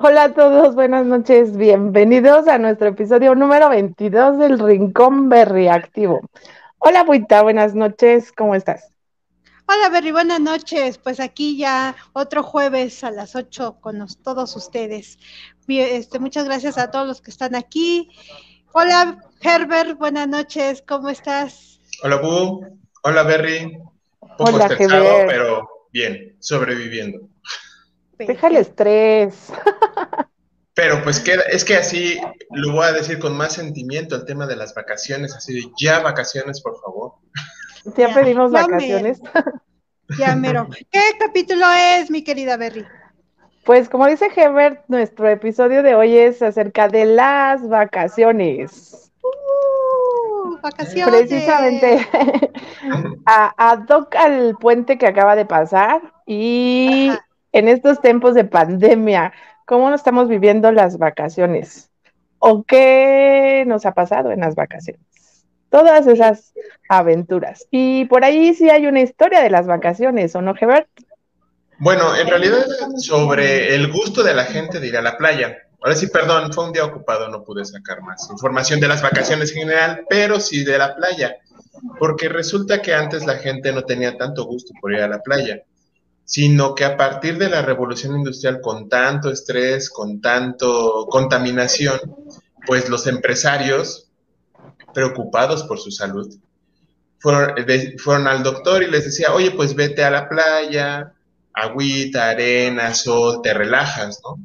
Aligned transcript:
Hola 0.00 0.22
a 0.22 0.32
todos, 0.32 0.76
buenas 0.76 1.06
noches, 1.06 1.56
bienvenidos 1.56 2.46
a 2.46 2.56
nuestro 2.56 2.86
episodio 2.86 3.34
número 3.34 3.68
22 3.68 4.38
del 4.38 4.60
Rincón 4.60 5.28
Berry 5.28 5.66
Activo. 5.66 6.20
Hola, 6.78 7.02
Buita, 7.02 7.42
buenas 7.42 7.74
noches, 7.74 8.30
¿cómo 8.30 8.54
estás? 8.54 8.92
Hola, 9.66 9.88
Berry, 9.88 10.12
buenas 10.12 10.38
noches. 10.38 10.98
Pues 10.98 11.18
aquí 11.18 11.58
ya 11.58 11.96
otro 12.12 12.44
jueves 12.44 13.02
a 13.02 13.10
las 13.10 13.34
8 13.34 13.78
con 13.80 14.06
todos 14.22 14.54
ustedes. 14.54 15.18
Este, 15.66 16.20
muchas 16.20 16.44
gracias 16.44 16.78
a 16.78 16.92
todos 16.92 17.08
los 17.08 17.20
que 17.20 17.32
están 17.32 17.56
aquí. 17.56 18.08
Hola, 18.74 19.18
Herbert, 19.40 19.98
buenas 19.98 20.28
noches, 20.28 20.80
¿cómo 20.86 21.08
estás? 21.08 21.80
Hola, 22.04 22.18
Bu. 22.18 22.64
Hola, 23.02 23.24
Berry. 23.24 23.64
Un 24.20 24.36
poco 24.36 24.50
Hola, 24.54 24.66
estresado, 24.66 25.26
pero 25.26 25.68
bien, 25.92 26.36
sobreviviendo. 26.38 27.18
Deja 28.16 28.46
el 28.46 28.56
estrés. 28.56 29.52
Pero 30.78 31.02
pues 31.02 31.18
queda, 31.18 31.42
es 31.50 31.64
que 31.64 31.74
así 31.74 32.20
lo 32.50 32.70
voy 32.70 32.86
a 32.86 32.92
decir 32.92 33.18
con 33.18 33.36
más 33.36 33.54
sentimiento 33.54 34.14
el 34.14 34.24
tema 34.24 34.46
de 34.46 34.54
las 34.54 34.74
vacaciones, 34.74 35.34
así 35.34 35.54
de 35.54 35.72
ya 35.76 35.98
vacaciones, 35.98 36.60
por 36.60 36.80
favor. 36.80 37.14
Ya 37.96 38.14
pedimos 38.14 38.52
ya 38.52 38.62
vacaciones. 38.62 39.20
Ya, 40.16 40.36
mero. 40.36 40.68
¿Qué 40.92 41.00
capítulo 41.18 41.66
es, 41.72 42.12
mi 42.12 42.22
querida 42.22 42.56
Berry? 42.56 42.86
Pues 43.64 43.88
como 43.88 44.06
dice 44.06 44.28
Hebert, 44.34 44.84
nuestro 44.86 45.28
episodio 45.28 45.82
de 45.82 45.96
hoy 45.96 46.16
es 46.16 46.42
acerca 46.42 46.86
de 46.86 47.06
las 47.06 47.68
vacaciones. 47.68 49.10
Uh, 49.20 50.60
vacaciones. 50.62 51.26
Precisamente 51.26 52.08
a, 53.26 53.52
ad 53.72 53.88
hoc 53.88 54.14
al 54.14 54.56
puente 54.60 54.96
que 54.96 55.08
acaba 55.08 55.34
de 55.34 55.44
pasar 55.44 56.00
y 56.24 57.08
Ajá. 57.08 57.26
en 57.50 57.66
estos 57.66 58.00
tiempos 58.00 58.36
de 58.36 58.44
pandemia, 58.44 59.32
¿cómo 59.68 59.94
estamos 59.94 60.28
viviendo 60.28 60.72
las 60.72 60.96
vacaciones? 60.96 61.90
¿O 62.38 62.64
qué 62.64 63.64
nos 63.66 63.84
ha 63.84 63.92
pasado 63.92 64.32
en 64.32 64.40
las 64.40 64.54
vacaciones? 64.54 65.02
Todas 65.68 66.06
esas 66.06 66.54
aventuras. 66.88 67.66
Y 67.70 68.06
por 68.06 68.24
ahí 68.24 68.54
sí 68.54 68.70
hay 68.70 68.86
una 68.86 69.02
historia 69.02 69.42
de 69.42 69.50
las 69.50 69.66
vacaciones, 69.66 70.34
¿o 70.34 70.40
no, 70.40 70.54
Hebert? 70.58 70.88
Bueno, 71.80 72.16
en 72.16 72.26
realidad 72.28 72.64
sobre 72.96 73.74
el 73.74 73.92
gusto 73.92 74.22
de 74.22 74.34
la 74.34 74.44
gente 74.44 74.80
de 74.80 74.86
ir 74.86 74.96
a 74.96 75.02
la 75.02 75.18
playa. 75.18 75.58
Ahora 75.82 75.94
sí, 75.94 76.06
perdón, 76.06 76.50
fue 76.50 76.64
un 76.64 76.72
día 76.72 76.86
ocupado, 76.86 77.28
no 77.28 77.44
pude 77.44 77.66
sacar 77.66 78.00
más 78.00 78.26
información 78.30 78.80
de 78.80 78.88
las 78.88 79.02
vacaciones 79.02 79.52
en 79.52 79.58
general, 79.58 80.06
pero 80.08 80.40
sí 80.40 80.64
de 80.64 80.78
la 80.78 80.96
playa, 80.96 81.36
porque 81.98 82.30
resulta 82.30 82.80
que 82.80 82.94
antes 82.94 83.26
la 83.26 83.36
gente 83.36 83.70
no 83.72 83.84
tenía 83.84 84.16
tanto 84.16 84.46
gusto 84.46 84.72
por 84.80 84.92
ir 84.92 85.02
a 85.02 85.08
la 85.08 85.20
playa, 85.20 85.62
sino 86.28 86.74
que 86.74 86.84
a 86.84 86.98
partir 86.98 87.38
de 87.38 87.48
la 87.48 87.62
revolución 87.62 88.14
industrial 88.14 88.60
con 88.60 88.90
tanto 88.90 89.30
estrés, 89.30 89.88
con 89.88 90.20
tanto 90.20 91.06
contaminación, 91.08 91.98
pues 92.66 92.90
los 92.90 93.06
empresarios, 93.06 94.10
preocupados 94.92 95.62
por 95.62 95.78
su 95.78 95.90
salud, 95.90 96.30
fueron, 97.18 97.54
fueron 97.96 98.26
al 98.26 98.42
doctor 98.42 98.82
y 98.82 98.90
les 98.90 99.06
decía, 99.06 99.32
oye, 99.32 99.52
pues 99.52 99.74
vete 99.74 100.04
a 100.04 100.10
la 100.10 100.28
playa, 100.28 101.14
agüita, 101.54 102.28
arena, 102.28 102.92
sol, 102.92 103.40
te 103.42 103.54
relajas, 103.54 104.20
¿no? 104.22 104.38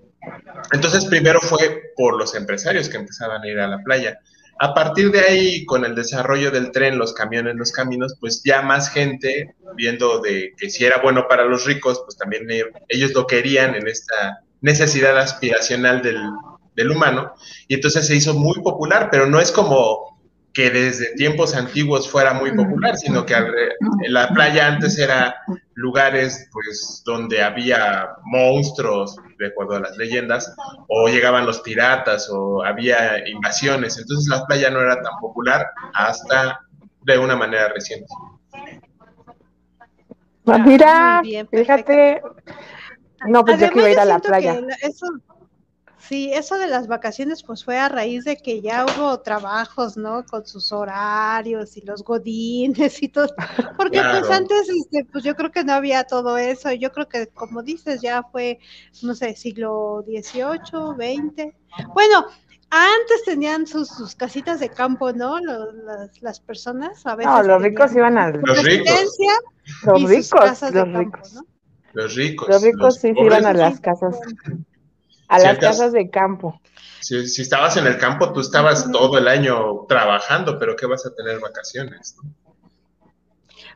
Entonces 0.72 1.04
primero 1.04 1.42
fue 1.42 1.92
por 1.98 2.18
los 2.18 2.34
empresarios 2.34 2.88
que 2.88 2.96
empezaban 2.96 3.44
a 3.44 3.48
ir 3.50 3.60
a 3.60 3.68
la 3.68 3.80
playa. 3.80 4.22
A 4.60 4.74
partir 4.74 5.12
de 5.12 5.20
ahí, 5.20 5.66
con 5.66 5.84
el 5.84 5.96
desarrollo 5.96 6.52
del 6.52 6.72
tren, 6.72 6.98
los 6.98 7.14
camiones, 7.14 7.56
los 7.56 7.72
caminos, 7.72 8.16
pues 8.20 8.42
ya 8.44 8.62
más 8.62 8.90
gente, 8.90 9.56
viendo 9.76 10.20
de 10.20 10.54
que 10.58 10.70
si 10.70 10.86
era 10.86 11.02
bueno 11.02 11.28
para 11.28 11.46
los 11.46 11.66
ricos, 11.66 12.02
pues 12.06 12.18
también 12.18 12.48
ellos 12.88 13.14
lo 13.14 13.28
querían 13.28 13.76
en 13.76 13.88
esta 13.88 14.44
necesidad 14.62 15.18
aspiracional 15.18 16.02
del, 16.02 16.22
del 16.76 16.92
humano, 16.92 17.34
y 17.68 17.76
entonces 17.76 18.08
se 18.08 18.16
hizo 18.16 18.34
muy 18.34 18.62
popular, 18.62 19.10
pero 19.12 19.26
no 19.26 19.40
es 19.40 19.52
como 19.52 20.14
que 20.54 20.70
desde 20.70 21.16
tiempos 21.16 21.56
antiguos 21.56 22.10
fuera 22.10 22.34
muy 22.34 22.56
popular, 22.56 22.96
sino 22.96 23.26
que 23.26 23.36
la 24.08 24.30
playa 24.30 24.68
antes 24.68 25.00
era 25.00 25.36
lugares 25.74 26.48
pues 26.52 27.02
donde 27.04 27.42
había 27.42 28.10
monstruos, 28.24 29.16
de 29.44 29.50
acuerdo 29.50 29.76
a 29.76 29.80
las 29.80 29.98
leyendas, 29.98 30.56
o 30.88 31.08
llegaban 31.08 31.46
los 31.46 31.62
piratas, 31.62 32.30
o 32.30 32.64
había 32.64 33.28
invasiones, 33.28 33.98
entonces 33.98 34.28
la 34.30 34.46
playa 34.46 34.70
no 34.70 34.82
era 34.82 35.02
tan 35.02 35.20
popular 35.20 35.68
hasta 35.94 36.60
de 37.02 37.18
una 37.18 37.36
manera 37.36 37.70
reciente. 37.70 38.08
Ah, 40.46 40.58
mira, 40.58 41.22
bien, 41.22 41.48
fíjate. 41.48 42.22
No, 43.28 43.46
pues 43.46 43.60
yo 43.60 43.70
que 43.70 43.80
iba 43.80 43.88
a 43.88 43.92
ir 43.92 44.00
a 44.00 44.06
la 44.06 44.20
playa. 44.20 44.60
eso, 44.82 45.06
sí, 46.14 46.32
eso 46.32 46.60
de 46.60 46.68
las 46.68 46.86
vacaciones 46.88 47.42
pues 47.42 47.66
fue 47.66 47.80
a 47.80 47.90
raíz 47.90 48.24
de 48.24 48.38
que 48.38 48.62
ya 48.62 48.86
hubo 48.86 49.20
trabajos, 49.22 49.98
¿no? 49.98 50.24
Con 50.26 50.46
sus 50.46 50.72
horarios 50.72 51.76
y 51.76 51.82
los 51.82 52.04
godines 52.04 53.02
y 53.02 53.08
todo. 53.10 53.28
Porque 53.78 54.00
pues 54.00 54.30
antes, 54.30 54.70
este, 54.70 55.06
pues 55.12 55.24
yo 55.24 55.36
creo 55.36 55.50
que 55.50 55.64
no 55.64 55.74
había 55.74 56.04
todo 56.04 56.38
eso. 56.38 56.72
Yo 56.72 56.92
creo 56.92 57.10
que, 57.10 57.26
como 57.28 57.64
dices, 57.64 58.00
ya 58.02 58.22
fue, 58.22 58.60
no 59.02 59.16
sé, 59.16 59.36
siglo 59.36 60.04
XVIII, 60.06 61.18
XX. 61.18 61.56
Bueno, 61.96 62.28
antes 62.70 63.24
tenían 63.26 63.66
sus, 63.66 63.88
sus 63.88 64.14
casitas 64.16 64.60
de 64.60 64.70
campo, 64.70 65.14
¿no? 65.14 65.40
Lo- 65.40 65.72
las, 65.72 66.22
las 66.22 66.40
personas 66.40 67.04
a 67.08 67.16
veces. 67.16 67.32
No, 67.32 67.42
los 67.42 67.60
ricos 67.64 67.96
iban 67.96 68.20
a 68.20 68.30
Los 68.30 68.62
ricos. 68.64 68.64
residencia 68.64 69.32
los 69.86 70.04
ricos, 70.10 70.40
casas 70.40 70.74
de 70.74 70.80
los 70.80 70.94
campo, 70.94 71.00
ricos. 71.18 71.34
¿no? 71.34 71.46
Los 71.94 72.16
ricos. 72.16 72.50
Los 72.50 72.62
ricos 72.62 72.96
sí 72.96 73.14
se 73.14 73.20
iban 73.20 73.46
a 73.48 73.54
las 73.54 73.80
casas, 73.80 74.20
a 75.28 75.40
las 75.40 75.58
casas 75.60 75.92
de 75.92 76.10
campo. 76.10 76.60
Si, 77.02 77.28
si 77.28 77.42
estabas 77.42 77.76
en 77.78 77.86
el 77.88 77.98
campo, 77.98 78.32
tú 78.32 78.40
estabas 78.40 78.90
todo 78.92 79.18
el 79.18 79.28
año 79.28 79.86
trabajando, 79.88 80.58
pero 80.58 80.76
¿qué 80.76 80.86
vas 80.86 81.06
a 81.06 81.14
tener 81.14 81.40
vacaciones? 81.40 82.16
no? 82.24 82.30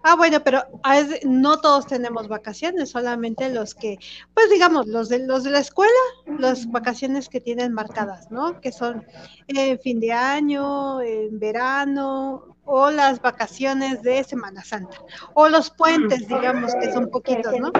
Ah, 0.04 0.16
bueno, 0.16 0.40
pero 0.44 0.64
es- 0.94 1.26
no 1.26 1.60
todos 1.60 1.88
tenemos 1.88 2.28
vacaciones, 2.28 2.92
solamente 2.92 3.50
los 3.50 3.74
que, 3.74 3.98
pues 4.34 4.50
digamos, 4.50 4.88
los 4.88 5.10
de 5.10 5.20
los 5.26 5.44
de 5.44 5.50
la 5.50 5.60
escuela, 5.60 5.92
las 6.40 6.70
vacaciones 6.72 7.28
que 7.30 7.42
tienen 7.42 7.74
marcadas, 7.74 8.30
¿no? 8.32 8.62
Que 8.62 8.72
son 8.72 9.06
en 9.48 9.80
fin 9.80 10.00
de 10.00 10.12
año, 10.14 11.02
en 11.02 11.40
verano, 11.40 12.56
o 12.64 12.92
las 12.92 13.22
vacaciones 13.22 14.02
de 14.04 14.24
Semana 14.24 14.64
Santa, 14.64 14.98
o 15.34 15.50
los 15.50 15.72
puentes, 15.72 16.28
digamos, 16.28 16.74
que 16.80 16.92
son 16.94 17.10
poquitos, 17.10 17.54
¿no? 17.60 17.72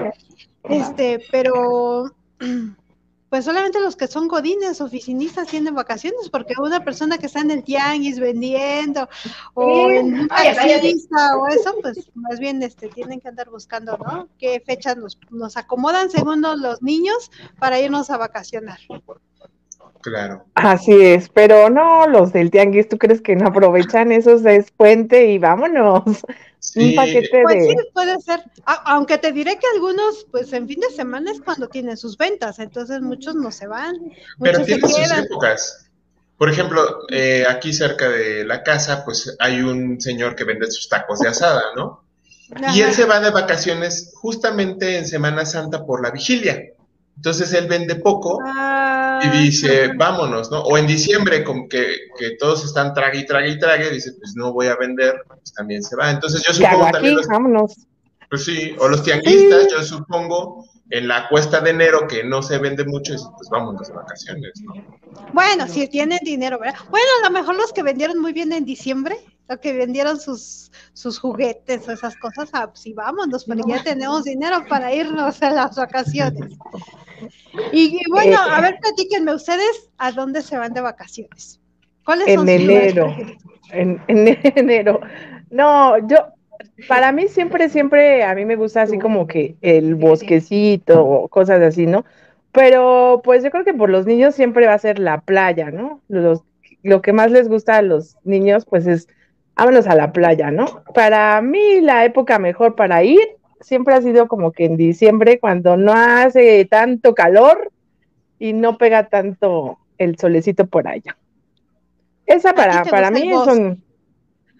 Este, 0.68 1.22
pero 1.30 2.10
pues 3.28 3.44
solamente 3.44 3.80
los 3.80 3.96
que 3.96 4.06
son 4.06 4.28
godines, 4.28 4.80
oficinistas 4.80 5.48
tienen 5.48 5.74
vacaciones, 5.74 6.30
porque 6.30 6.54
una 6.58 6.84
persona 6.84 7.18
que 7.18 7.26
está 7.26 7.40
en 7.40 7.50
el 7.50 7.62
tianguis 7.62 8.18
vendiendo 8.18 9.08
o 9.54 9.90
en 9.90 10.20
un 10.20 10.28
taxista 10.28 11.36
o 11.36 11.48
eso, 11.48 11.74
pues 11.82 12.10
más 12.14 12.38
bien 12.38 12.62
este 12.62 12.88
tienen 12.88 13.20
que 13.20 13.28
andar 13.28 13.50
buscando, 13.50 13.98
¿no? 13.98 14.28
¿Qué 14.38 14.60
fechas 14.64 14.96
nos, 14.96 15.18
nos 15.30 15.56
acomodan 15.56 16.10
según 16.10 16.42
los, 16.42 16.82
niños 16.82 17.30
para 17.58 17.80
irnos 17.80 18.10
a 18.10 18.16
vacacionar? 18.16 18.78
Claro. 20.00 20.44
Así 20.54 20.92
es, 20.92 21.28
pero 21.28 21.68
no, 21.70 22.06
los 22.06 22.32
del 22.32 22.50
tianguis, 22.50 22.88
¿tú 22.88 22.98
crees 22.98 23.20
que 23.20 23.36
no 23.36 23.48
aprovechan 23.48 24.12
esos 24.12 24.44
es 24.46 24.70
puente 24.70 25.26
y 25.26 25.38
vámonos? 25.38 26.24
Sí, 26.60 26.90
Un 26.90 26.96
paquete 26.96 27.40
Pues 27.42 27.64
sí, 27.66 27.74
de... 27.74 27.84
puede 27.94 28.20
ser, 28.20 28.42
A- 28.66 28.92
aunque 28.94 29.18
te 29.18 29.32
diré 29.32 29.58
que 29.58 29.66
algunos, 29.74 30.26
pues 30.30 30.52
en 30.52 30.66
fin 30.66 30.80
de 30.80 30.90
semana 30.90 31.30
es 31.30 31.40
cuando 31.40 31.68
tienen 31.68 31.96
sus 31.96 32.16
ventas, 32.18 32.58
entonces 32.58 33.00
muchos 33.00 33.34
no 33.36 33.50
se 33.52 33.66
van, 33.66 33.94
pero 34.40 34.64
tiene 34.64 34.80
sus 34.88 35.10
épocas. 35.12 35.84
Por 36.36 36.50
ejemplo, 36.50 37.06
eh, 37.10 37.44
aquí 37.48 37.72
cerca 37.72 38.08
de 38.08 38.44
la 38.44 38.62
casa, 38.62 39.04
pues 39.04 39.36
hay 39.40 39.60
un 39.60 40.00
señor 40.00 40.36
que 40.36 40.44
vende 40.44 40.70
sus 40.70 40.88
tacos 40.88 41.18
de 41.20 41.28
asada, 41.28 41.62
¿no? 41.76 42.04
Y 42.74 42.80
él 42.80 42.92
se 42.92 43.04
va 43.04 43.20
de 43.20 43.30
vacaciones 43.30 44.12
justamente 44.14 44.96
en 44.98 45.06
Semana 45.06 45.44
Santa 45.44 45.84
por 45.84 46.02
la 46.02 46.10
vigilia. 46.10 46.62
Entonces 47.16 47.52
él 47.52 47.66
vende 47.66 47.96
poco 47.96 48.38
Ah, 48.46 49.07
y 49.22 49.28
dice, 49.44 49.92
vámonos, 49.96 50.50
¿no? 50.50 50.60
O 50.62 50.76
en 50.78 50.86
diciembre, 50.86 51.44
como 51.44 51.68
que, 51.68 51.96
que 52.18 52.36
todos 52.38 52.64
están 52.64 52.94
trague 52.94 53.20
y 53.20 53.26
trague 53.26 53.50
y 53.50 53.58
trague, 53.58 53.90
dice, 53.90 54.12
pues 54.18 54.34
no 54.36 54.52
voy 54.52 54.66
a 54.66 54.76
vender, 54.76 55.14
pues 55.26 55.52
también 55.54 55.82
se 55.82 55.96
va. 55.96 56.10
Entonces 56.10 56.42
yo 56.42 56.52
¿Qué 56.58 56.66
hago 56.66 56.78
supongo 56.78 56.86
aquí? 56.86 56.92
también 56.94 57.16
los, 57.16 57.26
Vámonos. 57.26 57.74
pues 58.30 58.44
sí, 58.44 58.74
o 58.78 58.88
los 58.88 59.02
tianguistas, 59.02 59.68
yo 59.70 59.82
supongo, 59.82 60.64
en 60.90 61.08
la 61.08 61.28
cuesta 61.28 61.60
de 61.60 61.70
enero 61.70 62.06
que 62.08 62.24
no 62.24 62.42
se 62.42 62.58
vende 62.58 62.84
mucho, 62.84 63.12
dicen, 63.12 63.28
pues 63.36 63.48
vámonos 63.50 63.88
de 63.88 63.94
vacaciones, 63.94 64.52
¿no? 64.62 64.74
Bueno, 65.32 65.66
si 65.68 65.86
tienen 65.88 66.18
dinero, 66.22 66.58
¿verdad? 66.58 66.78
Bueno, 66.90 67.06
a 67.22 67.28
lo 67.28 67.32
mejor 67.32 67.56
los 67.56 67.72
que 67.72 67.82
vendieron 67.82 68.18
muy 68.20 68.32
bien 68.32 68.52
en 68.52 68.64
diciembre, 68.64 69.18
los 69.48 69.58
que 69.58 69.72
vendieron 69.72 70.20
sus, 70.20 70.70
sus 70.92 71.18
juguetes 71.18 71.88
o 71.88 71.92
esas 71.92 72.16
cosas, 72.16 72.50
ah, 72.52 72.68
pues 72.68 72.80
sí, 72.80 72.92
vámonos, 72.92 73.44
porque 73.44 73.62
ya 73.66 73.82
tenemos 73.82 74.24
dinero 74.24 74.64
para 74.68 74.92
irnos 74.92 75.42
a 75.42 75.50
las 75.50 75.76
vacaciones. 75.76 76.56
Y, 77.72 77.96
y 77.96 78.10
bueno, 78.10 78.38
a 78.38 78.60
ver, 78.60 78.78
platíquenme 78.80 79.34
ustedes 79.34 79.90
a 79.98 80.12
dónde 80.12 80.42
se 80.42 80.56
van 80.56 80.72
de 80.72 80.80
vacaciones. 80.80 81.60
¿Cuáles 82.04 82.34
son 82.34 82.48
En 82.48 82.66
lugares 82.66 82.92
enero. 82.92 83.16
En, 83.72 84.02
en 84.08 84.38
enero. 84.56 85.00
No, 85.50 85.98
yo, 86.06 86.16
para 86.86 87.10
mí 87.12 87.28
siempre, 87.28 87.68
siempre, 87.68 88.22
a 88.22 88.34
mí 88.34 88.44
me 88.44 88.56
gusta 88.56 88.82
así 88.82 88.98
como 88.98 89.26
que 89.26 89.56
el 89.62 89.94
bosquecito 89.94 91.04
o 91.04 91.28
cosas 91.28 91.60
así, 91.60 91.86
¿no? 91.86 92.04
pero 92.52 93.20
pues 93.24 93.44
yo 93.44 93.50
creo 93.50 93.64
que 93.64 93.74
por 93.74 93.90
los 93.90 94.06
niños 94.06 94.34
siempre 94.34 94.66
va 94.66 94.74
a 94.74 94.78
ser 94.78 94.98
la 94.98 95.20
playa, 95.20 95.70
¿no? 95.70 96.00
lo 96.08 97.02
que 97.02 97.12
más 97.12 97.30
les 97.30 97.48
gusta 97.48 97.76
a 97.76 97.82
los 97.82 98.16
niños 98.24 98.64
pues 98.64 98.86
es 98.86 99.08
vámonos 99.58 99.88
a 99.88 99.96
la 99.96 100.12
playa, 100.12 100.50
¿no? 100.50 100.84
Para 100.94 101.40
mí 101.42 101.80
la 101.80 102.04
época 102.04 102.38
mejor 102.38 102.76
para 102.76 103.02
ir 103.02 103.20
siempre 103.60 103.94
ha 103.94 104.00
sido 104.00 104.28
como 104.28 104.52
que 104.52 104.64
en 104.64 104.76
diciembre 104.76 105.40
cuando 105.40 105.76
no 105.76 105.92
hace 105.92 106.64
tanto 106.64 107.12
calor 107.12 107.72
y 108.38 108.52
no 108.52 108.78
pega 108.78 109.08
tanto 109.08 109.78
el 109.98 110.16
solecito 110.16 110.66
por 110.66 110.86
allá. 110.86 111.16
Esa 112.24 112.54
para, 112.54 112.84
para 112.84 113.10
mí 113.10 113.30
es 113.30 113.46
un... 113.48 113.82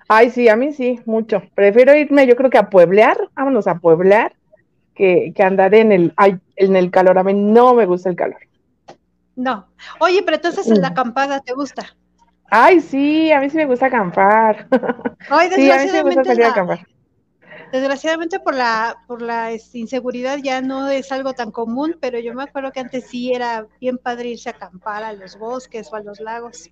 Ay, 0.08 0.30
sí, 0.30 0.48
a 0.48 0.56
mí 0.56 0.72
sí, 0.72 0.98
mucho. 1.04 1.42
Prefiero 1.54 1.94
irme, 1.94 2.26
yo 2.26 2.34
creo 2.34 2.50
que 2.50 2.58
a 2.58 2.70
pueblear, 2.70 3.16
vámonos 3.34 3.68
a 3.68 3.76
pueblear, 3.76 4.32
que, 4.94 5.32
que 5.36 5.42
andar 5.44 5.74
en 5.74 5.92
el, 5.92 6.12
ay, 6.16 6.38
en 6.56 6.74
el 6.74 6.90
calor. 6.90 7.18
A 7.18 7.22
mí 7.22 7.34
no 7.34 7.74
me 7.74 7.86
gusta 7.86 8.08
el 8.08 8.16
calor. 8.16 8.40
No. 9.36 9.68
Oye, 10.00 10.22
pero 10.24 10.36
entonces 10.36 10.66
en 10.66 10.80
la 10.80 10.88
acampada 10.88 11.40
te 11.40 11.52
gusta. 11.52 11.94
Ay, 12.50 12.80
sí, 12.80 13.30
a 13.32 13.40
mí 13.40 13.50
sí 13.50 13.56
me 13.56 13.66
gusta 13.66 13.86
acampar. 13.86 14.66
Ay, 15.28 15.50
sí, 15.54 15.70
a 15.70 15.78
mí 15.78 15.88
sí 15.88 15.92
me 15.92 16.02
gusta 16.02 16.24
salir 16.24 16.44
a 16.44 16.50
acampar 16.50 16.86
desgraciadamente 17.72 18.40
por 18.40 18.54
la 18.54 18.96
por 19.06 19.22
la 19.22 19.52
este, 19.52 19.78
inseguridad 19.78 20.38
ya 20.42 20.60
no 20.60 20.88
es 20.88 21.12
algo 21.12 21.34
tan 21.34 21.50
común, 21.50 21.96
pero 22.00 22.18
yo 22.18 22.34
me 22.34 22.42
acuerdo 22.42 22.72
que 22.72 22.80
antes 22.80 23.04
sí 23.08 23.32
era 23.32 23.66
bien 23.80 23.98
padre 23.98 24.30
irse 24.30 24.48
a 24.48 24.52
acampar 24.52 25.04
a 25.04 25.12
los 25.12 25.38
bosques 25.38 25.88
o 25.92 25.96
a 25.96 26.00
los 26.00 26.20
lagos. 26.20 26.68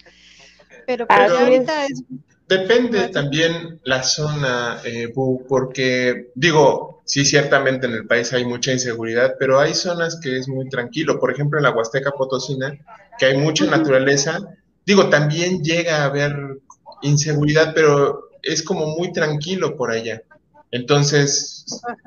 Pero, 0.86 1.06
pues 1.06 1.30
ahorita 1.30 1.84
es 1.86 2.02
Depende 2.48 3.08
también 3.08 3.80
la 3.82 4.04
zona, 4.04 4.80
eh, 4.84 5.12
porque 5.48 6.30
digo, 6.36 7.02
sí, 7.04 7.24
ciertamente 7.24 7.88
en 7.88 7.92
el 7.94 8.06
país 8.06 8.32
hay 8.32 8.44
mucha 8.44 8.70
inseguridad, 8.70 9.34
pero 9.36 9.58
hay 9.58 9.74
zonas 9.74 10.20
que 10.22 10.38
es 10.38 10.46
muy 10.46 10.68
tranquilo. 10.68 11.18
Por 11.18 11.32
ejemplo, 11.32 11.58
en 11.58 11.64
la 11.64 11.72
Huasteca 11.72 12.12
Potosina, 12.12 12.78
que 13.18 13.26
hay 13.26 13.36
mucha 13.36 13.66
naturaleza, 13.66 14.38
digo, 14.86 15.10
también 15.10 15.62
llega 15.62 15.98
a 15.98 16.04
haber 16.04 16.60
inseguridad, 17.02 17.72
pero 17.74 18.30
es 18.42 18.62
como 18.62 18.86
muy 18.86 19.12
tranquilo 19.12 19.76
por 19.76 19.90
allá. 19.90 20.22
Entonces, 20.70 21.64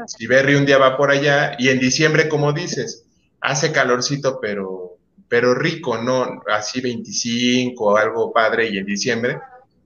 si 0.07 0.27
Berry 0.27 0.55
un 0.55 0.65
día 0.65 0.77
va 0.77 0.97
por 0.97 1.11
allá 1.11 1.55
y 1.59 1.69
en 1.69 1.79
diciembre, 1.79 2.29
como 2.29 2.53
dices, 2.53 3.05
hace 3.41 3.71
calorcito, 3.71 4.39
pero, 4.41 4.97
pero 5.27 5.53
rico, 5.53 5.97
¿no? 5.97 6.41
Así 6.51 6.81
25 6.81 7.83
o 7.83 7.97
algo 7.97 8.31
padre 8.31 8.69
y 8.69 8.77
en 8.77 8.85
diciembre, 8.85 9.39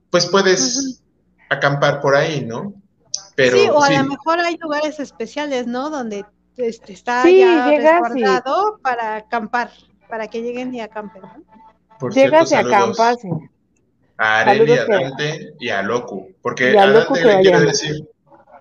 pues 0.10 0.28
puedes 0.28 1.02
acampar 1.50 2.02
por 2.02 2.16
ahí, 2.16 2.46
¿no? 2.46 2.74
Pero, 3.36 3.58
sí, 3.58 3.68
o 3.70 3.82
a 3.82 3.90
lo 3.92 4.04
mejor 4.04 4.40
hay 4.40 4.58
lugares 4.58 5.00
especiales, 5.00 5.66
¿no? 5.66 5.90
Donde 5.90 6.26
este, 6.58 6.94
está 6.94 7.28
ya 7.30 7.68
resguardado 7.68 8.80
para 8.84 9.16
acampar, 9.16 9.72
para 10.08 10.28
que 10.28 10.42
lleguen 10.42 10.74
y 10.74 10.82
acampen, 10.82 11.24
¿no? 11.24 11.44
Por 12.04 12.14
llegas 12.14 12.52
y 12.52 12.56
acampas. 12.56 13.18
A 14.18 14.42
Areli, 14.42 14.74
a 14.74 14.86
Dante 14.86 15.54
y 15.58 15.70
a 15.70 15.82
Locu, 15.82 16.34
porque 16.42 16.78
a, 16.78 16.86
Dante 16.86 17.24
le 17.24 17.40
quiero 17.40 17.62
decir 17.62 18.10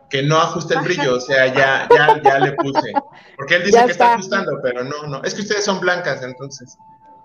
que 0.09 0.23
no 0.23 0.37
ajuste 0.37 0.75
el 0.75 0.83
brillo, 0.83 1.17
o 1.17 1.21
sea, 1.21 1.49
ya, 1.49 1.89
ya, 1.91 2.23
ya 2.23 2.39
le 2.39 2.53
puse. 2.53 2.93
Porque 3.37 3.57
él 3.57 3.63
dice 3.67 3.85
que 3.85 3.91
está. 3.91 4.15
ajustando, 4.15 4.61
pero 4.63 4.85
no, 4.85 5.09
no. 5.09 5.25
Es 5.25 5.35
que 5.35 5.41
ustedes 5.41 5.65
son 5.65 5.81
blancas, 5.81 6.23
entonces, 6.23 6.79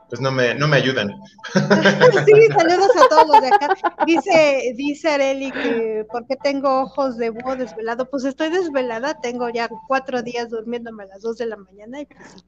pues 0.10 0.20
no 0.20 0.32
me, 0.32 0.56
no 0.56 0.68
me 0.68 0.78
ayudan. 0.78 1.12
Sí, 2.26 2.48
saludos 2.48 2.90
a 2.96 3.08
todos 3.10 3.28
los 3.28 3.42
de 3.42 3.48
acá. 3.50 3.76
Dice, 4.08 4.74
dice 4.76 5.10
Areli 5.10 5.52
que 5.52 6.06
¿por 6.12 6.26
qué 6.26 6.36
tengo 6.36 6.82
ojos 6.82 7.18
de 7.18 7.30
búho 7.30 7.56
desvelado? 7.56 8.10
Pues 8.10 8.26
estoy 8.26 8.50
desvelada, 8.50 9.22
tengo 9.22 9.50
ya 9.50 9.70
cuatro 9.88 10.24
días 10.24 10.50
durmiéndome 10.50 11.04
a 11.04 11.08
las 11.08 11.22
dos 11.22 11.38
de 11.38 11.46
la 11.46 11.58
mañana 11.58 12.02
y 12.02 12.06
pues 12.08 12.28
sí. 12.34 12.44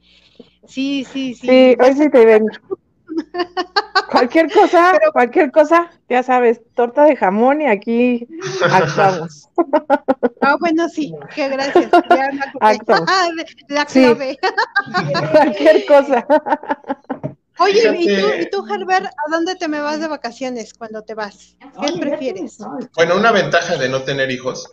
Sí, 0.67 1.05
sí, 1.11 1.33
sí. 1.33 1.47
Sí, 1.47 1.77
hoy 1.79 1.93
sí 1.93 2.09
te 2.09 2.25
ven. 2.25 2.45
Cualquier 4.11 4.51
cosa, 4.51 4.99
cualquier 5.13 5.51
cosa, 5.51 5.91
ya 6.09 6.23
sabes, 6.23 6.61
torta 6.73 7.03
de 7.03 7.15
jamón 7.15 7.61
y 7.61 7.67
aquí 7.67 8.27
actuamos. 8.71 9.47
Ah, 10.41 10.55
bueno, 10.57 10.87
sí, 10.87 11.13
qué 11.35 11.49
gracias. 11.49 11.89
la 13.67 13.85
clave. 13.85 14.39
cualquier 15.33 15.85
cosa. 15.85 16.25
Oye, 17.59 17.97
¿y 17.99 18.07
tú, 18.07 18.27
¿y 18.39 18.49
tú, 18.49 18.65
Herbert, 18.73 19.05
a 19.07 19.29
dónde 19.29 19.55
te 19.55 19.67
me 19.67 19.81
vas 19.81 19.99
de 19.99 20.07
vacaciones 20.07 20.73
cuando 20.73 21.03
te 21.03 21.13
vas? 21.13 21.57
¿Qué 21.59 21.99
prefieres? 21.99 22.57
Bueno, 22.95 23.17
una 23.17 23.33
ventaja 23.33 23.75
de 23.75 23.89
no 23.89 24.03
tener 24.03 24.31
hijos 24.31 24.71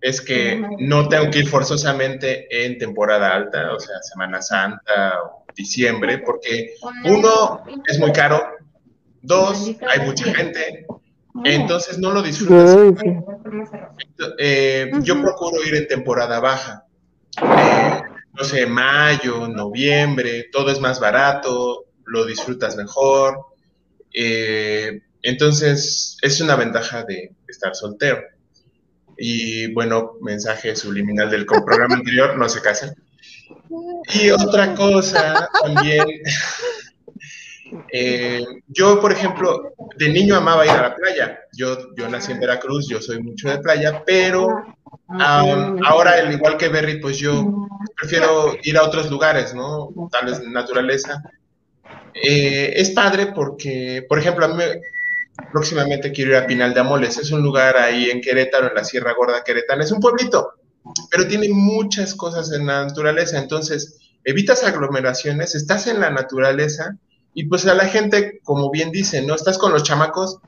es 0.00 0.20
que 0.20 0.60
no 0.80 1.08
tengo 1.08 1.30
que 1.30 1.38
ir 1.38 1.48
forzosamente 1.48 2.48
en 2.50 2.78
temporada 2.78 3.32
alta, 3.32 3.72
o 3.72 3.78
sea, 3.78 4.02
Semana 4.02 4.42
Santa 4.42 5.22
o 5.22 5.45
diciembre, 5.56 6.18
porque 6.18 6.74
uno 7.04 7.64
es 7.86 7.98
muy 7.98 8.12
caro, 8.12 8.42
dos, 9.22 9.72
hay 9.88 10.06
mucha 10.06 10.32
gente, 10.32 10.86
entonces 11.44 11.98
no 11.98 12.12
lo 12.12 12.22
disfrutas. 12.22 12.76
Eh, 14.38 14.92
yo 15.02 15.20
procuro 15.20 15.64
ir 15.64 15.74
en 15.74 15.88
temporada 15.88 16.38
baja, 16.40 16.84
eh, 17.42 18.02
no 18.34 18.44
sé, 18.44 18.66
mayo, 18.66 19.48
noviembre, 19.48 20.48
todo 20.52 20.70
es 20.70 20.80
más 20.80 21.00
barato, 21.00 21.86
lo 22.04 22.24
disfrutas 22.26 22.76
mejor. 22.76 23.46
Eh, 24.12 25.00
entonces, 25.22 26.16
es 26.22 26.40
una 26.40 26.56
ventaja 26.56 27.02
de 27.04 27.32
estar 27.48 27.74
soltero. 27.74 28.20
Y 29.18 29.72
bueno, 29.72 30.12
mensaje 30.20 30.76
subliminal 30.76 31.30
del 31.30 31.46
programa 31.46 31.96
anterior, 31.96 32.36
no 32.36 32.48
se 32.48 32.60
casen. 32.60 32.94
Y 34.14 34.30
otra 34.30 34.74
cosa 34.74 35.48
también, 35.62 36.04
eh, 37.92 38.44
yo 38.68 39.00
por 39.00 39.12
ejemplo, 39.12 39.74
de 39.96 40.08
niño 40.08 40.36
amaba 40.36 40.64
ir 40.64 40.72
a 40.72 40.82
la 40.82 40.94
playa. 40.94 41.40
Yo, 41.52 41.94
yo 41.96 42.08
nací 42.08 42.32
en 42.32 42.40
Veracruz, 42.40 42.88
yo 42.88 43.00
soy 43.00 43.22
mucho 43.22 43.48
de 43.48 43.58
playa, 43.58 44.02
pero 44.04 44.64
ahora, 45.08 46.12
al 46.12 46.32
igual 46.32 46.56
que 46.56 46.68
Berry, 46.68 47.00
pues 47.00 47.18
yo 47.18 47.68
prefiero 47.96 48.56
ir 48.62 48.76
a 48.76 48.84
otros 48.84 49.10
lugares, 49.10 49.54
¿no? 49.54 49.90
Tal 50.10 50.26
vez 50.26 50.40
naturaleza. 50.42 51.22
Eh, 52.14 52.72
es 52.76 52.90
padre 52.90 53.26
porque, 53.34 54.04
por 54.08 54.18
ejemplo, 54.18 54.46
a 54.46 54.48
mí 54.48 54.64
próximamente 55.52 56.12
quiero 56.12 56.32
ir 56.32 56.36
a 56.38 56.46
Pinal 56.46 56.72
de 56.72 56.80
Amoles. 56.80 57.18
Es 57.18 57.30
un 57.30 57.42
lugar 57.42 57.76
ahí 57.76 58.10
en 58.10 58.20
Querétaro, 58.20 58.68
en 58.68 58.74
la 58.74 58.84
Sierra 58.84 59.14
Gorda 59.14 59.44
Querétaro. 59.44 59.82
Es 59.82 59.92
un 59.92 60.00
pueblito, 60.00 60.54
pero 61.10 61.26
tiene 61.26 61.48
muchas 61.48 62.14
cosas 62.14 62.52
en 62.52 62.66
la 62.66 62.84
naturaleza. 62.84 63.38
Entonces, 63.38 63.98
evitas 64.24 64.64
aglomeraciones, 64.64 65.54
estás 65.54 65.86
en 65.86 66.00
la 66.00 66.10
naturaleza 66.10 66.96
y 67.34 67.44
pues 67.44 67.66
a 67.66 67.74
la 67.74 67.86
gente, 67.86 68.40
como 68.44 68.70
bien 68.70 68.90
dicen, 68.90 69.26
¿no? 69.26 69.34
Estás 69.34 69.58
con 69.58 69.72
los 69.72 69.82
chamacos. 69.82 70.38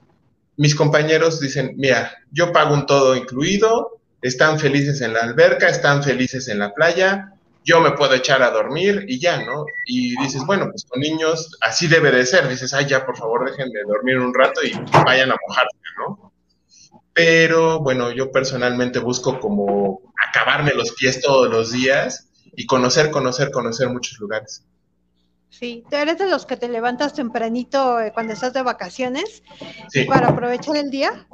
Mis 0.57 0.75
compañeros 0.75 1.41
dicen, 1.41 1.75
mira, 1.77 2.13
yo 2.33 2.53
pago 2.53 2.75
un 2.75 2.87
todo 2.87 3.15
incluido, 3.15 4.01
están 4.23 4.59
felices 4.59 5.01
en 5.01 5.13
la 5.13 5.21
alberca, 5.21 5.69
están 5.69 6.03
felices 6.03 6.49
en 6.49 6.59
la 6.59 6.75
playa, 6.75 7.35
yo 7.69 7.81
me 7.81 7.93
puedo 7.93 8.15
echar 8.15 8.43
a 8.43 8.51
dormir 8.51 9.05
y 9.07 9.21
ya, 9.21 9.45
¿no? 9.45 9.67
Y 9.87 10.19
dices, 10.23 10.43
bueno, 10.47 10.69
pues 10.71 10.87
con 10.89 11.01
niños 11.01 11.57
así 11.61 11.87
debe 11.87 12.11
de 12.11 12.25
ser. 12.25 12.49
Dices, 12.49 12.73
ay, 12.73 12.87
ya, 12.87 13.05
por 13.05 13.17
favor, 13.17 13.49
dejen 13.49 13.71
de 13.71 13.83
dormir 13.85 14.19
un 14.19 14.33
rato 14.33 14.63
y 14.65 14.73
vayan 15.05 15.31
a 15.31 15.37
mojarse, 15.47 15.77
¿no? 15.99 16.28
Pero 17.19 17.81
bueno, 17.81 18.13
yo 18.13 18.31
personalmente 18.31 19.01
busco 19.01 19.41
como 19.41 20.03
acabarme 20.29 20.73
los 20.73 20.93
pies 20.93 21.21
todos 21.21 21.51
los 21.51 21.73
días 21.73 22.29
y 22.55 22.65
conocer, 22.65 23.11
conocer, 23.11 23.51
conocer 23.51 23.89
muchos 23.89 24.21
lugares. 24.21 24.63
Sí, 25.51 25.83
¿tú 25.91 25.97
eres 25.97 26.19
de 26.19 26.29
los 26.29 26.47
que 26.47 26.57
te 26.57 26.69
levantas 26.69 27.15
tempranito 27.15 27.99
eh, 27.99 28.13
cuando 28.15 28.35
estás 28.35 28.53
de 28.53 28.63
vacaciones 28.63 29.43
para 30.07 30.29
aprovechar 30.29 30.77
el 30.77 30.93
día? 30.93 31.27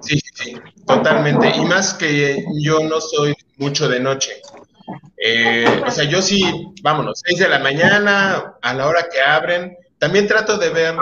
Sí, 0.00 0.18
sí, 0.18 0.30
sí, 0.34 0.54
totalmente. 0.84 1.48
Y 1.56 1.64
más 1.64 1.94
que 1.94 2.44
yo 2.60 2.80
no 2.82 3.00
soy 3.00 3.32
mucho 3.56 3.88
de 3.88 4.00
noche. 4.00 4.32
Eh, 5.16 5.84
o 5.86 5.90
sea, 5.92 6.02
yo 6.06 6.20
sí, 6.22 6.42
vámonos, 6.82 7.22
6 7.24 7.38
de 7.38 7.48
la 7.48 7.60
mañana, 7.60 8.56
a 8.60 8.74
la 8.74 8.88
hora 8.88 9.06
que 9.08 9.20
abren, 9.20 9.76
también 9.98 10.26
trato 10.26 10.58
de 10.58 10.70
ver 10.70 10.96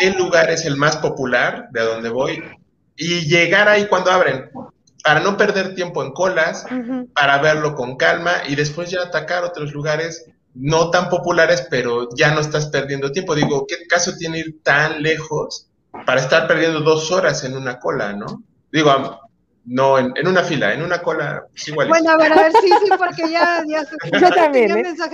qué 0.00 0.10
lugar 0.10 0.50
es 0.50 0.64
el 0.64 0.76
más 0.76 0.96
popular 0.96 1.68
de 1.70 1.80
a 1.80 1.84
donde 1.84 2.08
voy 2.08 2.42
y 2.96 3.26
llegar 3.26 3.68
ahí 3.68 3.86
cuando 3.86 4.10
abren, 4.10 4.50
para 5.02 5.20
no 5.20 5.36
perder 5.36 5.74
tiempo 5.74 6.02
en 6.02 6.12
colas, 6.12 6.66
para 7.14 7.38
verlo 7.38 7.74
con 7.74 7.96
calma 7.96 8.32
y 8.48 8.54
después 8.54 8.90
ya 8.90 9.02
atacar 9.02 9.44
otros 9.44 9.72
lugares 9.72 10.26
no 10.54 10.90
tan 10.90 11.08
populares, 11.08 11.66
pero 11.70 12.08
ya 12.14 12.34
no 12.34 12.40
estás 12.40 12.66
perdiendo 12.66 13.10
tiempo. 13.10 13.34
Digo, 13.34 13.66
¿qué 13.66 13.86
caso 13.88 14.16
tiene 14.16 14.38
ir 14.38 14.62
tan 14.62 15.02
lejos 15.02 15.68
para 16.06 16.20
estar 16.20 16.46
perdiendo 16.46 16.80
dos 16.80 17.10
horas 17.10 17.42
en 17.44 17.56
una 17.56 17.78
cola, 17.78 18.12
no? 18.12 18.42
Digo, 18.70 19.20
no, 19.64 19.96
en, 19.96 20.12
en, 20.16 20.26
una 20.26 20.42
fila, 20.42 20.74
en 20.74 20.82
una 20.82 21.00
cola, 21.00 21.46
pues 21.50 21.68
igual. 21.68 21.86
Bueno, 21.88 22.10
a 22.10 22.16
ver, 22.16 22.32
a 22.32 22.36
ver, 22.36 22.50
sí, 22.60 22.68
sí, 22.84 22.90
porque 22.98 23.30
ya, 23.30 23.62
ya 23.66 23.84
Yo 24.20 24.28
también, 24.30 24.76
¿eh? 24.76 24.92
yo, 24.96 25.04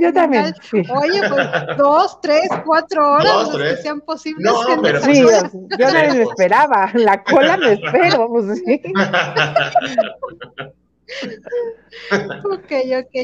yo, 0.00 0.12
también. 0.14 0.54
Sí. 0.70 0.82
Oye, 0.88 1.20
pues 1.28 1.46
dos, 1.76 2.18
tres, 2.22 2.48
cuatro 2.64 3.06
horas, 3.06 3.32
dos, 3.32 3.52
tres. 3.52 3.76
que 3.76 3.82
sean 3.82 4.00
posibles. 4.00 4.42
No, 4.44 4.62
pero 4.80 5.02
sí, 5.02 5.22
pues, 5.22 5.42
yo 5.78 5.86
no 5.86 5.92
me 5.92 6.22
esperaba, 6.22 6.90
la 6.94 7.22
cola 7.22 7.58
me 7.58 7.74
espero, 7.74 8.28
pues 8.28 8.62
sí. 8.64 8.80
ok, 12.50 12.72
ok. 12.98 13.14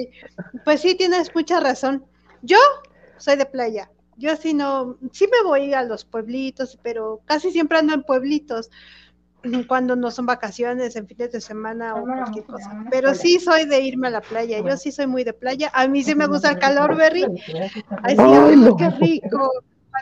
Pues 0.64 0.82
sí, 0.82 0.94
tienes 0.96 1.34
mucha 1.34 1.60
razón. 1.60 2.04
Yo 2.42 2.58
soy 3.16 3.36
de 3.36 3.46
playa. 3.46 3.90
Yo 4.16 4.36
sí 4.36 4.54
no, 4.54 4.96
sí 5.12 5.26
me 5.32 5.42
voy 5.42 5.72
a 5.72 5.82
los 5.82 6.04
pueblitos, 6.04 6.78
pero 6.82 7.22
casi 7.24 7.50
siempre 7.50 7.78
ando 7.78 7.94
en 7.94 8.02
pueblitos 8.02 8.70
cuando 9.66 9.96
no 9.96 10.10
son 10.10 10.26
vacaciones, 10.26 10.96
en 10.96 11.06
fines 11.06 11.32
de 11.32 11.40
semana 11.40 11.96
o 11.96 12.02
cualquier 12.04 12.44
cosa. 12.46 12.70
Pero 12.90 13.14
sí 13.14 13.38
soy 13.38 13.66
de 13.66 13.80
irme 13.80 14.08
a 14.08 14.10
la 14.10 14.20
playa. 14.20 14.60
Yo 14.60 14.76
sí 14.76 14.92
soy 14.92 15.06
muy 15.06 15.24
de 15.24 15.32
playa. 15.32 15.70
A 15.74 15.86
mí 15.86 16.02
sí 16.02 16.14
me 16.14 16.26
gusta 16.26 16.50
el 16.50 16.58
calor, 16.58 16.96
Berry. 16.96 17.24
Ay, 18.02 18.16
sí, 18.16 18.74
qué 18.78 18.90
rico 18.90 19.50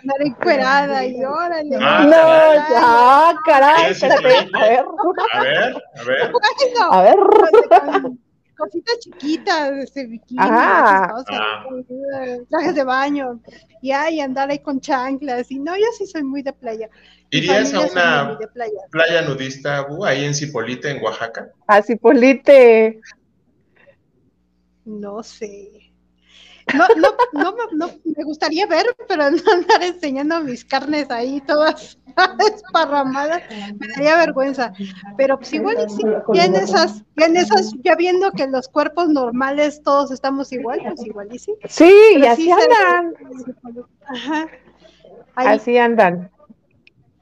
andar 0.03 0.23
encuerada 0.23 1.05
y 1.05 1.23
órale. 1.25 1.77
Ah, 1.81 2.05
no, 2.05 3.35
ya, 3.35 3.41
caray, 3.45 3.93
espérate. 3.93 4.51
A 4.55 4.65
ver. 4.65 4.85
A 5.33 6.05
ver, 6.05 6.33
a 6.91 7.03
ver. 7.03 7.17
Bueno, 7.17 7.77
A 7.81 7.91
ver. 8.01 8.13
Cositas 8.63 8.99
chiquitas, 9.01 9.73
este 9.85 10.07
bikini, 10.07 10.39
Ah. 10.41 11.15
trajes 12.49 12.75
de 12.75 12.85
baño, 12.85 13.41
y 13.81 13.91
ay, 13.91 14.21
andar 14.21 14.51
ahí 14.51 14.61
con 14.61 14.81
chanclas, 14.81 15.51
y 15.51 15.59
no, 15.59 15.77
yo 15.77 15.87
sí 15.99 16.07
soy 16.07 16.23
muy 16.23 16.43
de 16.43 16.53
playa. 16.53 16.89
¿Irías 17.31 17.73
a 17.75 17.81
una 17.81 18.39
playa. 18.53 18.81
playa 18.91 19.23
nudista, 19.23 19.83
Bu, 19.83 20.05
ahí 20.05 20.25
en 20.25 20.35
Cipolite, 20.35 20.91
en 20.91 21.03
Oaxaca? 21.03 21.51
Así, 21.67 21.97
Polite. 21.97 23.01
No 24.85 25.23
sé. 25.23 25.92
No, 26.75 26.87
no, 26.97 27.09
no, 27.33 27.53
me- 27.53 27.77
no, 27.77 27.91
me 28.17 28.25
gustaría 28.25 28.67
ver, 28.67 28.87
pero 29.09 29.31
no 29.31 29.37
andar 29.53 29.83
enseñando 29.83 30.41
mis 30.41 30.65
carnes 30.65 31.11
ahí 31.11 31.41
todas 31.41 31.99
esparramadas, 32.55 33.43
me 33.79 33.89
daría 33.89 34.17
vergüenza. 34.17 34.73
Pero 35.17 35.39
pues 35.39 35.53
igual 35.53 35.77
y 35.87 35.91
sí, 35.91 36.03
ya 36.35 36.45
en 36.45 36.55
esas, 36.55 37.03
ya 37.17 37.27
en 37.27 37.37
esas, 37.37 37.73
ya 37.83 37.95
viendo 37.97 38.31
que 38.33 38.47
los 38.47 38.69
cuerpos 38.69 39.09
normales 39.09 39.83
todos 39.83 40.11
estamos 40.13 40.53
igual, 40.53 40.81
pues 40.87 41.05
igual 41.07 41.29
y 41.33 41.39
sí. 41.39 41.55
Sí, 41.69 41.93
y 42.19 42.27
así 42.27 42.45
sí 42.45 42.51
andan. 42.53 43.15
Ajá. 44.07 44.47
Ahí, 45.35 45.47
Así 45.49 45.79
andan. 45.79 46.31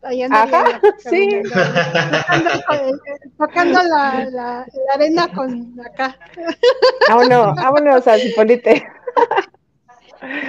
ahí 0.03 0.23
andaría 0.23 0.59
Ajá, 0.61 0.81
sí. 0.99 1.29
tocando, 1.45 2.51
con- 2.67 3.01
tocando 3.39 3.83
la, 3.85 4.25
la, 4.31 4.67
la 4.67 4.95
arena 4.95 5.29
con 5.33 5.81
acá. 5.81 6.19
Vámonos, 7.09 7.55
vámonos 7.57 8.07
a 8.09 8.19
Cipolite. 8.19 8.87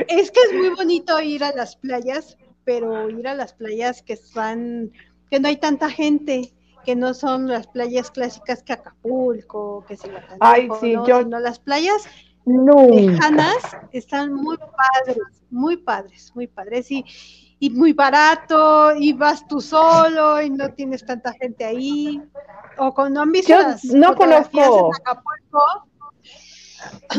Es 0.07 0.31
que 0.31 0.39
es 0.49 0.53
muy 0.53 0.69
bonito 0.69 1.19
ir 1.21 1.43
a 1.43 1.51
las 1.53 1.75
playas, 1.75 2.37
pero 2.65 3.09
ir 3.09 3.27
a 3.27 3.33
las 3.35 3.53
playas 3.53 4.01
que 4.01 4.13
están, 4.13 4.91
que 5.29 5.39
no 5.39 5.47
hay 5.47 5.57
tanta 5.57 5.89
gente, 5.89 6.53
que 6.83 6.95
no 6.95 7.13
son 7.13 7.47
las 7.47 7.67
playas 7.67 8.11
clásicas 8.11 8.63
que 8.63 8.73
Acapulco, 8.73 9.85
que 9.87 9.95
Cihuatanejo, 9.97 10.37
Ay, 10.41 10.69
sí, 10.79 10.93
no, 10.93 11.07
yo- 11.07 11.19
sino 11.19 11.39
las 11.39 11.59
playas 11.59 12.03
lejanas 12.45 13.55
están 13.91 14.33
muy 14.33 14.57
padres, 14.57 15.23
muy 15.51 15.77
padres, 15.77 16.31
muy 16.35 16.47
padres 16.47 16.91
y, 16.91 17.05
y 17.59 17.69
muy 17.69 17.93
barato, 17.93 18.95
y 18.95 19.13
vas 19.13 19.47
tú 19.47 19.61
solo 19.61 20.41
y 20.41 20.49
no 20.49 20.73
tienes 20.73 21.05
tanta 21.05 21.31
gente 21.33 21.63
ahí. 21.63 22.21
O 22.77 22.93
con 22.93 23.13
no 23.13 23.21
han 23.21 23.31
visto 23.31 23.51
Yo 23.53 23.59
las 23.59 23.85
no 23.85 24.15
conozco. 24.15 24.89
en 24.89 24.95
Acapulco, 24.95 25.87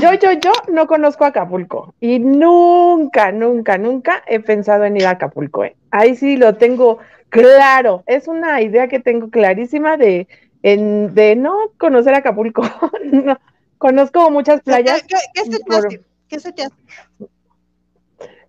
Yo, 0.01 0.15
yo, 0.15 0.33
yo 0.33 0.53
no 0.69 0.87
conozco 0.87 1.25
Acapulco 1.25 1.95
y 2.01 2.19
nunca, 2.19 3.31
nunca, 3.33 3.79
nunca 3.79 4.23
he 4.27 4.41
pensado 4.41 4.85
en 4.85 4.97
ir 4.97 5.07
a 5.07 5.11
Acapulco. 5.11 5.65
¿eh? 5.65 5.77
Ahí 5.91 6.17
sí 6.17 6.37
lo 6.37 6.55
tengo 6.57 6.99
claro. 7.29 8.03
Es 8.07 8.27
una 8.29 8.61
idea 8.63 8.89
que 8.89 9.01
tengo 9.01 9.29
clarísima 9.31 9.97
de, 9.97 10.27
en- 10.63 11.15
de 11.15 11.37
no 11.37 11.55
conocer 11.79 12.15
Acapulco. 12.15 12.63
No, 13.13 13.39
conozco 13.79 14.31
muchas 14.31 14.57
¿qué, 14.61 14.63
playas. 14.65 15.03
qué- 15.03 15.17
qué 15.35 15.45
se 15.45 15.59
te 15.59 15.65
por- 15.65 15.87
hace? 15.87 16.01
¿Qué 16.29 16.41
se 16.41 16.53
te 16.53 16.63
hace? 16.63 16.75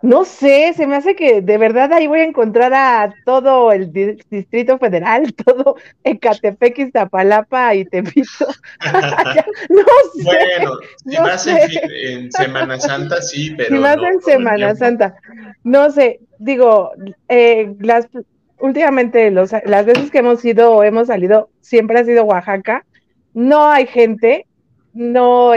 No 0.03 0.25
sé, 0.25 0.73
se 0.75 0.85
me 0.85 0.97
hace 0.97 1.15
que 1.15 1.41
de 1.41 1.57
verdad 1.57 1.91
ahí 1.93 2.07
voy 2.07 2.19
a 2.19 2.25
encontrar 2.25 2.73
a 2.73 3.15
todo 3.25 3.71
el 3.71 3.93
di- 3.93 4.17
Distrito 4.29 4.77
Federal, 4.77 5.33
todo 5.45 5.77
Ecatepec, 6.03 6.77
Iztapalapa 6.77 7.73
y 7.73 7.85
Tepito. 7.85 8.45
No 9.69 9.83
sé. 10.13 10.23
Bueno, 10.23 10.71
si 11.05 11.15
No 11.15 11.23
vas 11.23 11.47
en, 11.47 11.57
sé. 11.57 11.67
fin- 11.69 11.79
en 11.91 12.31
Semana 12.31 12.79
Santa, 12.79 13.21
sí, 13.21 13.51
pero. 13.57 13.69
si 13.75 13.81
más 13.81 13.95
no 13.97 14.07
en 14.07 14.21
Semana. 14.21 14.75
Santa. 14.75 15.15
No 15.63 15.89
sé, 15.89 16.19
digo, 16.37 16.91
eh, 17.29 17.73
las 17.79 18.07
últimamente 18.59 19.31
los, 19.31 19.51
las 19.65 19.85
veces 19.85 20.11
que 20.11 20.19
hemos 20.19 20.43
ido 20.45 20.71
o 20.73 20.83
hemos 20.83 21.07
salido, 21.07 21.49
siempre 21.61 21.99
ha 21.99 22.03
sido 22.05 22.25
Oaxaca. 22.25 22.85
No 23.33 23.69
hay 23.69 23.87
gente, 23.87 24.45
no 24.93 25.53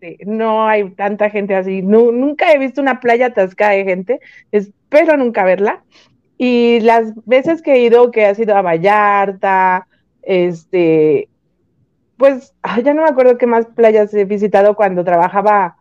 este, 0.00 0.18
no 0.26 0.66
hay 0.66 0.90
tanta 0.90 1.30
gente 1.30 1.54
así. 1.54 1.82
Nu- 1.82 2.12
nunca 2.12 2.52
he 2.52 2.58
visto 2.58 2.80
una 2.80 3.00
playa 3.00 3.26
atascada 3.26 3.72
de 3.72 3.84
gente. 3.84 4.20
Espero 4.52 5.16
nunca 5.16 5.44
verla. 5.44 5.82
Y 6.38 6.80
las 6.80 7.14
veces 7.24 7.62
que 7.62 7.74
he 7.74 7.80
ido, 7.80 8.10
que 8.10 8.26
ha 8.26 8.34
sido 8.34 8.56
a 8.56 8.62
Vallarta, 8.62 9.86
este, 10.22 11.28
pues 12.18 12.54
ay, 12.62 12.82
ya 12.82 12.94
no 12.94 13.02
me 13.02 13.08
acuerdo 13.08 13.38
qué 13.38 13.46
más 13.46 13.66
playas 13.66 14.12
he 14.14 14.24
visitado 14.24 14.74
cuando 14.76 15.04
trabajaba 15.04 15.76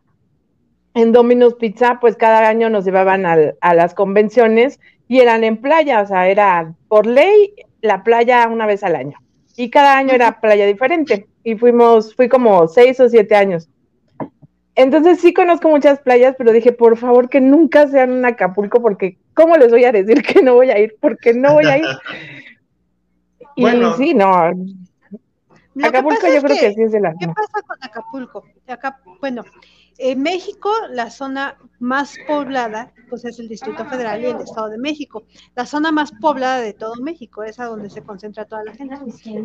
en 0.94 1.12
Domino's 1.12 1.56
Pizza, 1.56 2.00
pues 2.00 2.16
cada 2.16 2.48
año 2.48 2.70
nos 2.70 2.86
llevaban 2.86 3.26
al- 3.26 3.58
a 3.60 3.74
las 3.74 3.94
convenciones 3.94 4.80
y 5.10 5.20
eran 5.20 5.44
en 5.44 5.58
playa, 5.58 6.02
o 6.02 6.08
sea, 6.08 6.30
era 6.30 6.74
por 6.88 7.06
ley 7.06 7.54
la 7.82 8.04
playa 8.04 8.48
una 8.48 8.66
vez 8.66 8.84
al 8.84 8.96
año. 8.96 9.18
Y 9.58 9.70
cada 9.70 9.98
año 9.98 10.14
era 10.14 10.40
playa 10.40 10.66
diferente. 10.66 11.28
Y 11.44 11.56
fuimos, 11.56 12.16
fui 12.16 12.28
como 12.30 12.68
seis 12.68 13.00
o 13.00 13.08
siete 13.10 13.36
años. 13.36 13.70
Entonces 14.76 15.22
sí 15.22 15.34
conozco 15.34 15.70
muchas 15.70 16.00
playas, 16.00 16.36
pero 16.38 16.52
dije, 16.52 16.74
por 16.74 16.98
favor, 16.98 17.30
que 17.30 17.40
nunca 17.40 17.88
sean 17.88 18.12
en 18.12 18.26
Acapulco, 18.26 18.82
porque 18.82 19.18
¿cómo 19.34 19.56
les 19.56 19.72
voy 19.72 19.86
a 19.86 19.92
decir 19.92 20.22
que 20.22 20.42
no 20.42 20.56
voy 20.56 20.70
a 20.70 20.80
ir? 20.80 20.98
Porque 21.00 21.34
no 21.34 21.54
voy 21.54 21.66
a 21.66 21.78
ir. 21.78 21.86
Y 23.58 23.62
Bueno. 23.62 23.96
sí, 23.96 24.14
no, 24.14 24.52
que 25.80 25.88
Acapulco 25.88 26.28
yo 26.28 26.42
creo 26.42 26.58
que 26.58 26.74
sí 26.74 26.82
es 26.82 26.92
de 26.92 27.00
las 27.00 27.16
¿Qué 27.18 27.28
pasa 27.28 27.62
con 27.66 27.78
Acapulco? 27.82 28.44
Acá, 28.68 29.00
bueno, 29.22 29.44
en 29.98 30.22
México 30.22 30.72
la 30.92 31.10
zona 31.10 31.58
más 31.80 32.16
poblada 32.28 32.92
pues 33.10 33.26
es 33.26 33.40
el 33.40 33.48
Distrito 33.48 33.86
Federal 33.86 34.22
y 34.22 34.26
el 34.26 34.42
Estado 34.42 34.70
de 34.70 34.78
México. 34.78 35.24
La 35.56 35.66
zona 35.66 35.92
más 35.92 36.12
poblada 36.12 36.60
de 36.60 36.74
todo 36.74 36.96
México 36.96 37.44
es 37.44 37.60
a 37.60 37.66
donde 37.66 37.90
se 37.90 38.02
concentra 38.02 38.46
toda 38.46 38.64
la 38.64 38.74
gente. 38.74 38.98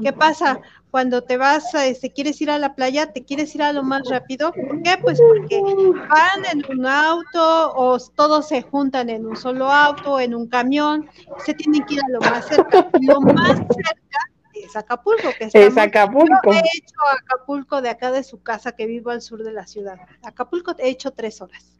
¿Qué 0.02 0.12
pasa? 0.12 0.60
Cuando 0.90 1.22
te 1.22 1.36
vas, 1.36 1.74
a, 1.74 1.86
este, 1.86 2.10
quieres 2.10 2.40
ir 2.40 2.50
a 2.50 2.58
la 2.58 2.74
playa, 2.74 3.12
te 3.12 3.24
quieres 3.24 3.54
ir 3.54 3.62
a 3.62 3.72
lo 3.72 3.82
más 3.82 4.08
rápido. 4.08 4.52
¿Por 4.52 4.82
qué? 4.82 4.96
Pues 5.00 5.20
porque 5.20 5.60
van 5.60 6.44
en 6.52 6.78
un 6.78 6.86
auto 6.86 7.72
o 7.74 7.98
todos 8.14 8.48
se 8.48 8.62
juntan 8.62 9.10
en 9.10 9.26
un 9.26 9.36
solo 9.36 9.70
auto, 9.70 10.18
en 10.20 10.34
un 10.34 10.48
camión, 10.48 11.08
se 11.44 11.54
tienen 11.54 11.84
que 11.84 11.94
ir 11.94 12.00
a 12.04 12.08
lo 12.08 12.20
más 12.20 12.46
cerca. 12.46 12.88
Lo 13.00 13.20
más 13.20 13.56
cerca 13.56 14.29
es 14.64 14.76
Acapulco, 14.76 15.28
que 15.38 15.44
está 15.44 15.58
es 15.58 15.76
Acapulco. 15.76 16.28
yo 16.44 16.52
he 16.52 16.58
hecho 16.58 16.94
Acapulco 17.22 17.80
de 17.82 17.88
acá 17.90 18.10
de 18.12 18.22
su 18.22 18.42
casa 18.42 18.72
que 18.72 18.86
vivo 18.86 19.10
al 19.10 19.22
sur 19.22 19.42
de 19.42 19.52
la 19.52 19.66
ciudad. 19.66 19.96
Acapulco 20.22 20.74
he 20.78 20.88
hecho 20.88 21.10
tres 21.12 21.40
horas. 21.40 21.76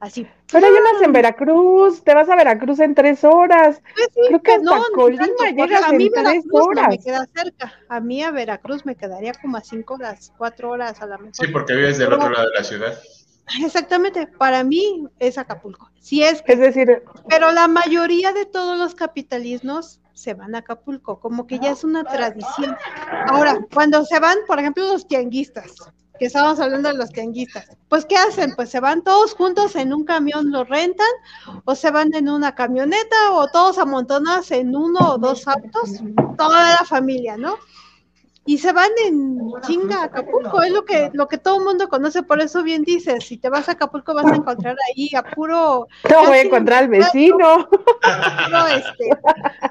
Así. 0.00 0.26
Pero 0.52 0.66
hay 0.66 0.72
unas 0.72 1.02
en 1.02 1.12
Veracruz, 1.12 2.02
te 2.04 2.14
vas 2.14 2.28
a 2.28 2.36
Veracruz 2.36 2.78
en 2.80 2.94
tres 2.94 3.24
horas. 3.24 3.80
Pues 3.94 4.08
sí, 4.12 4.20
Creo 4.28 4.42
que 4.42 4.56
pues 4.56 4.68
hasta 4.70 4.92
Colima 4.94 5.26
tanto, 5.26 5.44
llegas 5.62 5.82
a 5.84 5.92
mí 5.92 6.04
en 6.06 6.12
tres 6.12 6.24
Veracruz 6.24 6.44
no 6.52 6.58
me 6.66 6.80
horas. 6.80 7.04
queda 7.04 7.28
cerca. 7.34 7.72
A 7.88 8.00
mí 8.00 8.22
a 8.22 8.30
Veracruz 8.30 8.84
me 8.84 8.96
quedaría 8.96 9.32
como 9.34 9.56
a 9.56 9.62
cinco 9.62 9.94
horas, 9.94 10.32
cuatro 10.36 10.70
horas 10.70 11.00
a 11.00 11.06
la 11.06 11.16
mejor. 11.16 11.34
Sí, 11.34 11.46
porque 11.48 11.74
vives 11.74 11.96
del 11.98 12.12
otro 12.12 12.28
lado 12.28 12.50
de 12.50 12.54
la 12.58 12.64
ciudad. 12.64 12.98
Exactamente, 13.62 14.26
para 14.26 14.64
mí 14.64 15.06
es 15.18 15.38
Acapulco. 15.38 15.90
Si 16.00 16.22
es 16.22 16.42
Es 16.46 16.58
decir, 16.58 17.02
pero 17.28 17.52
la 17.52 17.68
mayoría 17.68 18.32
de 18.32 18.44
todos 18.46 18.78
los 18.78 18.94
capitalismos 18.94 20.00
se 20.14 20.32
van 20.32 20.54
a 20.54 20.58
Acapulco, 20.58 21.20
como 21.20 21.46
que 21.46 21.58
ya 21.58 21.72
es 21.72 21.84
una 21.84 22.04
tradición. 22.04 22.76
Ahora, 23.26 23.58
cuando 23.72 24.04
se 24.04 24.20
van, 24.20 24.38
por 24.46 24.58
ejemplo, 24.58 24.86
los 24.86 25.06
tianguistas, 25.06 25.72
que 26.18 26.26
estábamos 26.26 26.60
hablando 26.60 26.88
de 26.88 26.94
los 26.94 27.10
tianguistas, 27.10 27.66
pues 27.88 28.06
¿qué 28.06 28.16
hacen? 28.16 28.54
Pues 28.54 28.70
se 28.70 28.78
van 28.78 29.02
todos 29.02 29.34
juntos 29.34 29.74
en 29.74 29.92
un 29.92 30.04
camión, 30.04 30.52
lo 30.52 30.64
rentan, 30.64 31.10
o 31.64 31.74
se 31.74 31.90
van 31.90 32.14
en 32.14 32.28
una 32.28 32.54
camioneta, 32.54 33.32
o 33.32 33.48
todos 33.48 33.78
amontonados 33.78 34.50
en 34.52 34.76
uno 34.76 35.00
o 35.14 35.18
dos 35.18 35.46
autos, 35.48 36.00
toda 36.38 36.70
la 36.80 36.84
familia, 36.84 37.36
¿no? 37.36 37.56
Y 38.46 38.58
se 38.58 38.72
van 38.72 38.90
en 39.06 39.38
chinga 39.62 40.02
a 40.02 40.04
Acapulco, 40.04 40.62
es 40.62 40.70
lo 40.70 40.84
que, 40.84 41.10
lo 41.14 41.28
que 41.28 41.38
todo 41.38 41.58
el 41.58 41.64
mundo 41.64 41.88
conoce, 41.88 42.22
por 42.22 42.40
eso 42.40 42.62
bien 42.62 42.82
dices, 42.82 43.24
si 43.24 43.38
te 43.38 43.48
vas 43.48 43.68
a 43.68 43.72
Acapulco 43.72 44.12
vas 44.14 44.30
a 44.30 44.36
encontrar 44.36 44.76
ahí 44.88 45.10
a 45.16 45.22
puro 45.22 45.88
no 46.10 46.26
voy 46.26 46.38
a 46.38 46.42
encontrar 46.42 46.84
al 46.84 46.90
no. 46.90 46.98
vecino. 46.98 47.68
puro, 47.70 48.66
este, 48.68 49.08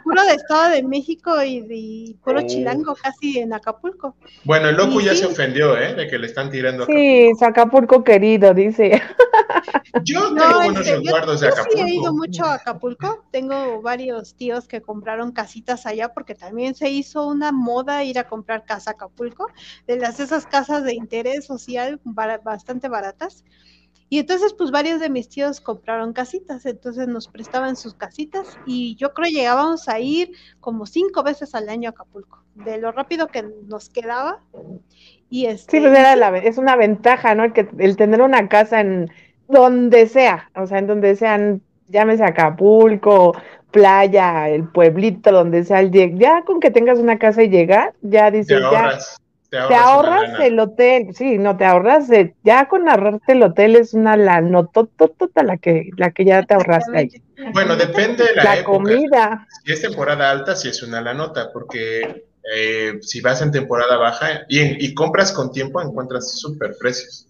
puro 0.04 0.24
de 0.24 0.34
Estado 0.34 0.70
de 0.72 0.84
México 0.84 1.44
y, 1.44 1.62
de 1.62 2.16
puro 2.24 2.42
chilango 2.44 2.96
casi 2.96 3.40
en 3.40 3.54
Acapulco. 3.54 4.16
Bueno, 4.44 4.70
el 4.70 4.76
loco 4.76 5.00
Y 5.00 5.06
ya 5.06 5.14
sí. 5.14 5.20
se 5.20 5.26
ofendió, 5.28 5.78
¿eh? 5.78 5.94
De 5.94 6.08
que 6.08 6.18
le 6.18 6.28
están 6.28 6.50
tirando. 6.50 6.84
a 6.84 6.88
Sí, 6.88 7.32
su 7.38 7.46
Acapulco 7.46 8.04
querido, 8.04 8.54
dice. 8.54 8.96
Acapulco. 8.96 9.24
Yo 10.04 10.34
tengo 10.34 10.50
No, 10.50 10.56
buenos 10.64 10.88
este, 10.88 11.04
yo, 11.04 11.14
recuerdos 11.14 11.40
de 11.42 11.48
yo 11.48 11.54
sí 11.56 11.80
he 11.80 11.90
ido 11.96 12.10
Acapulco. 12.10 12.14
mucho 12.14 12.46
a 12.46 12.54
Acapulco. 12.56 13.24
Tengo 13.32 13.82
varios 13.82 14.36
tíos 14.36 14.68
que 14.68 14.82
compraron 14.82 15.32
casitas 15.32 15.86
allá 15.86 16.14
porque 16.14 16.36
también 16.36 16.76
se 16.76 16.90
hizo 16.90 17.28
una 17.28 17.52
moda 17.52 18.04
ir 18.04 18.18
a 18.20 18.28
comprar 18.28 18.63
casa 18.64 18.92
Acapulco, 18.92 19.48
de 19.88 19.98
las 19.98 20.20
esas 20.20 20.46
casas 20.46 20.84
de 20.84 20.94
interés 20.96 21.46
social 21.46 22.00
bastante 22.44 22.90
baratas. 22.90 23.44
Y 24.10 24.20
entonces, 24.20 24.54
pues 24.54 24.70
varios 24.70 25.00
de 25.00 25.10
mis 25.10 25.28
tíos 25.28 25.60
compraron 25.60 26.14
casitas, 26.14 26.68
entonces 26.68 27.08
nos 27.08 27.28
prestaban 27.28 27.76
sus 27.76 27.96
casitas 27.96 28.60
y 28.68 28.96
yo 28.96 29.12
creo 29.14 29.28
llegábamos 29.28 29.90
a 29.90 30.00
ir 30.00 30.34
como 30.60 30.86
cinco 30.86 31.24
veces 31.24 31.56
al 31.56 31.68
año 31.68 31.90
a 31.90 31.92
Acapulco, 31.92 32.44
de 32.54 32.78
lo 32.78 32.92
rápido 32.92 33.28
que 33.28 33.44
nos 33.68 33.90
quedaba. 33.90 34.40
Y 35.32 35.48
este, 35.48 35.80
sí, 35.80 35.88
pues 35.88 36.44
es 36.46 36.60
una 36.60 36.76
ventaja, 36.76 37.34
¿no? 37.34 37.44
El, 37.44 37.54
que, 37.54 37.68
el 37.80 37.98
tener 37.98 38.22
una 38.22 38.48
casa 38.50 38.82
en 38.82 39.10
donde 39.48 40.06
sea, 40.08 40.52
o 40.56 40.68
sea, 40.68 40.78
en 40.78 40.86
donde 40.86 41.16
sean, 41.16 41.64
llámese 41.88 42.24
Acapulco, 42.24 43.36
playa, 43.74 44.48
el 44.50 44.70
pueblito, 44.70 45.32
donde 45.32 45.66
sea 45.66 45.82
el 45.82 45.92
ya 45.92 46.44
con 46.46 46.60
que 46.60 46.72
tengas 46.72 47.00
una 47.00 47.18
casa 47.18 47.44
y 47.44 47.50
llegar, 47.50 47.94
ya 48.02 48.30
dices, 48.32 48.62
ya 49.52 49.68
te 49.68 49.76
ahorras, 49.76 50.40
el 50.40 50.60
hotel, 50.60 51.14
sí, 51.14 51.38
no 51.38 51.58
te 51.58 51.66
ahorras, 51.66 52.08
ya 52.44 52.68
con 52.68 52.88
ahorrarte 52.88 53.34
el 53.34 53.44
hotel 53.44 53.76
es 53.76 53.94
una 53.94 54.16
la 54.16 54.42
tota 54.72 55.44
la 55.44 55.58
que, 55.58 55.90
la 55.98 56.12
que 56.12 56.26
ya 56.26 56.44
te 56.44 56.54
ahorraste 56.54 56.98
ahí. 56.98 57.10
Bueno, 57.52 57.76
depende 57.76 58.24
de 58.24 58.36
la, 58.36 58.56
la 58.56 58.64
comida. 58.64 59.48
Si 59.64 59.74
es 59.74 59.82
temporada 59.82 60.32
alta, 60.32 60.56
si 60.56 60.70
es 60.70 60.82
una 60.82 61.02
la 61.02 61.14
nota, 61.14 61.52
porque 61.52 62.26
eh, 62.56 63.00
si 63.02 63.22
vas 63.22 63.42
en 63.42 63.52
temporada 63.52 63.98
baja 63.98 64.46
y, 64.48 64.86
y 64.86 64.94
compras 64.94 65.32
con 65.32 65.52
tiempo, 65.52 65.82
encuentras 65.82 66.40
súper 66.40 66.76
precios. 66.80 67.28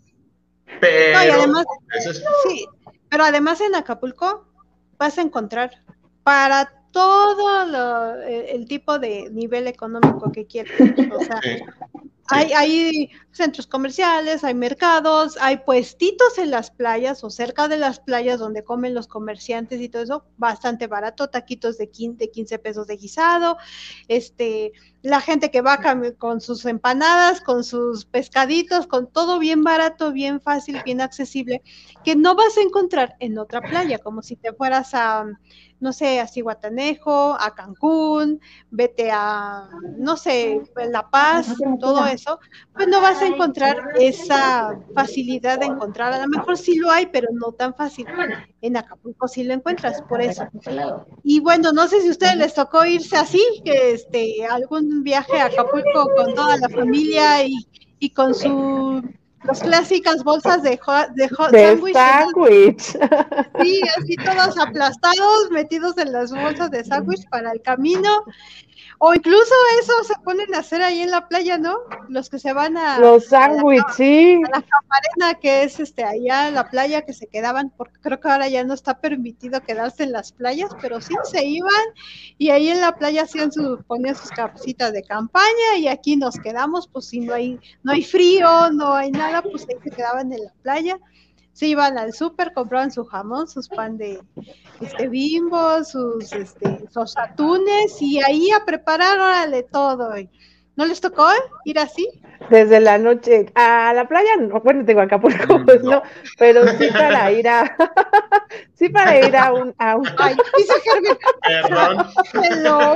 Pero, 0.80 1.18
además, 1.18 1.66
sí, 2.48 2.66
pero 3.10 3.24
además 3.24 3.62
en 3.62 3.76
Acapulco 3.76 4.46
vas 4.98 5.18
a 5.18 5.22
encontrar 5.22 5.72
para 6.24 6.84
todo 6.94 8.24
el, 8.24 8.68
tipo 8.68 9.00
de 9.00 9.30
nivel 9.32 9.68
económico 9.68 10.32
que 10.32 10.46
quieras. 10.46 10.74
O 11.12 11.20
sea, 11.24 11.42
hay, 12.28 12.54
hay, 12.54 13.12
centros 13.32 13.66
comerciales, 13.66 14.44
hay 14.44 14.54
mercados, 14.54 15.36
hay 15.42 15.58
puestitos 15.58 16.38
en 16.38 16.52
las 16.52 16.70
playas 16.70 17.24
o 17.24 17.32
cerca 17.32 17.68
de 17.68 17.78
las 17.78 18.00
playas 18.00 18.40
donde 18.40 18.64
comen 18.64 18.94
los 18.94 19.08
comerciantes 19.08 19.82
y 19.82 19.90
todo 19.90 20.04
eso, 20.04 20.26
bastante 20.38 20.86
barato, 20.86 21.30
taquitos 21.30 21.80
de 21.80 21.90
15, 21.90 22.30
15 22.30 22.60
pesos 22.60 22.86
de 22.86 22.98
guisado, 22.98 23.58
este, 24.08 24.72
la 25.02 25.20
gente 25.20 25.50
que 25.50 25.62
va 25.62 25.80
con 26.20 26.42
sus 26.42 26.64
empanadas, 26.66 27.42
con 27.42 27.64
sus 27.64 28.06
pescaditos, 28.06 28.86
con 28.86 29.12
todo 29.12 29.40
bien 29.40 29.64
barato, 29.64 30.12
bien 30.12 30.40
fácil, 30.40 30.80
bien 30.86 31.02
accesible, 31.02 31.64
que 32.04 32.16
no 32.16 32.36
vas 32.36 32.56
a 32.58 32.62
encontrar 32.62 33.16
en 33.20 33.40
otra 33.40 33.62
playa, 33.62 33.98
como 33.98 34.22
si 34.22 34.36
te 34.36 34.54
fueras 34.54 34.94
a 34.94 35.26
no 35.84 35.92
sé, 35.92 36.22
a 36.22 36.28
Cihuatanejo, 36.28 37.36
a 37.38 37.54
Cancún, 37.54 38.40
vete 38.72 39.12
a, 39.12 39.70
no 39.98 40.16
sé, 40.16 40.62
La 40.90 41.10
Paz, 41.10 41.54
todo 41.82 42.06
eso, 42.08 42.40
pues 42.74 42.88
no 42.88 43.02
vas 43.02 43.22
a 43.22 43.28
encontrar 43.28 43.92
esa 44.00 44.80
facilidad 44.96 45.60
de 45.60 45.66
encontrar. 45.66 46.14
A 46.14 46.20
lo 46.20 46.30
mejor 46.30 46.58
sí 46.58 46.78
lo 46.78 46.90
hay, 46.90 47.08
pero 47.08 47.28
no 47.34 47.52
tan 47.52 47.76
fácil. 47.76 48.08
En 48.62 48.78
Acapulco 48.78 49.28
sí 49.28 49.44
lo 49.44 49.54
encuentras, 49.54 50.02
por 50.04 50.22
eso. 50.22 50.48
Y 51.22 51.42
bueno, 51.42 51.74
no 51.74 51.86
sé 51.90 52.00
si 52.00 52.08
a 52.08 52.12
ustedes 52.12 52.38
les 52.38 52.54
tocó 52.54 52.86
irse 52.86 53.18
así, 53.18 53.44
que 53.66 53.92
este, 53.92 54.46
algún 54.46 55.04
viaje 55.04 55.38
a 55.38 55.48
Acapulco 55.48 56.10
con 56.16 56.34
toda 56.34 56.56
la 56.56 56.70
familia 56.70 57.46
y, 57.46 57.56
y 58.00 58.10
con 58.12 58.34
su 58.34 59.04
las 59.44 59.62
clásicas 59.62 60.24
bolsas 60.24 60.64
de, 60.64 60.80
de, 61.14 61.30
de 61.52 61.94
sándwich. 61.94 62.98
Sí, 63.62 63.82
así 63.98 64.16
todos 64.16 64.58
aplastados, 64.58 65.52
metidos 65.52 65.98
en 65.98 66.12
las 66.12 66.32
bolsas 66.32 66.72
de 66.72 66.84
sándwich 66.84 67.28
para 67.30 67.52
el 67.52 67.62
camino. 67.62 68.24
O 69.06 69.14
incluso 69.14 69.54
eso 69.82 70.02
se 70.06 70.14
ponen 70.24 70.56
a 70.56 70.60
hacer 70.60 70.82
ahí 70.82 71.02
en 71.02 71.12
la 71.12 71.28
playa, 71.28 71.58
¿no? 71.58 71.76
Los 72.08 72.30
que 72.30 72.40
se 72.40 72.54
van 72.54 72.78
a... 72.78 73.00
Los 73.00 73.26
sándwiches, 73.26 73.96
sí. 73.98 74.40
A 74.46 74.60
la 74.60 74.64
camarena 74.66 75.40
que 75.42 75.64
es 75.64 75.78
este 75.82 76.06
allá 76.06 76.48
en 76.48 76.54
la 76.54 76.70
playa 76.70 77.02
que 77.02 77.12
se 77.12 77.28
quedaban, 77.28 77.70
porque 77.76 78.00
creo 78.00 78.22
que 78.22 78.30
ahora 78.30 78.48
ya 78.48 78.64
no 78.64 78.74
está 78.74 79.02
permitido 79.02 79.60
quedarse 79.60 80.04
en 80.04 80.14
las 80.14 80.32
playas, 80.32 80.70
pero 80.82 81.02
sí 81.02 81.14
se 81.26 81.44
iban 81.44 81.84
y 82.38 82.52
ahí 82.52 82.70
en 82.70 82.80
la 82.80 82.96
playa 82.96 83.24
hacían 83.24 83.52
su, 83.52 83.84
ponían 83.88 84.16
sus 84.16 84.30
casitas 84.30 84.94
de 84.94 85.04
campaña 85.04 85.76
y 85.80 85.90
aquí 85.90 86.16
nos 86.16 86.38
quedamos, 86.38 86.88
pues 86.88 87.08
si 87.08 87.20
no 87.20 87.34
hay, 87.34 87.60
no 87.84 87.92
hay 87.92 88.06
frío, 88.06 88.72
no 88.72 88.94
hay 88.94 89.12
nada, 89.12 89.42
pues 89.42 89.68
ahí 89.68 89.76
se 89.84 89.90
quedaban 89.90 90.32
en 90.32 90.46
la 90.46 90.54
playa 90.62 90.98
se 91.54 91.68
iban 91.68 91.98
al 91.98 92.14
súper, 92.14 92.54
compraban 92.54 92.92
su 92.92 93.06
jamón, 93.06 93.48
sus 93.48 93.70
pan 93.70 93.98
de 93.98 94.20
este 94.82 95.08
bimbo, 95.08 95.84
sus, 95.84 96.34
este, 96.34 96.86
sus 96.92 97.16
atunes 97.18 98.02
y 98.02 98.20
ahí 98.22 98.50
a 98.52 98.66
preparar, 98.66 99.20
órale, 99.20 99.64
todo. 99.64 100.14
¿No 100.76 100.86
les 100.86 101.02
tocó 101.02 101.30
ir 101.66 101.78
así? 101.78 102.10
Desde 102.50 102.80
la 102.80 102.98
noche 102.98 103.46
a 103.56 103.94
la 103.94 104.08
playa, 104.08 104.32
no, 104.40 104.60
bueno, 104.62 104.84
tengo 104.84 105.02
Acapulco, 105.02 105.60
mm, 105.60 105.66
pues 105.66 105.84
no, 105.84 106.02
pero 106.38 106.68
sí 106.78 106.90
para 106.94 107.32
ir 107.32 107.48
a, 107.48 107.78
sí 108.74 108.90
para 108.90 109.18
ir 109.20 109.36
a 109.36 109.54
un, 109.54 109.74
a 109.78 109.96
un... 109.96 110.08
Ay, 110.18 110.36
dice 110.58 110.74
Germán. 110.84 111.18
Perdón. 111.42 112.08
Hello. 112.34 112.96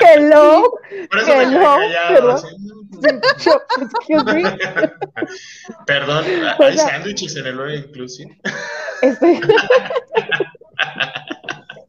Hello. 0.00 0.80
Por 1.10 1.20
eso 1.20 1.32
Hello. 1.32 1.78
me 1.78 1.86
callado, 1.92 2.42
excuse 3.80 4.24
me. 4.32 4.42
Perdón, 5.86 6.24
hay 6.58 6.78
sándwiches 6.78 7.36
en 7.36 7.46
el 7.46 7.60
All 7.60 7.74
Inclusive. 7.74 8.38
Estoy... 9.02 9.40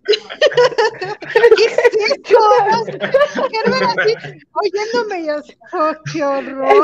¿Qué 1.57 1.65
es 1.65 1.77
esto? 2.11 2.39
así, 3.87 4.11
oyéndome 4.53 5.25
yo, 5.25 5.35
oh, 5.73 5.91
qué 6.11 6.23
horror. 6.23 6.67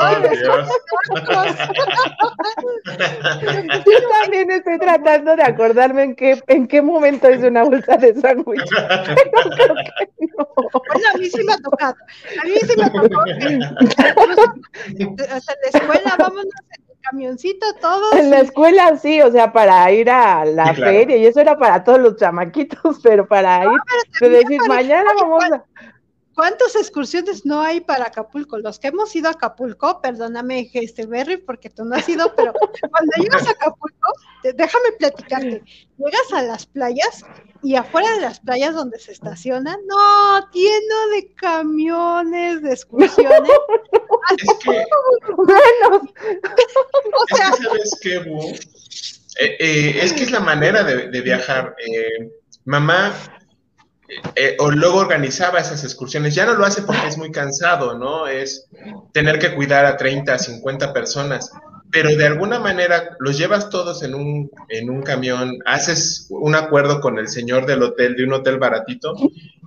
Yo 3.86 3.98
también 4.20 4.50
estoy 4.50 4.78
tratando 4.78 5.36
de 5.36 5.42
acordarme 5.42 6.02
en 6.02 6.14
qué, 6.16 6.42
en 6.48 6.66
qué 6.66 6.82
momento 6.82 7.30
hice 7.30 7.48
una 7.48 7.64
bolsa 7.64 7.96
de 7.96 8.14
sándwich. 8.20 8.70
no. 10.38 10.44
Bueno, 10.56 11.08
a 11.14 11.18
mí 11.18 11.30
sí 11.30 11.44
me 11.44 11.52
ha 11.52 11.58
tocado. 11.58 11.94
A 12.42 12.44
mí 12.44 12.54
sí 12.60 12.74
me 12.76 12.84
ha 12.84 12.92
tocado. 12.92 13.24
Hasta 15.30 15.54
la 15.62 15.68
escuela, 15.78 16.16
vámonos 16.18 16.52
camioncito, 17.10 17.66
todos. 17.80 18.14
En 18.14 18.30
la 18.30 18.40
escuela 18.40 18.96
sí, 18.96 19.20
o 19.20 19.30
sea, 19.30 19.52
para 19.52 19.90
ir 19.92 20.10
a 20.10 20.44
la 20.44 20.74
feria, 20.74 21.16
y 21.16 21.26
eso 21.26 21.40
era 21.40 21.58
para 21.58 21.84
todos 21.84 21.98
los 21.98 22.16
chamaquitos, 22.16 23.00
pero 23.02 23.26
para 23.26 23.64
ir, 23.64 23.78
de 24.20 24.28
decir, 24.28 24.60
mañana 24.68 25.10
vamos 25.20 25.44
a... 25.44 25.64
¿Cuántas 26.34 26.74
excursiones 26.74 27.46
no 27.46 27.60
hay 27.60 27.80
para 27.80 28.06
Acapulco? 28.06 28.58
Los 28.58 28.78
que 28.78 28.88
hemos 28.88 29.14
ido 29.14 29.28
a 29.28 29.32
Acapulco, 29.32 30.00
perdóname, 30.00 30.70
este 30.74 31.06
Berry, 31.06 31.36
porque 31.36 31.70
tú 31.70 31.84
no 31.84 31.94
has 31.94 32.08
ido, 32.08 32.34
pero 32.34 32.52
cuando 32.90 33.12
llegas 33.20 33.46
a 33.46 33.52
Acapulco, 33.52 34.12
déjame 34.42 34.92
platicarte, 34.98 35.62
llegas 35.96 36.32
a 36.32 36.42
las 36.42 36.66
playas 36.66 37.24
y 37.62 37.76
afuera 37.76 38.10
de 38.16 38.20
las 38.22 38.40
playas 38.40 38.74
donde 38.74 38.98
se 38.98 39.12
estacionan, 39.12 39.78
no, 39.86 40.50
lleno 40.52 41.08
de 41.14 41.32
camiones, 41.34 42.62
de 42.62 42.72
excursiones. 42.72 43.50
es 44.36 44.58
que, 44.64 44.84
bueno, 45.36 46.02
o 47.22 47.36
sea, 47.36 47.52
¿sabes 47.52 47.98
qué, 48.02 48.16
eh, 49.38 49.56
eh, 49.58 49.98
es 50.02 50.12
que 50.12 50.24
es 50.24 50.30
la 50.30 50.40
manera 50.40 50.84
de, 50.84 51.08
de 51.08 51.20
viajar. 51.20 51.74
Eh, 51.78 52.30
mamá 52.64 53.12
eh, 54.36 54.56
o 54.58 54.70
luego 54.70 54.98
organizaba 54.98 55.60
esas 55.60 55.82
excursiones. 55.84 56.34
Ya 56.34 56.46
no 56.46 56.54
lo 56.54 56.64
hace 56.64 56.82
porque 56.82 57.06
es 57.06 57.18
muy 57.18 57.30
cansado, 57.30 57.98
¿no? 57.98 58.26
Es 58.26 58.66
tener 59.12 59.38
que 59.38 59.54
cuidar 59.54 59.86
a 59.86 59.96
30, 59.96 60.38
50 60.38 60.92
personas 60.92 61.50
pero 61.94 62.16
de 62.16 62.26
alguna 62.26 62.58
manera 62.58 63.16
los 63.20 63.38
llevas 63.38 63.70
todos 63.70 64.02
en 64.02 64.16
un, 64.16 64.50
en 64.68 64.90
un 64.90 65.02
camión, 65.02 65.60
haces 65.64 66.26
un 66.28 66.56
acuerdo 66.56 67.00
con 67.00 67.20
el 67.20 67.28
señor 67.28 67.66
del 67.66 67.84
hotel, 67.84 68.16
de 68.16 68.24
un 68.24 68.32
hotel 68.32 68.58
baratito, 68.58 69.14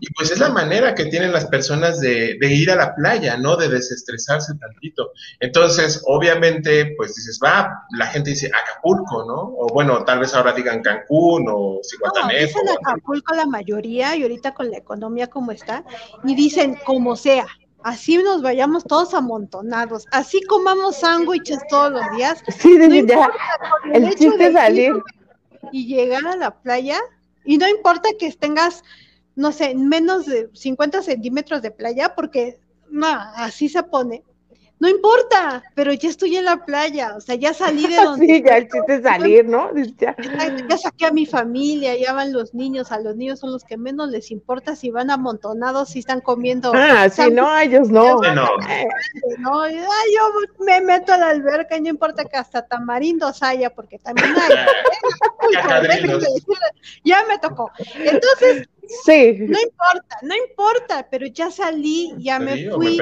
y 0.01 0.13
pues 0.13 0.31
es 0.31 0.39
la 0.39 0.49
manera 0.49 0.93
que 0.93 1.05
tienen 1.05 1.31
las 1.31 1.45
personas 1.45 2.01
de, 2.01 2.37
de 2.37 2.53
ir 2.53 2.69
a 2.69 2.75
la 2.75 2.93
playa, 2.95 3.37
¿no? 3.37 3.55
De 3.55 3.69
desestresarse 3.69 4.55
tantito. 4.55 5.13
Entonces, 5.39 6.03
obviamente, 6.05 6.95
pues 6.97 7.15
dices, 7.15 7.39
va, 7.41 7.71
la 7.97 8.07
gente 8.07 8.31
dice 8.31 8.51
Acapulco, 8.53 9.23
¿no? 9.25 9.55
O 9.57 9.67
bueno, 9.73 10.03
tal 10.03 10.19
vez 10.19 10.33
ahora 10.33 10.51
digan 10.51 10.81
Cancún 10.81 11.45
o 11.49 11.79
Cihuatanejo. 11.81 12.59
No, 12.59 12.61
dicen 12.61 12.77
Acapulco 12.85 13.35
la 13.35 13.45
mayoría, 13.45 14.17
y 14.17 14.23
ahorita 14.23 14.53
con 14.53 14.69
la 14.69 14.79
economía 14.79 15.27
como 15.27 15.53
está, 15.53 15.85
y 16.25 16.35
dicen 16.35 16.77
como 16.85 17.15
sea, 17.15 17.47
así 17.83 18.17
nos 18.17 18.41
vayamos 18.41 18.83
todos 18.83 19.13
amontonados, 19.13 20.05
así 20.11 20.41
comamos 20.43 20.97
sándwiches 20.97 21.59
todos 21.69 21.91
los 21.91 22.11
días. 22.15 22.43
Sí, 22.57 22.77
no 22.77 22.87
ya, 22.87 23.29
el, 23.93 24.15
chiste 24.15 24.47
es 24.47 24.53
salir. 24.53 24.93
Y 25.71 25.85
llegar 25.85 26.25
a 26.27 26.35
la 26.35 26.51
playa, 26.51 26.99
y 27.45 27.57
no 27.57 27.67
importa 27.67 28.09
que 28.17 28.31
tengas, 28.31 28.83
no 29.35 29.51
sé, 29.51 29.75
menos 29.75 30.25
de 30.25 30.49
50 30.53 31.01
centímetros 31.01 31.61
de 31.61 31.71
playa, 31.71 32.15
porque 32.15 32.59
no, 32.89 33.07
así 33.07 33.69
se 33.69 33.83
pone. 33.83 34.23
No 34.79 34.87
importa, 34.87 35.63
pero 35.73 35.91
ya 35.91 36.09
estoy 36.09 36.37
en 36.37 36.45
la 36.45 36.63
playa, 36.63 37.15
o 37.15 37.21
sea, 37.21 37.35
ya 37.35 37.53
salí 37.53 37.87
de 37.87 37.95
donde. 38.03 38.25
sí, 38.27 38.43
ya 38.45 38.57
el 38.57 38.69
chiste 38.69 38.95
es 38.95 39.03
salir, 39.03 39.45
¿no? 39.45 39.71
Ya. 39.97 40.15
ya. 40.69 40.77
saqué 40.77 41.07
a 41.07 41.11
mi 41.11 41.25
familia, 41.25 41.95
ya 41.97 42.13
van 42.13 42.31
los 42.31 42.53
niños, 42.53 42.91
a 42.91 42.99
los 42.99 43.15
niños 43.15 43.39
son 43.39 43.51
los 43.51 43.63
que 43.63 43.77
menos 43.77 44.09
les 44.09 44.29
importa 44.29 44.75
si 44.75 44.91
van 44.91 45.09
amontonados, 45.09 45.89
si 45.89 45.99
están 45.99 46.21
comiendo. 46.21 46.71
Ah, 46.75 47.09
sí, 47.09 47.23
no, 47.31 47.57
ellos 47.57 47.89
no. 47.89 48.19
no. 48.21 48.33
no. 49.39 49.61
Ay, 49.61 49.75
yo 50.15 50.65
me 50.65 50.79
meto 50.81 51.13
a 51.13 51.17
la 51.17 51.29
alberca 51.29 51.75
y 51.77 51.81
no 51.81 51.89
importa 51.89 52.25
que 52.25 52.37
hasta 52.37 52.67
tamarindos 52.67 53.41
haya, 53.41 53.71
porque 53.71 53.97
también 53.97 54.35
hay. 54.37 54.55
ya 57.03 57.25
me 57.27 57.39
tocó. 57.39 57.71
Entonces, 57.95 58.69
Sí. 59.03 59.37
No 59.39 59.59
importa, 59.59 60.17
no 60.21 60.35
importa, 60.35 61.07
pero 61.09 61.25
ya 61.27 61.51
salí, 61.51 62.13
ya 62.17 62.39
me 62.39 62.69
fui. 62.69 62.97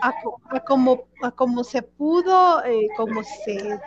Ah, 0.00 0.12
a, 0.50 0.60
como, 0.60 1.08
a 1.22 1.30
como 1.30 1.64
se 1.64 1.82
pudo, 1.82 2.64
eh, 2.64 2.88
como 2.96 3.22
se 3.22 3.80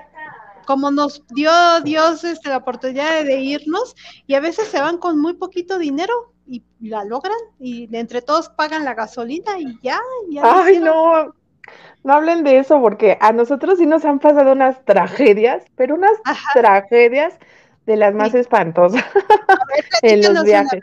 como 0.65 0.91
nos 0.91 1.25
dio 1.29 1.49
Dios 1.83 2.25
este, 2.25 2.49
la 2.49 2.57
oportunidad 2.57 3.23
de 3.23 3.39
irnos 3.39 3.95
y 4.27 4.35
a 4.35 4.41
veces 4.41 4.67
se 4.67 4.81
van 4.81 4.97
con 4.97 5.17
muy 5.17 5.33
poquito 5.33 5.79
dinero 5.79 6.33
y 6.45 6.61
la 6.81 7.05
logran 7.05 7.37
y 7.57 7.87
entre 7.95 8.21
todos 8.21 8.49
pagan 8.49 8.83
la 8.83 8.93
gasolina 8.93 9.57
y 9.57 9.79
ya. 9.81 9.99
ya 10.29 10.41
Ay, 10.43 10.79
no, 10.79 11.33
no 12.03 12.13
hablen 12.13 12.43
de 12.43 12.59
eso 12.59 12.81
porque 12.81 13.17
a 13.21 13.31
nosotros 13.31 13.77
sí 13.77 13.85
nos 13.85 14.03
han 14.03 14.19
pasado 14.19 14.51
unas 14.51 14.83
tragedias, 14.83 15.63
pero 15.75 15.95
unas 15.95 16.17
tragedias 16.53 17.33
de 17.87 17.95
las 17.95 18.13
más 18.13 18.35
espantosas 18.35 19.03
en 20.03 20.21
los 20.21 20.43
viajes. 20.43 20.81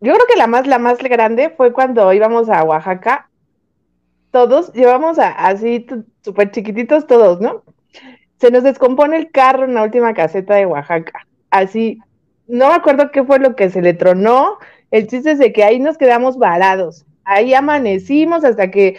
Yo 0.00 0.14
creo 0.14 0.26
que 0.32 0.38
la 0.38 0.46
más, 0.46 0.66
la 0.66 0.78
más 0.78 0.98
grande 0.98 1.50
fue 1.50 1.72
cuando 1.72 2.10
íbamos 2.12 2.48
a 2.48 2.62
Oaxaca. 2.62 3.28
Todos 4.30 4.72
llevamos 4.72 5.18
a, 5.18 5.30
así 5.30 5.84
súper 6.22 6.52
chiquititos 6.52 7.06
todos, 7.06 7.40
¿no? 7.40 7.64
Se 8.38 8.50
nos 8.50 8.62
descompone 8.62 9.16
el 9.16 9.30
carro 9.30 9.64
en 9.64 9.74
la 9.74 9.82
última 9.82 10.14
caseta 10.14 10.54
de 10.54 10.66
Oaxaca. 10.66 11.26
Así, 11.50 11.98
no 12.46 12.68
me 12.68 12.74
acuerdo 12.74 13.10
qué 13.10 13.24
fue 13.24 13.40
lo 13.40 13.56
que 13.56 13.68
se 13.68 13.82
le 13.82 13.92
tronó. 13.92 14.58
El 14.92 15.08
chiste 15.08 15.32
es 15.32 15.38
de 15.40 15.52
que 15.52 15.64
ahí 15.64 15.80
nos 15.80 15.98
quedamos 15.98 16.38
varados. 16.38 17.04
Ahí 17.24 17.54
amanecimos 17.54 18.44
hasta 18.44 18.70
que 18.70 18.98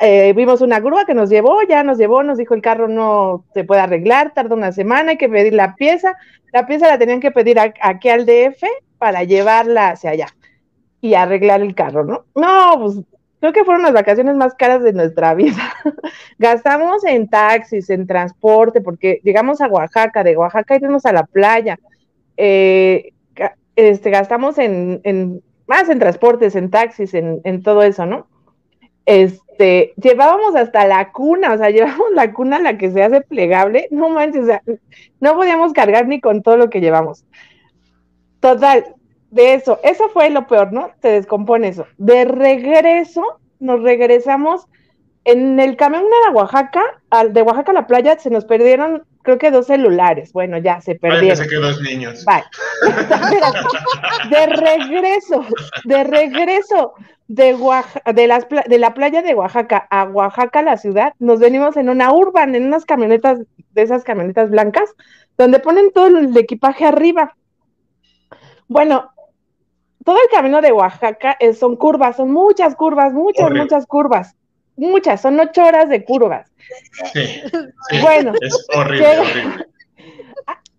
eh, 0.00 0.32
vimos 0.34 0.60
una 0.60 0.80
grúa 0.80 1.04
que 1.04 1.14
nos 1.14 1.30
llevó, 1.30 1.62
ya 1.62 1.82
nos 1.82 1.98
llevó, 1.98 2.22
nos 2.22 2.38
dijo 2.38 2.54
el 2.54 2.62
carro 2.62 2.88
no 2.88 3.44
se 3.54 3.64
puede 3.64 3.80
arreglar, 3.80 4.32
tarda 4.32 4.54
una 4.54 4.72
semana, 4.72 5.12
hay 5.12 5.18
que 5.18 5.28
pedir 5.28 5.52
la 5.52 5.74
pieza. 5.74 6.16
La 6.52 6.66
pieza 6.66 6.88
la 6.88 6.98
tenían 6.98 7.20
que 7.20 7.30
pedir 7.30 7.58
aquí 7.58 8.08
al 8.08 8.24
DF 8.24 8.62
para 8.98 9.24
llevarla 9.24 9.90
hacia 9.90 10.10
allá 10.10 10.26
y 11.00 11.14
arreglar 11.14 11.60
el 11.60 11.74
carro, 11.74 12.04
¿no? 12.04 12.24
No, 12.34 12.80
pues 12.80 13.00
creo 13.40 13.52
que 13.52 13.64
fueron 13.64 13.82
las 13.82 13.92
vacaciones 13.92 14.36
más 14.36 14.54
caras 14.54 14.82
de 14.82 14.92
nuestra 14.92 15.34
vida. 15.36 15.74
Gastamos 16.38 17.04
en 17.04 17.28
taxis, 17.28 17.90
en 17.90 18.06
transporte, 18.06 18.80
porque 18.80 19.20
llegamos 19.24 19.60
a 19.60 19.68
Oaxaca, 19.68 20.24
de 20.24 20.36
Oaxaca 20.36 20.76
irnos 20.76 21.06
a 21.06 21.12
la 21.12 21.24
playa. 21.24 21.78
Eh, 22.36 23.12
este, 23.76 24.10
gastamos 24.10 24.58
en, 24.58 25.42
más 25.66 25.88
en 25.88 25.98
transportes, 25.98 26.56
en 26.56 26.70
taxis, 26.70 27.14
en, 27.14 27.40
en 27.44 27.62
todo 27.62 27.82
eso, 27.82 28.06
¿no? 28.06 28.26
este, 29.08 29.40
llevábamos 29.58 30.54
hasta 30.54 30.86
la 30.86 31.12
cuna, 31.12 31.54
o 31.54 31.58
sea, 31.58 31.70
llevábamos 31.70 32.12
la 32.14 32.32
cuna 32.32 32.58
la 32.58 32.78
que 32.78 32.90
se 32.90 33.02
hace 33.02 33.20
plegable, 33.20 33.88
no 33.90 34.08
manches, 34.08 34.42
o 34.42 34.46
sea, 34.46 34.62
no 35.20 35.34
podíamos 35.34 35.72
cargar 35.72 36.06
ni 36.06 36.20
con 36.20 36.42
todo 36.42 36.56
lo 36.56 36.70
que 36.70 36.80
llevamos. 36.80 37.24
Total, 38.40 38.94
de 39.30 39.54
eso, 39.54 39.78
eso 39.82 40.08
fue 40.10 40.30
lo 40.30 40.46
peor, 40.46 40.72
¿no? 40.72 40.90
Se 41.02 41.08
descompone 41.08 41.68
eso. 41.68 41.86
De 41.98 42.24
regreso, 42.24 43.40
nos 43.58 43.82
regresamos 43.82 44.66
en 45.24 45.60
el 45.60 45.76
camión 45.76 46.04
de 46.04 46.34
Oaxaca, 46.34 46.82
al, 47.10 47.32
de 47.32 47.42
Oaxaca 47.42 47.72
a 47.72 47.74
la 47.74 47.86
playa, 47.86 48.18
se 48.18 48.30
nos 48.30 48.44
perdieron, 48.44 49.02
creo 49.28 49.38
que 49.38 49.50
dos 49.50 49.66
celulares. 49.66 50.32
Bueno, 50.32 50.56
ya 50.56 50.80
se 50.80 50.94
perdieron. 50.94 51.36
Parece 51.36 51.48
que 51.50 51.56
dos 51.56 51.82
niños. 51.82 52.24
Bye. 52.24 52.44
de 54.30 54.46
regreso, 54.46 55.44
de 55.84 56.04
regreso 56.04 56.94
de, 57.26 57.54
de, 58.14 58.26
las, 58.26 58.46
de 58.48 58.78
la 58.78 58.94
playa 58.94 59.20
de 59.20 59.34
Oaxaca 59.34 59.86
a 59.90 60.04
Oaxaca, 60.04 60.62
la 60.62 60.78
ciudad, 60.78 61.12
nos 61.18 61.40
venimos 61.40 61.76
en 61.76 61.90
una 61.90 62.10
urban, 62.10 62.54
en 62.54 62.68
unas 62.68 62.86
camionetas, 62.86 63.40
de 63.72 63.82
esas 63.82 64.02
camionetas 64.02 64.48
blancas, 64.48 64.94
donde 65.36 65.58
ponen 65.58 65.92
todo 65.92 66.06
el 66.06 66.34
equipaje 66.34 66.86
arriba. 66.86 67.36
Bueno, 68.66 69.10
todo 70.06 70.16
el 70.16 70.34
camino 70.34 70.62
de 70.62 70.72
Oaxaca 70.72 71.36
son 71.52 71.76
curvas, 71.76 72.16
son 72.16 72.32
muchas 72.32 72.74
curvas, 72.74 73.12
muchas, 73.12 73.50
muchas 73.50 73.86
curvas, 73.86 74.37
muchas, 74.78 75.20
son 75.20 75.38
ocho 75.38 75.64
horas 75.64 75.88
de 75.88 76.04
curvas. 76.04 76.50
Sí, 77.12 77.42
bueno, 78.00 78.32
es 78.40 78.66
horrible, 78.74 79.18
horrible 79.18 79.66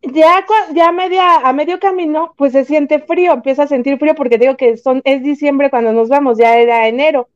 ya, 0.01 0.45
ya 0.73 0.91
media, 0.91 1.37
a 1.37 1.53
medio 1.53 1.79
camino, 1.79 2.33
pues 2.37 2.53
se 2.53 2.65
siente 2.65 2.99
frío, 2.99 3.33
empieza 3.33 3.63
a 3.63 3.67
sentir 3.67 3.97
frío 3.97 4.15
porque 4.15 4.37
digo 4.37 4.55
que 4.57 4.77
son, 4.77 5.01
es 5.03 5.23
diciembre 5.23 5.69
cuando 5.69 5.91
nos 5.93 6.09
vamos, 6.09 6.37
ya 6.37 6.57
era 6.57 6.87
enero, 6.87 7.29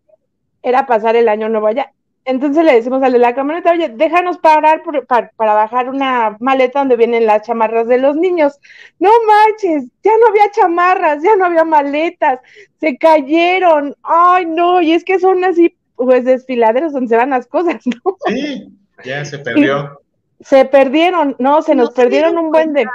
era 0.62 0.86
pasar 0.86 1.16
el 1.16 1.30
año 1.30 1.50
nuevo 1.50 1.68
allá. 1.68 1.92
Entonces 2.26 2.64
le 2.64 2.74
decimos 2.76 3.04
al 3.04 3.12
de 3.12 3.20
la 3.20 3.36
camioneta, 3.36 3.72
oye, 3.72 3.90
déjanos 3.90 4.38
parar 4.38 4.82
para, 5.08 5.32
bajar 5.36 5.90
una 5.90 6.38
maleta 6.40 6.80
donde 6.80 6.96
vienen 6.96 7.26
las 7.26 7.42
chamarras 7.42 7.86
de 7.88 7.98
los 7.98 8.16
niños. 8.16 8.58
No 8.98 9.10
manches, 9.28 9.90
ya 10.02 10.12
no 10.18 10.28
había 10.28 10.50
chamarras, 10.52 11.22
ya 11.22 11.36
no 11.36 11.46
había 11.46 11.66
maletas, 11.66 12.40
se 12.80 12.98
cayeron. 12.98 13.94
Ay, 14.04 14.46
no, 14.46 14.82
y 14.82 14.94
es 14.94 15.04
que 15.04 15.20
son 15.20 15.44
así, 15.44 15.76
pues 15.96 16.26
desfiladeros 16.26 16.94
donde 16.94 17.10
se 17.10 17.18
van 17.18 17.32
las 17.32 17.48
cosas, 17.48 17.82
¿no? 17.86 18.18
Sí, 18.28 18.70
ya 19.04 19.24
se 19.26 19.40
perdió 19.40 20.00
se 20.44 20.66
perdieron, 20.66 21.36
no, 21.40 21.62
se 21.62 21.76
nos 21.76 21.92
perdieron 21.92 22.38
un 22.38 22.52
buen 22.52 22.74
de... 22.74 22.86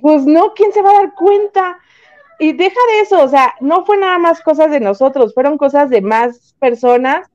Pues 0.00 0.24
no, 0.24 0.52
¿quién 0.54 0.72
se 0.72 0.82
va 0.82 0.90
a 0.90 1.02
dar 1.02 1.14
cuenta? 1.14 1.78
Y 2.38 2.52
deja 2.52 2.80
de 2.92 3.00
eso, 3.00 3.22
o 3.22 3.28
sea, 3.28 3.54
no 3.60 3.84
fue 3.84 3.98
nada 3.98 4.18
más 4.18 4.40
cosas 4.40 4.70
de 4.70 4.80
nosotros, 4.80 5.34
fueron 5.34 5.58
cosas 5.58 5.90
de 5.90 6.00
más 6.00 6.54
personas. 6.58 7.28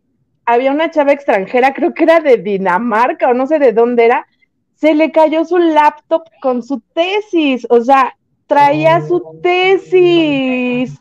Había 0.46 0.72
una 0.72 0.91
chava 0.91 1.13
extranjera, 1.13 1.74
creo 1.74 1.93
que 1.93 2.04
era 2.04 2.20
de 2.20 2.38
Dinamarca 2.38 3.30
o 3.30 3.34
no 3.34 3.48
sé 3.48 3.60
de 3.60 3.74
dónde 3.74 4.06
era, 4.06 4.28
se 4.76 4.93
le 4.93 5.12
cayó 5.12 5.46
su 5.46 5.58
laptop 5.58 6.24
con 6.41 6.62
su 6.62 6.82
tesis, 6.93 7.65
o 7.70 7.82
sea, 7.82 8.15
traía 8.48 9.02
su 9.02 9.15
oh. 9.15 9.36
tesis. 9.41 11.00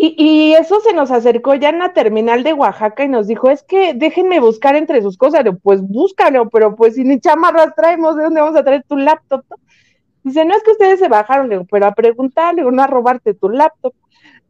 Y, 0.00 0.54
eso 0.54 0.80
se 0.80 0.94
nos 0.94 1.10
acercó 1.10 1.56
ya 1.56 1.70
en 1.70 1.80
la 1.80 1.92
terminal 1.92 2.44
de 2.44 2.52
Oaxaca 2.52 3.02
y 3.02 3.08
nos 3.08 3.26
dijo, 3.26 3.50
es 3.50 3.64
que 3.64 3.94
déjenme 3.94 4.38
buscar 4.38 4.76
entre 4.76 5.02
sus 5.02 5.18
cosas. 5.18 5.42
pues 5.60 5.82
búscalo, 5.82 6.48
pero 6.50 6.76
pues 6.76 6.94
si 6.94 7.02
ni 7.02 7.18
chamarras 7.18 7.74
traemos, 7.74 8.16
¿de 8.16 8.22
dónde 8.22 8.40
vamos 8.40 8.56
a 8.56 8.62
traer 8.62 8.84
tu 8.88 8.96
laptop? 8.96 9.44
Dice, 10.22 10.44
no 10.44 10.54
es 10.54 10.62
que 10.62 10.70
ustedes 10.70 11.00
se 11.00 11.08
bajaron, 11.08 11.66
pero 11.68 11.86
a 11.86 11.94
preguntarle, 11.94 12.62
o 12.62 12.70
no 12.70 12.80
a 12.80 12.86
robarte 12.86 13.34
tu 13.34 13.48
laptop. 13.48 13.92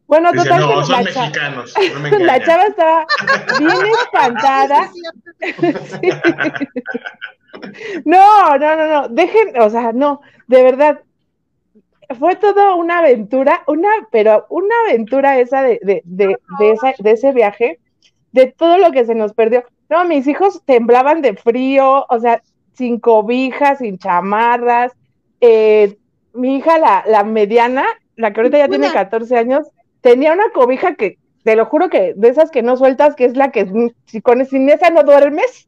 Bueno, 0.05 0.31
total. 0.33 0.61
No, 0.61 0.85
son 0.85 0.91
la 0.91 1.03
mexicanos. 1.03 1.73
la 2.19 2.43
chava 2.43 2.65
estaba 2.65 3.07
bien 3.59 3.71
espantada. 4.03 4.91
no, 8.05 8.57
no, 8.57 8.75
no, 8.75 8.87
no. 8.87 9.07
Dejen, 9.09 9.59
o 9.59 9.69
sea, 9.71 9.93
no, 9.93 10.21
de 10.45 10.61
verdad, 10.61 10.99
fue 12.17 12.35
todo 12.35 12.75
una 12.75 12.99
aventura, 12.99 13.63
una, 13.67 13.89
pero 14.11 14.45
una 14.49 14.75
aventura 14.87 15.39
esa 15.39 15.61
de, 15.61 15.79
de, 15.83 16.01
de, 16.05 16.37
de, 16.99 17.11
ese 17.11 17.31
viaje, 17.31 17.79
de 18.31 18.47
todo 18.47 18.77
lo 18.77 18.91
que 18.91 19.05
se 19.05 19.15
nos 19.15 19.33
perdió. 19.33 19.63
No, 19.89 20.05
mis 20.05 20.27
hijos 20.27 20.61
temblaban 20.65 21.21
de 21.21 21.35
frío, 21.35 22.05
o 22.09 22.19
sea, 22.19 22.41
sin 22.73 22.99
cobijas, 22.99 23.79
sin 23.79 23.97
chamarras. 23.97 24.93
Eh, 25.41 25.97
mi 26.33 26.57
hija, 26.57 26.77
la, 26.77 27.03
la 27.07 27.23
mediana, 27.23 27.85
la 28.15 28.33
que 28.33 28.39
ahorita 28.39 28.57
ya 28.57 28.67
tiene 28.69 28.91
14 28.91 29.37
años, 29.37 29.67
tenía 30.01 30.33
una 30.33 30.49
cobija 30.51 30.95
que, 30.95 31.17
te 31.43 31.55
lo 31.55 31.65
juro 31.65 31.89
que 31.89 32.13
de 32.15 32.29
esas 32.29 32.51
que 32.51 32.61
no 32.61 32.75
sueltas, 32.77 33.15
que 33.15 33.25
es 33.25 33.35
la 33.35 33.51
que 33.51 33.67
si 34.05 34.21
con 34.21 34.45
sin 34.45 34.69
esa 34.69 34.89
no 34.89 35.03
duermes. 35.03 35.67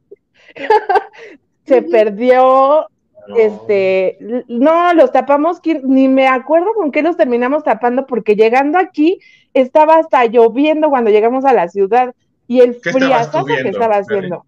se 1.66 1.82
perdió, 1.82 2.88
este, 3.36 4.18
no, 4.48 4.92
los 4.94 5.12
tapamos, 5.12 5.60
ni 5.84 6.08
me 6.08 6.26
acuerdo 6.26 6.74
con 6.74 6.90
qué 6.90 7.02
los 7.02 7.16
terminamos 7.16 7.62
tapando, 7.62 8.06
porque 8.06 8.34
llegando 8.34 8.78
aquí 8.78 9.20
estaba 9.54 9.96
hasta 9.96 10.24
lloviendo 10.26 10.90
cuando 10.90 11.10
llegamos 11.10 11.44
a 11.44 11.52
la 11.52 11.68
ciudad 11.68 12.14
y 12.46 12.60
el 12.60 12.74
friazazo 12.74 13.44
que 13.44 13.68
estaba 13.68 13.96
haciendo. 13.96 14.44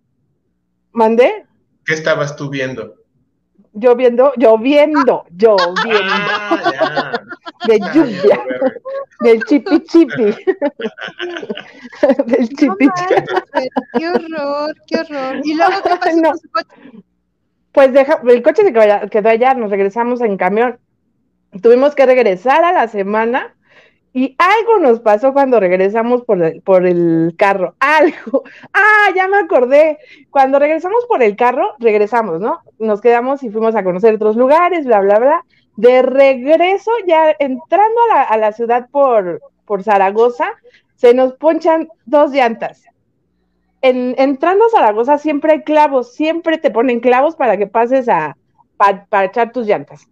¿Mandé? 0.93 1.47
¿Qué 1.85 1.95
estabas 1.95 2.37
tú 2.37 2.49
viendo? 2.49 2.95
Lloviendo, 3.73 4.33
lloviendo, 4.37 5.25
lloviendo. 5.37 6.13
Ah, 6.13 7.13
de 7.67 7.79
lluvia. 7.93 8.45
del 9.21 9.43
chipi 9.45 9.81
chipi. 9.85 10.25
del 12.27 12.49
chipi 12.49 12.89
chipi. 12.97 13.69
Qué 13.99 14.09
horror, 14.09 14.75
qué 14.87 15.01
horror. 15.01 15.41
Y 15.45 15.55
luego, 15.55 15.73
¿qué 15.83 15.91
pasó 15.97 16.23
con 16.23 16.39
su 16.39 16.49
coche? 16.51 17.04
Pues 17.75 17.93
deja, 17.93 18.21
el 18.27 18.43
coche 18.43 18.63
se 18.63 18.73
quedó 18.73 19.29
allá, 19.29 19.55
nos 19.55 19.71
regresamos 19.71 20.21
en 20.23 20.37
camión. 20.39 20.79
Tuvimos 21.63 21.95
que 21.95 22.07
regresar 22.07 22.65
a 22.65 22.73
la 22.73 22.89
semana 22.89 23.57
Y 24.15 24.37
algo 24.39 24.81
nos 24.81 25.01
pasó 25.01 25.33
cuando 25.35 25.61
regresamos 25.61 26.25
por 26.25 26.43
el, 26.43 26.63
por 26.63 26.87
el 26.87 27.35
carro. 27.39 27.77
Algo. 27.81 28.45
Ah, 28.75 29.11
ya 29.17 29.29
me 29.29 29.39
acordé. 29.39 29.99
Cuando 30.31 30.59
regresamos 30.61 31.07
por 31.09 31.23
el 31.23 31.37
carro, 31.37 31.77
regresamos, 31.81 32.41
¿no? 32.41 32.61
Nos 32.81 33.01
quedamos 33.03 33.43
y 33.45 33.51
fuimos 33.51 33.77
a 33.77 33.85
conocer 33.85 34.15
otros 34.17 34.37
lugares, 34.37 34.87
bla, 34.87 35.01
bla, 35.01 35.19
bla. 35.21 35.47
De 35.77 36.03
regreso, 36.03 36.93
ya 37.07 37.35
entrando 37.39 38.01
a 38.11 38.15
la, 38.17 38.23
a 38.25 38.39
la 38.39 38.53
ciudad 38.53 38.89
por, 38.93 39.43
por 39.67 39.85
Zaragoza, 39.85 40.49
se 40.97 41.15
nos 41.15 41.35
ponchan 41.35 41.89
dos 42.07 42.33
llantas. 42.33 42.85
En, 43.85 44.15
entrando 44.17 44.65
a 44.65 44.71
Zaragoza 44.71 45.19
siempre 45.19 45.53
hay 45.53 45.63
clavos, 45.63 46.15
siempre 46.15 46.57
te 46.57 46.71
ponen 46.71 47.01
clavos 47.01 47.37
para 47.37 47.59
que 47.59 47.67
pases 47.67 48.09
a 48.09 48.35
para 48.79 49.25
echar 49.27 49.53
tus 49.53 49.67
llantas. 49.67 50.09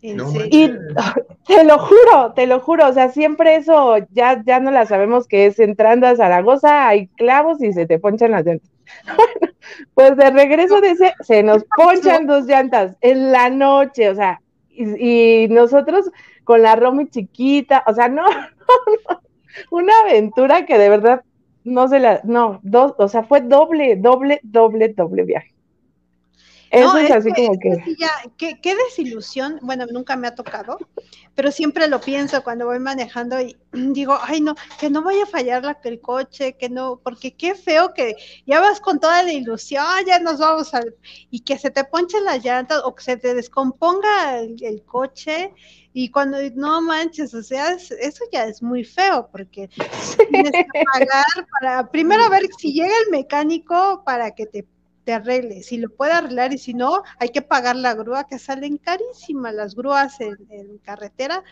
No 0.00 0.32
Y 0.48 0.72
te 1.48 1.64
lo 1.64 1.78
juro, 1.80 2.32
te 2.36 2.46
lo 2.46 2.60
juro, 2.60 2.86
o 2.86 2.92
sea, 2.92 3.08
siempre 3.08 3.56
eso 3.56 3.96
ya, 4.12 4.40
ya 4.46 4.60
no 4.60 4.70
la 4.70 4.86
sabemos 4.86 5.26
que 5.26 5.46
es 5.46 5.58
entrando 5.58 6.06
a 6.06 6.14
Zaragoza, 6.14 6.86
hay 6.86 7.08
clavos 7.08 7.60
y 7.60 7.72
se 7.72 7.84
te 7.84 7.98
ponchan 7.98 8.30
las 8.30 8.46
llantas. 8.46 8.70
Bueno, 9.94 10.16
pues 10.16 10.16
de 10.16 10.30
regreso 10.30 10.80
de 10.80 10.90
ese, 10.90 11.14
se 11.20 11.42
nos 11.42 11.64
ponchan 11.76 12.28
dos 12.28 12.46
llantas 12.46 12.96
en 13.00 13.32
la 13.32 13.50
noche, 13.50 14.08
o 14.08 14.14
sea, 14.14 14.40
y, 14.68 15.44
y 15.44 15.48
nosotros 15.48 16.10
con 16.44 16.62
la 16.62 16.76
Romy 16.76 17.08
chiquita, 17.08 17.82
o 17.88 17.92
sea, 17.92 18.08
no, 18.08 18.22
no, 18.28 18.36
no, 19.08 19.20
una 19.72 19.92
aventura 20.04 20.64
que 20.64 20.78
de 20.78 20.88
verdad 20.88 21.24
no 21.64 21.88
se 21.88 22.00
la, 22.00 22.20
no, 22.24 22.60
dos, 22.62 22.94
o 22.98 23.08
sea, 23.08 23.22
fue 23.24 23.40
doble, 23.40 23.96
doble, 23.96 24.40
doble, 24.42 24.88
doble 24.88 25.24
viaje. 25.24 25.54
Eso 26.70 26.92
No, 26.94 26.98
es, 26.98 27.10
es 27.10 27.16
así 27.16 27.32
que- 27.32 27.46
como 27.46 27.52
es 27.54 27.58
que, 27.84 27.96
ya, 27.98 28.10
qué, 28.36 28.60
qué 28.60 28.76
desilusión, 28.76 29.58
bueno, 29.62 29.86
nunca 29.90 30.14
me 30.14 30.28
ha 30.28 30.34
tocado, 30.36 30.78
pero 31.34 31.50
siempre 31.50 31.88
lo 31.88 32.00
pienso 32.00 32.44
cuando 32.44 32.66
voy 32.66 32.78
manejando 32.78 33.40
y 33.40 33.56
digo, 33.72 34.16
ay 34.22 34.40
no, 34.40 34.54
que 34.78 34.88
no 34.88 35.02
vaya 35.02 35.24
a 35.24 35.26
fallar 35.26 35.64
la, 35.64 35.78
el 35.82 36.00
coche, 36.00 36.56
que 36.56 36.68
no, 36.68 37.00
porque 37.02 37.34
qué 37.34 37.56
feo 37.56 37.92
que 37.92 38.14
ya 38.46 38.60
vas 38.60 38.80
con 38.80 39.00
toda 39.00 39.22
la 39.24 39.32
ilusión, 39.32 39.84
ya 40.06 40.20
nos 40.20 40.38
vamos 40.38 40.72
al, 40.74 40.94
y 41.30 41.40
que 41.40 41.58
se 41.58 41.70
te 41.70 41.82
ponchen 41.84 42.24
las 42.24 42.44
llantas 42.44 42.82
o 42.84 42.94
que 42.94 43.02
se 43.02 43.16
te 43.16 43.34
descomponga 43.34 44.38
el, 44.38 44.56
el 44.62 44.84
coche 44.84 45.52
y 45.92 46.10
cuando 46.10 46.38
no 46.54 46.80
manches, 46.82 47.34
o 47.34 47.42
sea, 47.42 47.72
es- 47.72 47.90
eso 47.90 48.22
ya 48.32 48.44
es 48.44 48.62
muy 48.62 48.84
feo 48.84 49.28
porque 49.32 49.68
tienes 50.30 50.52
que 50.52 50.84
pagar 50.94 51.46
para, 51.60 51.90
primero 51.90 52.22
a 52.22 52.28
ver 52.28 52.42
si 52.58 52.72
llega 52.72 52.94
el 53.06 53.10
mecánico 53.10 54.02
para 54.04 54.30
que 54.36 54.46
te 54.46 54.66
te 55.04 55.12
arregle, 55.12 55.62
si 55.62 55.78
lo 55.78 55.90
puede 55.90 56.12
arreglar 56.12 56.52
y 56.52 56.58
si 56.58 56.74
no, 56.74 57.02
hay 57.18 57.30
que 57.30 57.42
pagar 57.42 57.76
la 57.76 57.94
grúa 57.94 58.24
que 58.26 58.38
salen 58.38 58.78
carísimas, 58.78 59.54
las 59.54 59.74
grúas 59.74 60.20
en, 60.20 60.36
carretera 60.84 61.42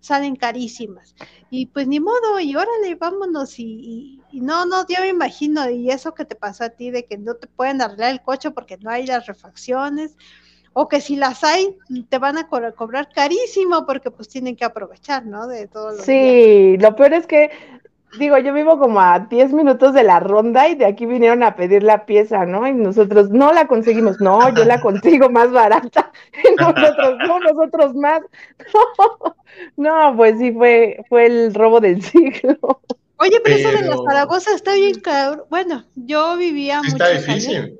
salen 0.00 0.36
carísimas. 0.36 1.14
Y 1.50 1.66
pues 1.66 1.86
ni 1.88 2.00
modo, 2.00 2.38
y 2.40 2.54
órale, 2.56 2.94
vámonos. 2.96 3.58
Y, 3.58 4.20
no, 4.32 4.66
no, 4.66 4.86
yo 4.86 5.00
me 5.00 5.08
imagino, 5.08 5.68
y 5.70 5.90
eso 5.90 6.14
que 6.14 6.24
te 6.24 6.34
pasó 6.36 6.64
a 6.64 6.70
ti 6.70 6.90
de 6.90 7.06
que 7.06 7.16
no 7.18 7.34
te 7.36 7.46
pueden 7.46 7.80
arreglar 7.80 8.12
el 8.12 8.22
coche 8.22 8.50
porque 8.50 8.76
no 8.78 8.90
hay 8.90 9.06
las 9.06 9.26
refacciones, 9.26 10.16
o 10.72 10.88
que 10.88 11.00
si 11.00 11.16
las 11.16 11.44
hay, 11.44 11.76
te 12.10 12.18
van 12.18 12.38
a 12.38 12.48
co- 12.48 12.74
cobrar 12.76 13.08
carísimo 13.12 13.86
porque 13.86 14.10
pues 14.10 14.28
tienen 14.28 14.56
que 14.56 14.64
aprovechar, 14.64 15.24
¿no? 15.26 15.46
De 15.46 15.68
todos 15.68 15.96
los 15.96 16.16
días. 16.16 16.50
sí, 16.52 16.76
lo 16.78 16.94
peor 16.96 17.14
es 17.14 17.26
que, 17.26 17.50
digo, 18.18 18.38
yo 18.38 18.52
vivo 18.52 18.78
como 18.78 19.00
a 19.00 19.20
10 19.20 19.52
minutos 19.52 19.94
de 19.94 20.04
la 20.04 20.20
ronda 20.20 20.68
y 20.68 20.74
de 20.74 20.86
aquí 20.86 21.06
vinieron 21.06 21.42
a 21.42 21.56
pedir 21.56 21.82
la 21.82 22.06
pieza, 22.06 22.46
¿no? 22.46 22.66
Y 22.66 22.72
nosotros 22.72 23.30
no 23.30 23.52
la 23.52 23.66
conseguimos, 23.66 24.20
no, 24.20 24.54
yo 24.54 24.64
la 24.64 24.80
consigo 24.82 25.30
más 25.30 25.50
barata, 25.52 26.12
y 26.44 26.54
nosotros, 26.56 27.16
no, 27.26 27.40
nosotros 27.40 27.94
más, 27.94 28.20
no, 29.76 30.10
no, 30.10 30.16
pues 30.16 30.38
sí, 30.38 30.52
fue, 30.52 31.04
fue 31.08 31.26
el 31.26 31.54
robo 31.54 31.80
del 31.80 32.02
siglo. 32.02 32.80
Oye, 33.18 33.40
pero, 33.42 33.56
eso 33.56 33.70
de 33.70 33.82
la 33.88 33.96
Zaragoza 33.96 34.54
está 34.54 34.74
bien 34.74 35.00
cabrón. 35.00 35.44
Bueno, 35.48 35.84
yo 35.94 36.36
vivía 36.36 36.80
Sí, 36.82 36.88
está 36.88 37.04
muchos 37.10 37.26
difícil. 37.26 37.56
años, 37.56 37.70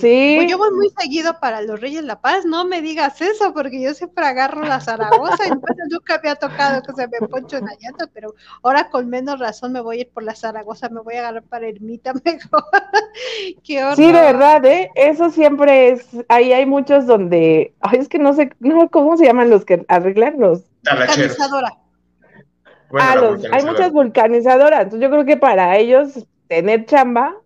Sí. 0.00 0.34
pues 0.36 0.50
yo 0.50 0.58
voy 0.58 0.70
muy 0.72 0.90
seguido 0.98 1.38
para 1.40 1.62
los 1.62 1.80
Reyes 1.80 2.02
La 2.04 2.20
Paz, 2.20 2.44
no 2.44 2.64
me 2.66 2.82
digas 2.82 3.20
eso, 3.22 3.54
porque 3.54 3.80
yo 3.80 3.94
siempre 3.94 4.26
agarro 4.26 4.62
la 4.62 4.80
Zaragoza 4.80 5.46
y 5.46 5.50
bueno, 5.50 5.84
nunca 5.88 6.20
me 6.22 6.30
ha 6.30 6.34
tocado 6.34 6.82
que 6.82 6.92
se 6.92 7.08
me 7.08 7.26
ponche 7.26 7.58
una 7.58 7.72
llanta, 7.80 8.06
pero 8.12 8.34
ahora 8.62 8.90
con 8.90 9.08
menos 9.08 9.38
razón 9.38 9.72
me 9.72 9.80
voy 9.80 9.98
a 9.98 10.00
ir 10.02 10.10
por 10.10 10.24
la 10.24 10.34
Zaragoza, 10.34 10.88
me 10.90 11.00
voy 11.00 11.14
a 11.14 11.20
agarrar 11.20 11.44
para 11.44 11.68
Ermita 11.68 12.12
mejor. 12.24 12.64
Qué 13.64 13.82
horror. 13.82 13.96
Sí, 13.96 14.06
de 14.06 14.12
verdad, 14.12 14.64
¿eh? 14.66 14.90
Eso 14.94 15.30
siempre 15.30 15.90
es, 15.90 16.06
ahí 16.28 16.52
hay 16.52 16.66
muchos 16.66 17.06
donde, 17.06 17.72
ay, 17.80 18.00
es 18.00 18.08
que 18.08 18.18
no 18.18 18.34
sé, 18.34 18.50
no, 18.58 18.90
¿cómo 18.90 19.16
se 19.16 19.24
llaman 19.24 19.48
los 19.48 19.64
que 19.64 19.84
arreglan 19.88 20.38
los? 20.38 20.64
Bueno, 22.90 23.08
ah, 23.08 23.16
los, 23.16 23.44
hay 23.52 23.64
muchas 23.64 23.92
vulcanizadoras, 23.92 24.84
entonces 24.84 25.06
yo 25.06 25.10
creo 25.10 25.24
que 25.24 25.36
para 25.36 25.76
ellos 25.76 26.26
tener 26.48 26.86
chamba 26.86 27.36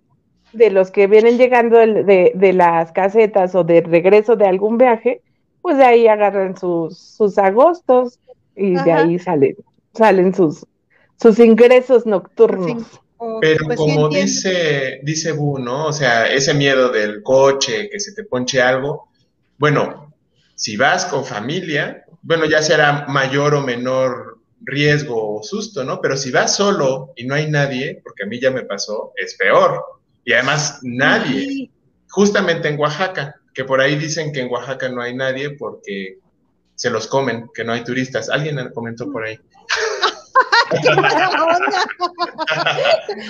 de 0.52 0.70
los 0.70 0.90
que 0.90 1.06
vienen 1.06 1.38
llegando 1.38 1.78
de, 1.78 2.32
de 2.34 2.52
las 2.52 2.92
casetas 2.92 3.54
o 3.54 3.64
de 3.64 3.80
regreso 3.80 4.36
de 4.36 4.46
algún 4.46 4.78
viaje, 4.78 5.22
pues 5.62 5.78
de 5.78 5.84
ahí 5.84 6.08
agarran 6.08 6.56
sus, 6.56 6.98
sus 6.98 7.38
agostos 7.38 8.18
y 8.54 8.74
de 8.74 8.92
ahí 8.92 9.18
salen, 9.18 9.56
salen 9.94 10.34
sus, 10.34 10.66
sus 11.20 11.38
ingresos 11.38 12.04
nocturnos. 12.04 12.66
Sí. 12.66 12.98
Pero 13.40 13.66
pues, 13.66 13.78
como 13.78 14.08
dice, 14.08 15.00
dice 15.04 15.32
Bu, 15.32 15.58
¿no? 15.58 15.86
O 15.86 15.92
sea, 15.92 16.26
ese 16.26 16.54
miedo 16.54 16.88
del 16.88 17.22
coche, 17.22 17.88
que 17.88 18.00
se 18.00 18.12
te 18.12 18.24
ponche 18.24 18.60
algo. 18.60 19.08
Bueno, 19.58 20.12
si 20.56 20.76
vas 20.76 21.06
con 21.06 21.24
familia, 21.24 22.04
bueno, 22.22 22.46
ya 22.46 22.62
será 22.62 23.06
mayor 23.08 23.54
o 23.54 23.60
menor 23.60 24.31
riesgo 24.64 25.38
o 25.38 25.42
susto, 25.42 25.84
¿no? 25.84 26.00
Pero 26.00 26.16
si 26.16 26.30
vas 26.30 26.56
solo 26.56 27.12
y 27.16 27.24
no 27.24 27.34
hay 27.34 27.50
nadie, 27.50 28.00
porque 28.02 28.24
a 28.24 28.26
mí 28.26 28.40
ya 28.40 28.50
me 28.50 28.62
pasó, 28.62 29.12
es 29.16 29.34
peor. 29.36 29.84
Y 30.24 30.32
además, 30.32 30.80
nadie. 30.82 31.70
Justamente 32.10 32.68
en 32.68 32.78
Oaxaca, 32.78 33.36
que 33.54 33.64
por 33.64 33.80
ahí 33.80 33.96
dicen 33.96 34.32
que 34.32 34.40
en 34.40 34.50
Oaxaca 34.50 34.88
no 34.88 35.02
hay 35.02 35.14
nadie 35.14 35.50
porque 35.50 36.18
se 36.74 36.90
los 36.90 37.06
comen, 37.06 37.48
que 37.54 37.64
no 37.64 37.72
hay 37.72 37.84
turistas. 37.84 38.28
Alguien 38.28 38.58
comentó 38.74 39.10
por 39.10 39.24
ahí. 39.24 39.38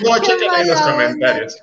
No, 0.03 0.17
chequen 0.21 0.49
ahí 0.49 0.65
los 0.65 0.79
comentarios. 0.79 1.57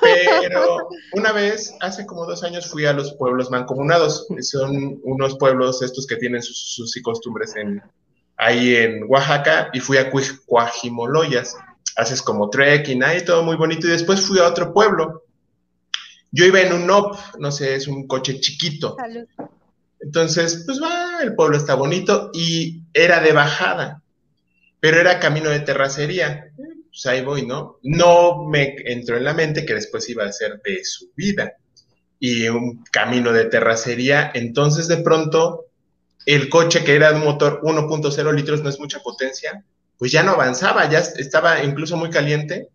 Pero 0.00 0.88
una 1.12 1.32
vez, 1.32 1.74
hace 1.80 2.06
como 2.06 2.24
dos 2.24 2.44
años, 2.44 2.70
fui 2.70 2.86
a 2.86 2.92
los 2.92 3.14
pueblos 3.14 3.50
mancomunados. 3.50 4.28
Son 4.42 5.00
unos 5.02 5.36
pueblos 5.38 5.82
estos 5.82 6.06
que 6.06 6.16
tienen 6.16 6.40
sus, 6.40 6.74
sus 6.76 6.96
y 6.96 7.02
costumbres 7.02 7.56
en, 7.56 7.82
ahí 8.38 8.76
en 8.76 9.04
Oaxaca 9.08 9.70
y 9.72 9.80
fui 9.80 9.98
a 9.98 10.10
Cuajimoloyas. 10.46 11.56
Haces 11.96 12.22
como 12.22 12.48
trekking, 12.48 13.02
ahí 13.02 13.24
todo 13.24 13.42
muy 13.42 13.56
bonito. 13.56 13.86
Y 13.86 13.90
después 13.90 14.20
fui 14.20 14.38
a 14.38 14.46
otro 14.46 14.72
pueblo. 14.72 15.24
Yo 16.30 16.44
iba 16.44 16.60
en 16.60 16.72
un 16.72 16.90
OP, 16.90 17.16
no 17.38 17.50
sé, 17.50 17.74
es 17.74 17.88
un 17.88 18.06
coche 18.06 18.38
chiquito. 18.40 18.96
Salud. 18.96 19.26
Entonces, 20.00 20.62
pues 20.64 20.80
va, 20.80 21.22
el 21.22 21.34
pueblo 21.34 21.56
está 21.56 21.74
bonito 21.74 22.30
y 22.32 22.82
era 22.94 23.20
de 23.20 23.32
bajada, 23.32 24.02
pero 24.78 25.00
era 25.00 25.18
camino 25.18 25.50
de 25.50 25.60
terracería. 25.60 26.52
Pues 26.90 27.06
ahí 27.06 27.24
voy, 27.24 27.44
¿no? 27.44 27.78
No 27.82 28.44
me 28.44 28.76
entró 28.84 29.16
en 29.16 29.24
la 29.24 29.34
mente 29.34 29.66
que 29.66 29.74
después 29.74 30.08
iba 30.08 30.24
a 30.24 30.32
ser 30.32 30.60
de 30.62 30.84
subida 30.84 31.54
y 32.20 32.48
un 32.48 32.84
camino 32.92 33.32
de 33.32 33.46
terracería. 33.46 34.30
Entonces, 34.34 34.86
de 34.86 34.98
pronto, 34.98 35.66
el 36.28 36.50
coche 36.50 36.84
que 36.84 36.94
era 36.94 37.10
de 37.10 37.18
un 37.18 37.24
motor 37.24 37.62
1.0 37.62 38.34
litros, 38.34 38.62
no 38.62 38.68
es 38.68 38.78
mucha 38.78 39.00
potencia, 39.00 39.64
pues 39.96 40.12
ya 40.12 40.22
no 40.22 40.32
avanzaba, 40.32 40.86
ya 40.90 40.98
estaba 40.98 41.64
incluso 41.64 41.96
muy 41.96 42.10
caliente 42.10 42.68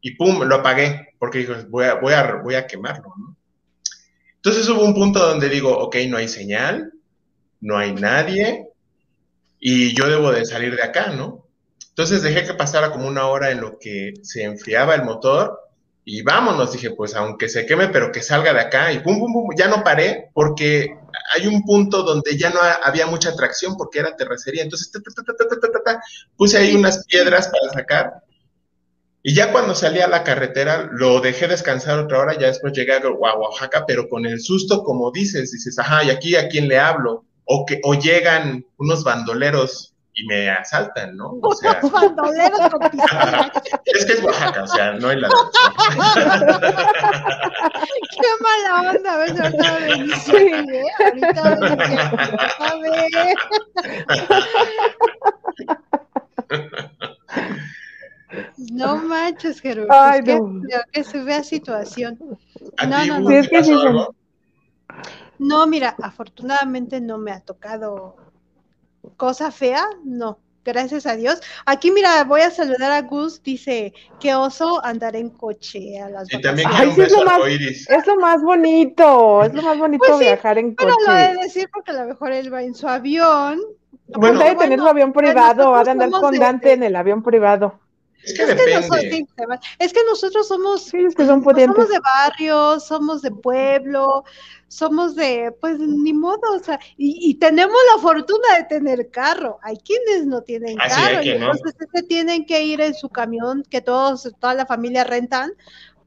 y 0.00 0.12
pum, 0.12 0.44
lo 0.44 0.54
apagué 0.54 1.08
porque 1.18 1.38
dijo, 1.38 1.54
voy 1.70 1.86
a, 1.86 1.94
voy 1.94 2.12
a, 2.12 2.34
voy 2.36 2.54
a 2.54 2.68
quemarlo, 2.68 3.12
¿no? 3.18 3.36
Entonces 4.36 4.68
hubo 4.68 4.84
un 4.84 4.94
punto 4.94 5.18
donde 5.18 5.48
digo, 5.48 5.76
ok, 5.76 5.96
no 6.08 6.18
hay 6.18 6.28
señal, 6.28 6.92
no 7.60 7.76
hay 7.76 7.94
nadie 7.94 8.68
y 9.58 9.92
yo 9.96 10.08
debo 10.08 10.30
de 10.30 10.44
salir 10.44 10.76
de 10.76 10.84
acá, 10.84 11.08
¿no? 11.08 11.48
Entonces 11.88 12.22
dejé 12.22 12.44
que 12.44 12.54
pasara 12.54 12.92
como 12.92 13.08
una 13.08 13.26
hora 13.26 13.50
en 13.50 13.60
lo 13.60 13.76
que 13.80 14.12
se 14.22 14.44
enfriaba 14.44 14.94
el 14.94 15.02
motor 15.02 15.58
y 16.04 16.22
vámonos, 16.22 16.70
dije, 16.70 16.92
pues 16.92 17.16
aunque 17.16 17.48
se 17.48 17.66
queme, 17.66 17.88
pero 17.88 18.12
que 18.12 18.22
salga 18.22 18.54
de 18.54 18.60
acá 18.60 18.92
y 18.92 19.00
pum, 19.00 19.18
pum, 19.18 19.32
pum, 19.32 19.48
ya 19.56 19.66
no 19.66 19.82
paré 19.82 20.30
porque 20.32 20.96
hay 21.34 21.46
un 21.46 21.64
punto 21.64 22.02
donde 22.02 22.36
ya 22.36 22.50
no 22.50 22.60
había 22.82 23.06
mucha 23.06 23.34
tracción 23.34 23.76
porque 23.76 24.00
era 24.00 24.16
terracería. 24.16 24.62
Entonces, 24.62 24.90
puse 26.36 26.58
ahí 26.58 26.74
unas 26.74 27.04
piedras 27.06 27.48
para 27.48 27.72
sacar. 27.72 28.22
Y 29.22 29.34
ya 29.34 29.52
cuando 29.52 29.74
salí 29.74 30.00
a 30.00 30.08
la 30.08 30.22
carretera, 30.22 30.88
lo 30.92 31.20
dejé 31.20 31.48
descansar 31.48 31.98
otra 31.98 32.20
hora, 32.20 32.38
ya 32.38 32.46
después 32.46 32.72
llegué 32.72 32.94
a 32.94 33.00
Oaxaca, 33.08 33.84
pero 33.86 34.08
con 34.08 34.24
el 34.26 34.40
susto, 34.40 34.82
como 34.84 35.10
dices, 35.10 35.50
dices, 35.50 35.78
ajá, 35.78 36.04
¿y 36.04 36.10
aquí 36.10 36.36
a 36.36 36.48
quién 36.48 36.68
le 36.68 36.78
hablo? 36.78 37.24
O, 37.44 37.66
que, 37.66 37.80
o 37.82 37.94
llegan 37.94 38.64
unos 38.76 39.04
bandoleros 39.04 39.94
y 40.18 40.26
me 40.26 40.50
asaltan, 40.50 41.16
¿no? 41.16 41.38
O 41.40 41.54
sea, 41.54 41.80
bandoleros 41.92 42.60
con 42.70 42.90
pistola. 42.90 43.52
es 43.84 44.04
que 44.04 44.12
es 44.14 44.22
Oaxaca, 44.22 44.64
o 44.64 44.66
sea, 44.66 44.92
no 44.94 45.08
hay 45.08 45.20
la... 45.20 45.28
Qué 48.20 48.28
mala 48.42 48.90
onda, 48.90 49.14
a 49.14 49.18
ver 49.18 49.30
si 49.30 49.38
ahorita 49.40 49.68
a 49.68 49.78
venir, 49.78 50.74
¿eh? 50.74 50.84
Ahorita 51.04 51.42
va 51.42 52.66
a 52.66 52.76
ver. 52.76 53.36
No 58.72 58.96
manches, 58.96 59.60
Gerardo. 59.60 59.88
Ay, 59.90 60.22
que, 60.22 60.34
no. 60.34 60.62
que 60.92 61.04
se 61.04 61.22
vea 61.22 61.44
situación. 61.44 62.18
¿A 62.76 62.86
No, 62.86 63.06
no, 63.06 63.20
no. 63.20 63.28
Sí, 63.28 63.34
es 63.36 63.48
que 63.48 63.64
sí? 63.64 63.72
No, 65.38 65.66
mira, 65.68 65.94
afortunadamente 66.02 67.00
no 67.00 67.18
me 67.18 67.30
ha 67.30 67.40
tocado 67.40 68.16
cosa 69.16 69.50
fea, 69.50 69.84
no. 70.04 70.38
Gracias 70.64 71.06
a 71.06 71.16
Dios. 71.16 71.40
Aquí, 71.64 71.90
mira, 71.90 72.24
voy 72.24 72.42
a 72.42 72.50
saludar 72.50 72.92
a 72.92 73.00
Gus. 73.00 73.42
Dice 73.42 73.94
que 74.20 74.34
oso 74.34 74.84
andar 74.84 75.16
en 75.16 75.30
coche 75.30 75.98
a 75.98 76.10
las 76.10 76.30
Y 76.30 76.38
también 76.42 76.68
Ay, 76.70 76.92
sí, 76.94 77.00
es 77.00 77.12
lo 77.12 77.24
más- 77.24 77.34
arcoíris. 77.36 77.88
Es 77.88 78.06
lo 78.06 78.16
más 78.16 78.42
bonito, 78.42 79.44
es 79.44 79.54
lo 79.54 79.62
más 79.62 79.78
bonito 79.78 80.04
Pues 80.06 80.18
sí, 80.18 80.24
viajar 80.26 80.58
en 80.58 80.74
Pero 80.74 80.90
lo 81.06 81.12
he 81.16 81.20
de 81.22 81.28
coche. 81.36 81.42
decir 81.44 81.70
porque 81.72 81.92
a 81.92 81.94
lo 81.94 82.04
mejor 82.06 82.32
él 82.32 82.52
va 82.52 82.62
en 82.62 82.74
su 82.74 82.86
avión. 82.86 83.58
Bueno, 84.08 84.40
ha 84.42 84.44
de 84.44 84.56
tener 84.56 84.78
su 84.78 84.86
avión 84.86 85.12
privado, 85.14 85.74
ha 85.74 85.84
de 85.84 85.90
andar 85.92 86.10
con 86.10 86.32
de- 86.32 86.38
Dante 86.38 86.72
en 86.72 86.82
el 86.82 86.96
avión 86.96 87.22
privado. 87.22 87.78
Es 88.22 88.34
que 88.34 88.42
Es 88.42 88.48
que, 88.54 88.54
nosotros, 88.74 89.00
depende. 89.00 89.16
sí, 89.16 89.26
se 89.36 89.46
va- 89.46 89.60
es 89.78 89.92
que 89.92 90.00
nosotros 90.04 90.48
somos, 90.48 90.82
Sí, 90.84 90.98
es 91.04 91.14
que 91.14 91.24
son 91.26 91.42
somos 91.44 91.88
de 91.88 91.98
barrio, 92.00 92.80
somos 92.80 93.22
de 93.22 93.30
pueblo, 93.30 94.24
somos 94.66 95.14
de, 95.14 95.52
pues 95.60 95.78
ni 95.78 96.12
modo, 96.12 96.40
o 96.54 96.58
sea, 96.58 96.78
y, 96.96 97.30
y 97.30 97.34
tenemos 97.36 97.76
la 97.94 98.02
fortuna 98.02 98.56
de 98.58 98.64
tener 98.64 99.10
carro. 99.10 99.58
Hay 99.62 99.76
quienes 99.76 100.26
no 100.26 100.42
tienen 100.42 100.76
Ah, 100.80 100.88
sí, 100.90 101.00
hay 101.00 101.06
carro, 101.06 101.20
y 101.20 101.24
quien 101.24 101.40
no. 101.40 101.52
entonces 101.52 101.74
se 101.92 102.02
tienen 102.02 102.44
que 102.44 102.62
ir 102.64 102.80
en 102.80 102.94
su 102.94 103.08
camión 103.08 103.62
que 103.70 103.80
todos, 103.80 104.30
toda 104.40 104.54
la 104.54 104.66
familia 104.66 105.04
rentan, 105.04 105.52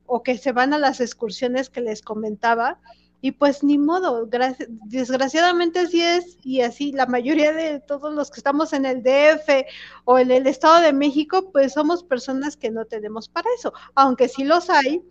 o 0.05 0.21
que 0.23 0.37
se 0.37 0.51
van 0.51 0.73
a 0.73 0.77
las 0.77 0.99
excursiones 0.99 1.69
que 1.69 1.81
les 1.81 2.01
comentaba. 2.01 2.79
Y 3.21 3.33
pues 3.33 3.63
ni 3.63 3.77
modo, 3.77 4.27
graci- 4.27 4.65
desgraciadamente 4.67 5.79
así 5.79 6.01
es, 6.01 6.37
y 6.43 6.61
así 6.61 6.91
la 6.91 7.05
mayoría 7.05 7.53
de 7.53 7.79
todos 7.79 8.13
los 8.13 8.31
que 8.31 8.39
estamos 8.39 8.73
en 8.73 8.85
el 8.85 9.03
DF 9.03 9.65
o 10.05 10.17
en 10.17 10.31
el 10.31 10.47
Estado 10.47 10.81
de 10.81 10.91
México, 10.91 11.51
pues 11.51 11.73
somos 11.73 12.03
personas 12.03 12.57
que 12.57 12.71
no 12.71 12.85
tenemos 12.85 13.29
para 13.29 13.47
eso, 13.57 13.73
aunque 13.93 14.27
sí 14.27 14.43
los 14.43 14.69
hay. 14.69 15.03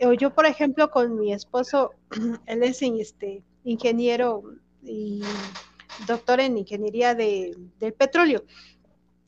O 0.00 0.12
yo, 0.12 0.32
por 0.34 0.46
ejemplo, 0.46 0.90
con 0.90 1.18
mi 1.18 1.32
esposo, 1.32 1.92
él 2.46 2.62
es 2.62 2.80
este, 2.82 3.42
ingeniero 3.64 4.44
y 4.82 5.22
doctor 6.06 6.40
en 6.40 6.56
ingeniería 6.56 7.14
de, 7.14 7.56
del 7.80 7.92
petróleo. 7.92 8.44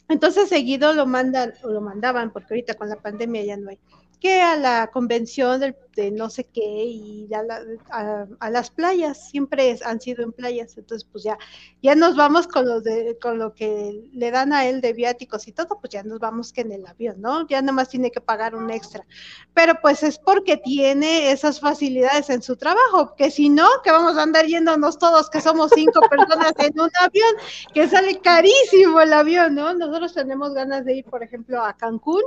Entonces 0.09 0.49
seguido 0.49 0.93
lo 0.93 1.07
mandan, 1.07 1.55
o 1.63 1.69
lo 1.69 1.81
mandaban, 1.81 2.33
porque 2.33 2.55
ahorita 2.55 2.75
con 2.75 2.89
la 2.89 2.97
pandemia 2.97 3.45
ya 3.45 3.57
no 3.57 3.71
hay, 3.71 3.79
que 4.21 4.43
a 4.43 4.57
la 4.57 4.89
convención 4.93 5.61
del- 5.61 5.77
de 5.97 6.11
no 6.13 6.31
sé 6.31 6.45
qué 6.45 6.61
y 6.85 7.29
a, 7.35 7.43
la- 7.43 7.63
a- 7.91 8.27
a 8.39 8.51
las 8.51 8.71
playas, 8.71 9.29
siempre 9.31 9.71
es- 9.71 9.83
han 9.85 10.01
sido 10.01 10.23
en 10.23 10.33
playas, 10.33 10.77
entonces 10.79 11.07
pues 11.11 11.25
ya, 11.25 11.37
ya 11.83 11.95
nos 11.95 12.17
vamos 12.17 12.47
con 12.47 12.67
los 12.67 12.85
de, 12.85 13.19
con 13.21 13.39
lo 13.39 13.55
que 13.55 14.05
le 14.13 14.31
dan 14.31 14.53
a 14.53 14.67
él 14.67 14.81
de 14.81 14.93
viáticos 14.93 15.49
y 15.49 15.53
todo, 15.53 15.79
pues 15.81 15.93
ya 15.93 16.03
nos 16.05 16.19
vamos 16.21 16.53
que 16.53 16.61
en 16.63 16.73
el 16.73 16.87
avión, 16.87 17.21
¿no? 17.21 17.47
Ya 17.49 17.61
nada 17.63 17.73
más 17.73 17.89
tiene 17.89 18.11
que 18.11 18.21
pagar 18.21 18.55
un 18.55 18.71
extra. 18.71 19.05
Pero 19.55 19.75
pues 19.83 20.03
es 20.03 20.19
porque 20.19 20.57
tiene 20.57 21.33
esas 21.33 21.61
facilidades 21.61 22.31
en 22.31 22.43
su 22.43 22.57
trabajo, 22.57 23.15
que 23.17 23.31
si 23.31 23.49
no, 23.49 23.67
que 23.85 23.91
vamos 23.91 24.17
a 24.17 24.23
andar 24.23 24.47
yéndonos 24.47 24.99
todos, 24.99 25.29
que 25.31 25.41
somos 25.41 25.71
cinco 25.75 26.01
personas 26.11 26.53
en 26.59 26.79
un 26.81 26.91
avión, 27.01 27.35
que 27.75 27.89
sale 27.89 28.21
carísimo 28.21 29.01
el 29.01 29.13
avión, 29.13 29.55
¿no? 29.55 29.75
Nosotros 29.75 30.15
tenemos 30.15 30.55
ganas 30.55 30.85
de 30.85 30.97
ir, 30.97 31.05
por 31.05 31.23
ejemplo, 31.23 31.63
a 31.65 31.77
Cancún. 31.77 32.23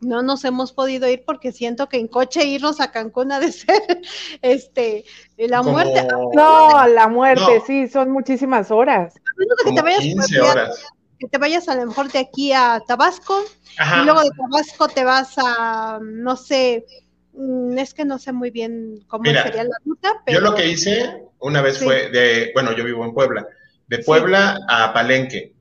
No 0.00 0.22
nos 0.22 0.44
hemos 0.44 0.72
podido 0.72 1.08
ir 1.08 1.24
porque 1.26 1.52
siento 1.52 1.88
que 1.88 1.98
en 1.98 2.08
coche 2.08 2.44
irnos 2.44 2.80
a 2.80 2.90
Cancún 2.90 3.32
ha 3.32 3.40
de 3.40 3.52
ser 3.52 4.00
este 4.42 5.04
la 5.36 5.58
Como- 5.58 5.72
muerte. 5.72 6.06
No, 6.34 6.86
la 6.88 7.08
muerte, 7.08 7.58
No. 7.58 7.64
sí, 7.66 7.88
son 7.88 8.10
muchísimas 8.10 8.70
horas. 8.70 9.14
A 9.16 9.38
menos 9.38 9.56
de 9.58 9.64
que 9.64 9.72
te 9.76 9.82
vayas 9.82 10.00
15 10.00 10.38
por- 10.38 10.48
horas. 10.50 10.84
que 11.18 11.28
te 11.28 11.38
vayas 11.38 11.68
a 11.68 11.74
lo 11.74 11.86
mejor 11.86 12.10
de 12.10 12.18
aquí 12.18 12.52
a 12.52 12.80
Tabasco 12.86 13.38
Ajá. 13.78 14.00
y 14.00 14.04
luego 14.04 14.22
de 14.22 14.30
Tabasco 14.30 14.88
te 14.88 15.04
vas 15.04 15.34
a 15.36 15.98
no 16.02 16.34
sé, 16.36 16.86
mm, 17.34 17.76
es 17.78 17.92
que 17.92 18.04
no 18.06 18.18
sé 18.18 18.32
muy 18.32 18.50
bien 18.50 19.04
cómo 19.06 19.24
Mira, 19.24 19.42
sería 19.42 19.64
la 19.64 19.76
ruta, 19.84 20.12
pero 20.24 20.38
Yo 20.38 20.44
lo 20.44 20.54
que 20.54 20.66
hice 20.68 21.24
una 21.40 21.60
vez 21.60 21.76
Sí. 21.76 21.84
fue 21.84 22.08
de, 22.10 22.50
bueno, 22.54 22.74
yo 22.74 22.84
vivo 22.84 23.04
en 23.04 23.12
Puebla, 23.12 23.46
de 23.88 23.98
Puebla 23.98 24.58
a 24.68 24.92
Palenque. 24.94 25.52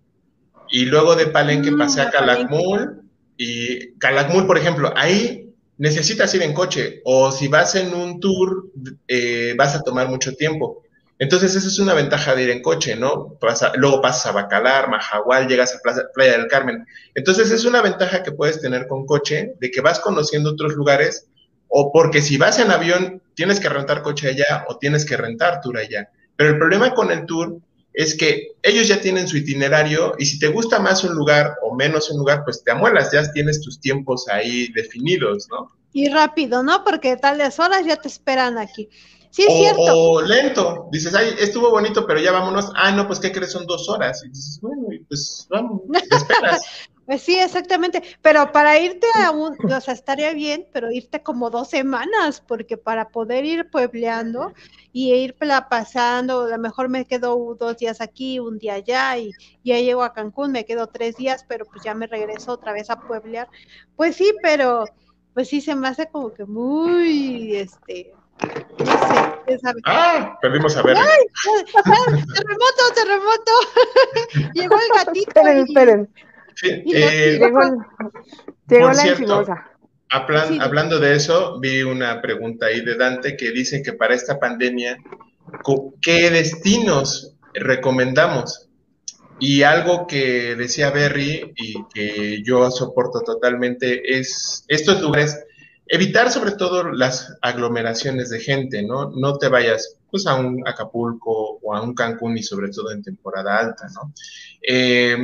Y 0.71 0.85
luego 0.85 1.15
de 1.15 1.25
Palenque 1.27 1.71
Mm, 1.71 1.77
pasé 1.79 2.01
a 2.01 2.03
a 2.05 2.11
Palenque. 2.11 2.43
Calakmul. 2.45 2.98
Y 3.41 3.93
Calakmul, 3.99 4.45
por 4.45 4.57
ejemplo, 4.57 4.91
ahí 4.97 5.49
necesitas 5.77 6.35
ir 6.35 6.41
en 6.41 6.53
coche. 6.53 7.01
O 7.05 7.31
si 7.31 7.47
vas 7.47 7.73
en 7.75 7.93
un 7.93 8.19
tour, 8.19 8.67
eh, 9.07 9.53
vas 9.57 9.75
a 9.75 9.81
tomar 9.81 10.09
mucho 10.09 10.33
tiempo. 10.35 10.83
Entonces, 11.17 11.55
esa 11.55 11.67
es 11.67 11.79
una 11.79 11.93
ventaja 11.93 12.35
de 12.35 12.43
ir 12.43 12.49
en 12.49 12.61
coche, 12.61 12.97
¿no? 12.97 13.37
Pasa- 13.39 13.71
luego 13.77 14.01
pasas 14.01 14.25
a 14.27 14.31
Bacalar, 14.33 14.89
Majagual, 14.89 15.47
llegas 15.47 15.73
a 15.73 15.79
Playa 16.13 16.33
del 16.37 16.47
Carmen. 16.47 16.85
Entonces, 17.15 17.49
es 17.51 17.63
una 17.63 17.81
ventaja 17.81 18.23
que 18.23 18.33
puedes 18.33 18.59
tener 18.59 18.87
con 18.87 19.05
coche, 19.05 19.53
de 19.59 19.71
que 19.71 19.79
vas 19.81 20.01
conociendo 20.01 20.51
otros 20.51 20.73
lugares, 20.73 21.27
o 21.69 21.91
porque 21.93 22.21
si 22.21 22.35
vas 22.37 22.59
en 22.59 22.71
avión, 22.71 23.21
tienes 23.35 23.61
que 23.61 23.69
rentar 23.69 24.01
coche 24.01 24.27
allá 24.29 24.65
o 24.67 24.77
tienes 24.77 25.05
que 25.05 25.15
rentar 25.15 25.61
tour 25.61 25.77
allá. 25.77 26.09
Pero 26.35 26.49
el 26.51 26.57
problema 26.57 26.93
con 26.93 27.09
el 27.11 27.25
tour 27.25 27.57
es 27.93 28.15
que 28.15 28.53
ellos 28.63 28.87
ya 28.87 29.01
tienen 29.01 29.27
su 29.27 29.37
itinerario 29.37 30.13
y 30.17 30.25
si 30.25 30.39
te 30.39 30.47
gusta 30.47 30.79
más 30.79 31.03
un 31.03 31.15
lugar 31.15 31.55
o 31.63 31.75
menos 31.75 32.09
un 32.11 32.19
lugar, 32.19 32.43
pues 32.43 32.63
te 32.63 32.71
amuelas, 32.71 33.11
ya 33.11 33.29
tienes 33.31 33.61
tus 33.61 33.79
tiempos 33.79 34.27
ahí 34.29 34.71
definidos, 34.73 35.47
¿no? 35.49 35.71
y 35.93 36.09
rápido, 36.09 36.63
¿no? 36.63 36.83
Porque 36.83 37.17
tales 37.17 37.59
horas 37.59 37.85
ya 37.85 37.95
te 37.97 38.07
esperan 38.07 38.57
aquí. 38.57 38.89
Sí, 39.31 39.43
es 39.43 39.49
o, 39.49 39.57
cierto. 39.57 39.95
o 39.95 40.21
lento, 40.21 40.89
dices, 40.91 41.13
ay, 41.13 41.35
estuvo 41.39 41.69
bonito, 41.69 42.05
pero 42.07 42.19
ya 42.19 42.31
vámonos. 42.31 42.71
Ah, 42.75 42.91
no, 42.91 43.05
pues, 43.05 43.19
¿qué 43.19 43.31
crees? 43.31 43.51
Son 43.51 43.65
dos 43.67 43.87
horas. 43.87 44.23
Y 44.25 44.29
dices, 44.29 44.59
bueno, 44.61 44.87
pues 45.07 45.45
vamos, 45.49 45.81
te 45.91 46.15
esperas. 46.15 46.61
Pues 47.09 47.23
sí, 47.23 47.39
exactamente. 47.39 48.03
Pero 48.21 48.51
para 48.51 48.77
irte 48.77 49.07
a 49.15 49.31
un, 49.31 49.57
o 49.71 49.81
sea, 49.81 49.95
estaría 49.95 50.31
bien, 50.31 50.67
pero 50.71 50.91
irte 50.91 51.23
como 51.23 51.49
dos 51.49 51.67
semanas, 51.67 52.39
porque 52.47 52.77
para 52.77 53.09
poder 53.09 53.45
ir 53.45 53.67
puebleando 53.71 54.53
y 54.93 55.11
ir 55.15 55.35
pasando, 55.71 56.41
a 56.43 56.49
lo 56.49 56.57
mejor 56.59 56.87
me 56.87 57.05
quedo 57.05 57.55
dos 57.59 57.77
días 57.77 57.99
aquí, 57.99 58.37
un 58.37 58.59
día 58.59 58.75
allá, 58.75 59.17
y 59.17 59.31
ya 59.63 59.79
llego 59.79 60.03
a 60.03 60.13
Cancún, 60.13 60.51
me 60.51 60.65
quedo 60.65 60.85
tres 60.85 61.15
días, 61.15 61.43
pero 61.47 61.65
pues 61.65 61.83
ya 61.83 61.95
me 61.95 62.05
regreso 62.05 62.51
otra 62.51 62.73
vez 62.73 62.91
a 62.91 62.99
pueblear. 62.99 63.47
Pues 63.95 64.15
sí, 64.15 64.31
pero 64.43 64.85
pues 65.33 65.49
sí 65.49 65.61
se 65.61 65.73
me 65.73 65.87
hace 65.87 66.05
como 66.11 66.31
que 66.31 66.45
muy, 66.45 67.55
este, 67.55 68.13
no 68.77 68.85
sé. 68.85 69.59
Ah, 69.85 70.37
perdimos 70.39 70.77
a 70.77 70.83
ver. 70.83 70.95
terremoto, 72.35 72.93
terremoto. 72.93 73.51
Llegó 74.53 74.75
el 74.75 75.05
gatito. 75.05 75.29
Esperen, 75.31 75.57
y- 75.57 75.63
esperen. 75.63 76.09
Sí, 76.61 76.83
eh, 76.93 77.37
Llegó, 77.39 78.87
la 78.87 78.93
cierto, 78.93 79.21
encimosa. 79.23 79.65
Hablan- 80.09 80.47
Sí. 80.49 80.57
Hablando 80.59 80.99
de 80.99 81.15
eso, 81.15 81.59
vi 81.59 81.83
una 81.83 82.21
pregunta 82.21 82.65
ahí 82.65 82.81
de 82.81 82.95
Dante 82.97 83.37
que 83.37 83.51
dice 83.51 83.81
que 83.83 83.93
para 83.93 84.15
esta 84.15 84.39
pandemia, 84.39 84.97
¿qué 86.01 86.29
destinos 86.31 87.35
recomendamos? 87.53 88.67
Y 89.39 89.63
algo 89.63 90.05
que 90.07 90.55
decía 90.55 90.91
Berry 90.91 91.53
y 91.55 91.75
que 91.93 92.41
yo 92.43 92.69
soporto 92.71 93.21
totalmente 93.21 94.17
es 94.19 94.65
estos 94.67 95.01
lugares, 95.01 95.39
evitar 95.87 96.29
sobre 96.29 96.51
todo 96.51 96.91
las 96.91 97.37
aglomeraciones 97.41 98.29
de 98.29 98.39
gente, 98.41 98.83
¿no? 98.83 99.11
No 99.11 99.37
te 99.37 99.47
vayas 99.47 99.95
pues 100.11 100.27
a 100.27 100.35
un 100.35 100.67
Acapulco 100.67 101.59
o 101.61 101.73
a 101.73 101.81
un 101.81 101.93
Cancún 101.93 102.37
y 102.37 102.43
sobre 102.43 102.69
todo 102.69 102.91
en 102.91 103.01
temporada 103.03 103.57
alta, 103.59 103.87
¿no? 103.93 104.11
Eh, 104.61 105.17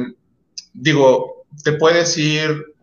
digo, 0.76 1.46
te 1.64 1.74
puedes 1.74 2.18
ir 2.18 2.76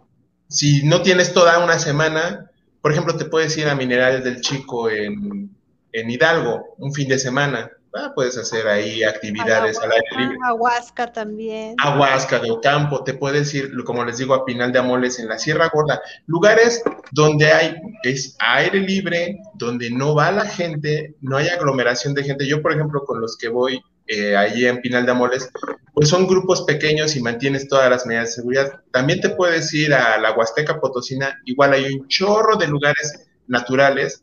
si 0.48 0.82
no 0.84 1.02
tienes 1.02 1.32
toda 1.32 1.64
una 1.64 1.78
semana, 1.78 2.50
por 2.82 2.92
ejemplo, 2.92 3.16
te 3.16 3.24
puedes 3.24 3.56
ir 3.56 3.68
a 3.68 3.74
Minerales 3.74 4.22
del 4.22 4.40
Chico 4.40 4.90
en, 4.90 5.50
en 5.92 6.10
Hidalgo, 6.10 6.74
un 6.78 6.92
fin 6.92 7.08
de 7.08 7.18
semana. 7.18 7.70
Ah, 7.94 8.12
puedes 8.14 8.38
hacer 8.38 8.66
ahí 8.68 9.02
actividades 9.02 9.78
al 9.78 9.92
aire 9.92 10.06
libre. 10.16 10.38
Aguasca 10.46 11.12
también. 11.12 11.74
Aguasca 11.78 12.38
de 12.38 12.50
Ocampo, 12.50 13.04
te 13.04 13.12
puedes 13.12 13.52
ir, 13.52 13.70
como 13.84 14.04
les 14.04 14.16
digo, 14.16 14.34
a 14.34 14.46
Pinal 14.46 14.72
de 14.72 14.78
Amoles 14.78 15.18
en 15.18 15.28
la 15.28 15.38
Sierra 15.38 15.70
Gorda, 15.72 16.00
lugares 16.26 16.82
donde 17.10 17.52
hay 17.52 17.76
es 18.02 18.34
aire 18.38 18.80
libre, 18.80 19.38
donde 19.54 19.90
no 19.90 20.14
va 20.14 20.32
la 20.32 20.46
gente, 20.46 21.14
no 21.20 21.36
hay 21.36 21.48
aglomeración 21.48 22.14
de 22.14 22.24
gente. 22.24 22.46
Yo, 22.46 22.62
por 22.62 22.72
ejemplo, 22.72 23.04
con 23.04 23.20
los 23.20 23.36
que 23.36 23.48
voy 23.48 23.82
eh, 24.06 24.36
allí 24.36 24.66
en 24.66 24.80
Pinal 24.80 25.06
de 25.06 25.12
Amoles, 25.12 25.50
pues 25.94 26.08
son 26.08 26.26
grupos 26.26 26.62
pequeños 26.62 27.16
y 27.16 27.22
mantienes 27.22 27.68
todas 27.68 27.88
las 27.88 28.06
medidas 28.06 28.28
de 28.28 28.34
seguridad. 28.34 28.80
También 28.90 29.20
te 29.20 29.30
puedes 29.30 29.72
ir 29.72 29.94
a 29.94 30.18
la 30.18 30.32
Huasteca 30.32 30.80
Potosina, 30.80 31.38
igual 31.44 31.72
hay 31.72 31.94
un 31.94 32.08
chorro 32.08 32.56
de 32.56 32.68
lugares 32.68 33.26
naturales 33.46 34.22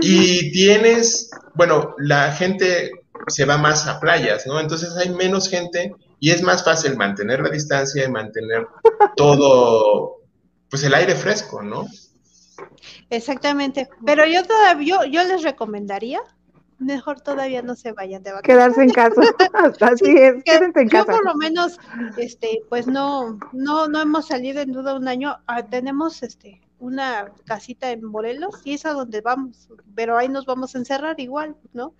y 0.00 0.50
tienes, 0.52 1.30
bueno, 1.54 1.94
la 1.98 2.32
gente 2.32 2.92
se 3.28 3.44
va 3.44 3.58
más 3.58 3.86
a 3.86 4.00
playas, 4.00 4.46
¿no? 4.46 4.58
Entonces 4.60 4.96
hay 4.96 5.10
menos 5.10 5.48
gente 5.48 5.94
y 6.20 6.30
es 6.30 6.42
más 6.42 6.64
fácil 6.64 6.96
mantener 6.96 7.40
la 7.40 7.50
distancia 7.50 8.04
y 8.04 8.10
mantener 8.10 8.66
todo, 9.16 10.22
pues 10.70 10.82
el 10.84 10.94
aire 10.94 11.14
fresco, 11.14 11.62
¿no? 11.62 11.86
Exactamente. 13.10 13.88
Pero 14.04 14.26
yo 14.26 14.44
todavía, 14.44 15.02
yo, 15.02 15.04
yo 15.04 15.24
les 15.24 15.42
recomendaría 15.42 16.20
mejor 16.84 17.20
todavía 17.20 17.62
no 17.62 17.74
se 17.74 17.92
vayan 17.92 18.22
de 18.22 18.32
vacaciones. 18.32 18.74
Quedarse 18.74 18.82
en 18.82 18.90
casa, 18.90 19.20
así 19.92 20.16
es, 20.16 20.44
quédense 20.44 20.80
en 20.80 20.88
Yo 20.88 21.04
casa. 21.04 21.12
por 21.12 21.24
lo 21.24 21.34
menos, 21.34 21.78
este, 22.16 22.62
pues 22.68 22.86
no, 22.86 23.38
no, 23.52 23.88
no 23.88 24.00
hemos 24.00 24.28
salido 24.28 24.60
en 24.60 24.72
duda 24.72 24.94
un 24.94 25.08
año. 25.08 25.36
Ah, 25.46 25.64
tenemos 25.64 26.22
este 26.22 26.60
una 26.78 27.32
casita 27.46 27.90
en 27.90 28.04
Morelos 28.04 28.60
y 28.64 28.74
es 28.74 28.84
a 28.84 28.92
donde 28.92 29.20
vamos, 29.20 29.68
pero 29.94 30.18
ahí 30.18 30.28
nos 30.28 30.44
vamos 30.44 30.74
a 30.74 30.78
encerrar 30.78 31.18
igual, 31.18 31.56
¿no? 31.72 31.94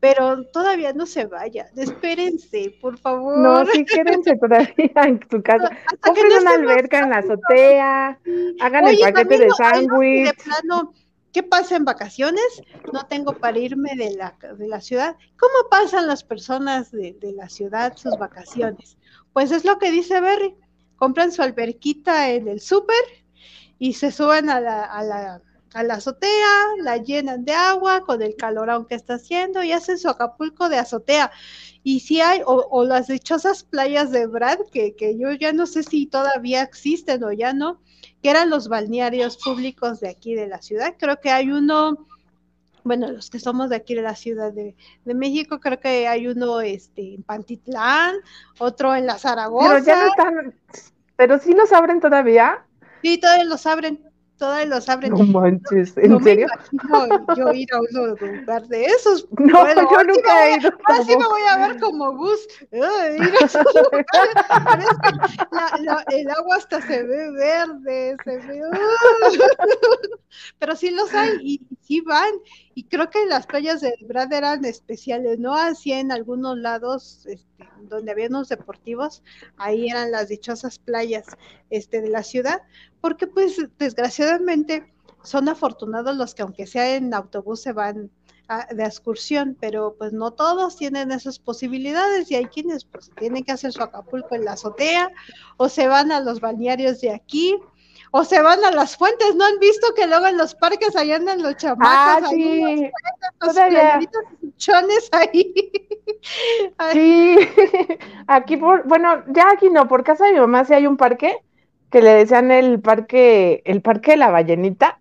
Pero 0.00 0.44
todavía 0.46 0.92
no 0.92 1.06
se 1.06 1.26
vayan, 1.26 1.66
espérense, 1.76 2.74
por 2.80 2.98
favor. 2.98 3.38
No, 3.38 3.64
sí, 3.66 3.84
quédense 3.84 4.36
todavía 4.36 4.74
en 5.06 5.20
su 5.30 5.42
casa. 5.42 5.70
Compren 6.00 6.28
no 6.28 6.40
una 6.40 6.54
alberca 6.54 7.00
en 7.00 7.10
la 7.10 7.18
azotea, 7.18 8.18
hagan 8.60 8.88
el 8.88 8.98
paquete 8.98 9.38
de 9.38 9.50
sándwich. 9.50 10.26
De 10.26 10.34
plano, 10.34 10.92
¿qué 11.32 11.42
pasa 11.42 11.76
en 11.76 11.84
vacaciones? 11.84 12.62
No 12.92 13.06
tengo 13.06 13.38
para 13.38 13.58
irme 13.58 13.96
de 13.96 14.14
la, 14.14 14.36
de 14.56 14.68
la 14.68 14.80
ciudad. 14.80 15.16
¿Cómo 15.38 15.68
pasan 15.70 16.06
las 16.06 16.24
personas 16.24 16.90
de, 16.90 17.14
de 17.14 17.32
la 17.32 17.48
ciudad 17.48 17.96
sus 17.96 18.16
vacaciones? 18.18 18.96
Pues 19.32 19.50
es 19.50 19.64
lo 19.64 19.78
que 19.78 19.90
dice 19.90 20.20
Berry. 20.20 20.54
Compran 20.96 21.32
su 21.32 21.42
alberquita 21.42 22.30
en 22.30 22.46
el 22.46 22.60
súper 22.60 22.94
y 23.78 23.94
se 23.94 24.12
suben 24.12 24.50
a 24.50 24.60
la, 24.60 24.84
a 24.84 25.02
la 25.02 25.42
a 25.74 25.82
la 25.82 25.94
azotea, 25.94 26.76
la 26.82 26.98
llenan 26.98 27.44
de 27.44 27.52
agua 27.52 28.04
con 28.04 28.22
el 28.22 28.36
calorón 28.36 28.86
que 28.86 28.94
está 28.94 29.14
haciendo 29.14 29.62
y 29.62 29.72
hacen 29.72 29.98
su 29.98 30.08
Acapulco 30.08 30.68
de 30.68 30.78
azotea. 30.78 31.30
Y 31.82 32.00
si 32.00 32.20
hay, 32.20 32.42
o, 32.44 32.68
o 32.70 32.84
las 32.84 33.06
dichosas 33.08 33.64
playas 33.64 34.10
de 34.10 34.26
Brad, 34.26 34.58
que, 34.70 34.94
que 34.94 35.18
yo 35.18 35.32
ya 35.32 35.52
no 35.52 35.66
sé 35.66 35.82
si 35.82 36.06
todavía 36.06 36.62
existen 36.62 37.24
o 37.24 37.32
ya 37.32 37.52
no, 37.52 37.80
que 38.22 38.30
eran 38.30 38.50
los 38.50 38.68
balnearios 38.68 39.36
públicos 39.36 40.00
de 40.00 40.08
aquí 40.08 40.34
de 40.34 40.46
la 40.46 40.62
ciudad. 40.62 40.94
Creo 40.98 41.20
que 41.20 41.30
hay 41.30 41.50
uno, 41.50 42.06
bueno, 42.84 43.10
los 43.10 43.28
que 43.30 43.40
somos 43.40 43.68
de 43.70 43.76
aquí 43.76 43.94
de 43.94 44.02
la 44.02 44.14
Ciudad 44.14 44.52
de, 44.52 44.76
de 45.04 45.14
México, 45.14 45.58
creo 45.58 45.80
que 45.80 46.06
hay 46.06 46.28
uno 46.28 46.60
este, 46.60 47.14
en 47.14 47.22
Pantitlán, 47.24 48.16
otro 48.58 48.94
en 48.94 49.06
la 49.06 49.18
Zaragoza. 49.18 49.68
Pero 49.68 49.84
ya 49.84 50.00
no 50.00 50.06
están, 50.06 50.54
pero 51.16 51.38
sí 51.38 51.52
los 51.52 51.72
abren 51.72 52.00
todavía. 52.00 52.64
Sí, 53.02 53.18
todavía 53.18 53.44
los 53.44 53.66
abren, 53.66 54.00
todavía 54.42 54.66
los 54.74 54.88
abren. 54.88 55.12
No 55.12 55.18
manches, 55.22 55.96
¿en 55.96 56.10
No 56.10 56.18
me 56.18 56.24
serio? 56.24 56.48
imagino 56.72 57.26
yo 57.36 57.52
ir 57.52 57.68
a 57.72 57.78
un 57.78 57.86
lugar 58.40 58.66
de 58.66 58.86
esos. 58.86 59.28
No, 59.38 59.60
Bueno, 59.60 59.88
yo 59.90 59.98
me 59.98 60.04
nunca 60.04 60.48
he 60.48 60.56
ido. 60.58 60.70
Ahora 60.84 61.04
sí 61.04 61.16
me 61.16 61.24
voy 61.26 61.42
a 61.48 61.58
ver 61.58 61.78
como. 61.80 62.12
Ay, 62.72 62.72
la- 65.52 65.78
la- 65.80 66.04
el 66.08 66.28
agua 66.30 66.56
hasta 66.56 66.80
se 66.82 67.02
ve 67.04 67.30
verde, 67.32 68.16
se 68.24 68.38
ve. 68.38 68.60
Pero 70.58 70.74
sí 70.76 70.90
los 70.90 71.12
hay 71.14 71.30
y 71.40 71.60
sí 71.82 72.00
van. 72.00 72.32
Y 72.74 72.84
creo 72.84 73.10
que 73.10 73.26
las 73.26 73.46
playas 73.46 73.80
de 73.80 73.94
Brad 74.06 74.32
eran 74.32 74.64
especiales, 74.64 75.38
¿no? 75.38 75.54
Así 75.54 75.92
en 75.92 76.10
algunos 76.10 76.56
lados 76.56 77.26
este, 77.26 77.68
donde 77.82 78.12
había 78.12 78.28
unos 78.28 78.48
deportivos, 78.48 79.22
ahí 79.58 79.88
eran 79.90 80.10
las 80.10 80.28
dichosas 80.28 80.78
playas 80.78 81.26
este, 81.70 82.00
de 82.00 82.08
la 82.08 82.22
ciudad, 82.22 82.62
porque 83.00 83.26
pues 83.26 83.56
desgraciadamente 83.78 84.92
son 85.22 85.48
afortunados 85.48 86.16
los 86.16 86.34
que 86.34 86.42
aunque 86.42 86.66
sea 86.66 86.96
en 86.96 87.12
autobús 87.14 87.60
se 87.62 87.72
van 87.72 88.10
a- 88.48 88.66
de 88.74 88.84
excursión, 88.84 89.56
pero 89.60 89.94
pues 89.98 90.12
no 90.12 90.32
todos 90.32 90.76
tienen 90.76 91.12
esas 91.12 91.38
posibilidades 91.38 92.30
y 92.30 92.34
hay 92.36 92.46
quienes 92.46 92.84
pues 92.84 93.10
tienen 93.18 93.44
que 93.44 93.52
hacer 93.52 93.72
su 93.72 93.82
Acapulco 93.82 94.34
en 94.34 94.44
la 94.44 94.52
azotea 94.52 95.10
o 95.58 95.68
se 95.68 95.86
van 95.88 96.10
a 96.10 96.20
los 96.20 96.40
balnearios 96.40 97.00
de 97.00 97.12
aquí 97.12 97.56
o 98.14 98.24
se 98.24 98.40
van 98.42 98.62
a 98.62 98.70
las 98.70 98.96
fuentes, 98.96 99.34
¿no 99.36 99.44
han 99.44 99.58
visto 99.58 99.94
que 99.96 100.06
luego 100.06 100.26
en 100.26 100.36
los 100.36 100.54
parques 100.54 100.94
allá 100.96 101.16
andan 101.16 101.42
los 101.42 101.56
chamacos, 101.56 101.88
Ah, 101.90 102.20
ahí, 102.30 102.76
sí, 102.78 102.90
los 103.40 104.56
chones 104.56 105.08
ahí? 105.12 105.54
Sí. 106.92 107.36
Aquí 108.28 108.56
por, 108.56 108.86
bueno, 108.86 109.24
ya 109.28 109.50
aquí 109.50 109.70
no, 109.70 109.88
por 109.88 110.04
casa 110.04 110.26
de 110.26 110.34
mi 110.34 110.38
mamá 110.40 110.64
sí 110.64 110.72
hay 110.74 110.86
un 110.86 110.96
parque 110.96 111.36
que 111.90 112.00
le 112.00 112.10
decían 112.14 112.50
el 112.52 112.80
parque, 112.80 113.62
el 113.64 113.82
parque 113.82 114.12
de 114.12 114.16
la 114.18 114.30
ballenita. 114.30 114.98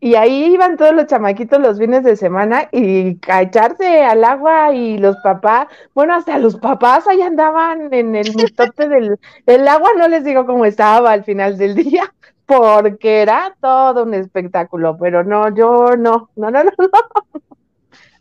Y 0.00 0.14
ahí 0.16 0.46
iban 0.52 0.76
todos 0.76 0.94
los 0.94 1.06
chamaquitos 1.06 1.60
los 1.60 1.78
fines 1.78 2.04
de 2.04 2.16
semana 2.16 2.68
y 2.72 3.18
a 3.28 3.42
echarse 3.42 4.04
al 4.04 4.24
agua 4.24 4.74
y 4.74 4.98
los 4.98 5.16
papás, 5.18 5.68
bueno, 5.94 6.14
hasta 6.14 6.38
los 6.38 6.56
papás 6.56 7.06
ahí 7.08 7.22
andaban 7.22 7.92
en 7.92 8.14
el 8.14 8.26
mitote 8.36 8.88
del 8.88 9.18
el 9.46 9.68
agua, 9.68 9.90
no 9.96 10.08
les 10.08 10.24
digo 10.24 10.46
cómo 10.46 10.64
estaba 10.66 11.12
al 11.12 11.24
final 11.24 11.56
del 11.56 11.74
día, 11.76 12.12
porque 12.46 13.22
era 13.22 13.56
todo 13.60 14.04
un 14.04 14.14
espectáculo, 14.14 14.96
pero 14.98 15.24
no, 15.24 15.54
yo 15.54 15.96
no, 15.96 16.30
no, 16.36 16.50
no, 16.50 16.64
no, 16.64 16.70
no. 16.78 16.88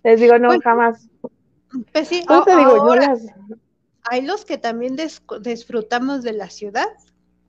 Les 0.03 0.19
digo, 0.19 0.37
no, 0.39 0.47
Bueno, 0.49 0.61
jamás. 0.63 1.07
pues 1.91 2.07
sí, 2.07 2.23
No 2.29 2.43
te 2.43 2.55
digo, 2.55 2.75
yo 2.75 2.81
ahora, 2.83 3.07
las... 3.09 3.21
hay 4.03 4.21
los 4.21 4.45
que 4.45 4.57
también 4.57 4.95
des- 4.95 5.21
disfrutamos 5.41 6.23
de 6.23 6.33
la 6.33 6.49
ciudad 6.49 6.87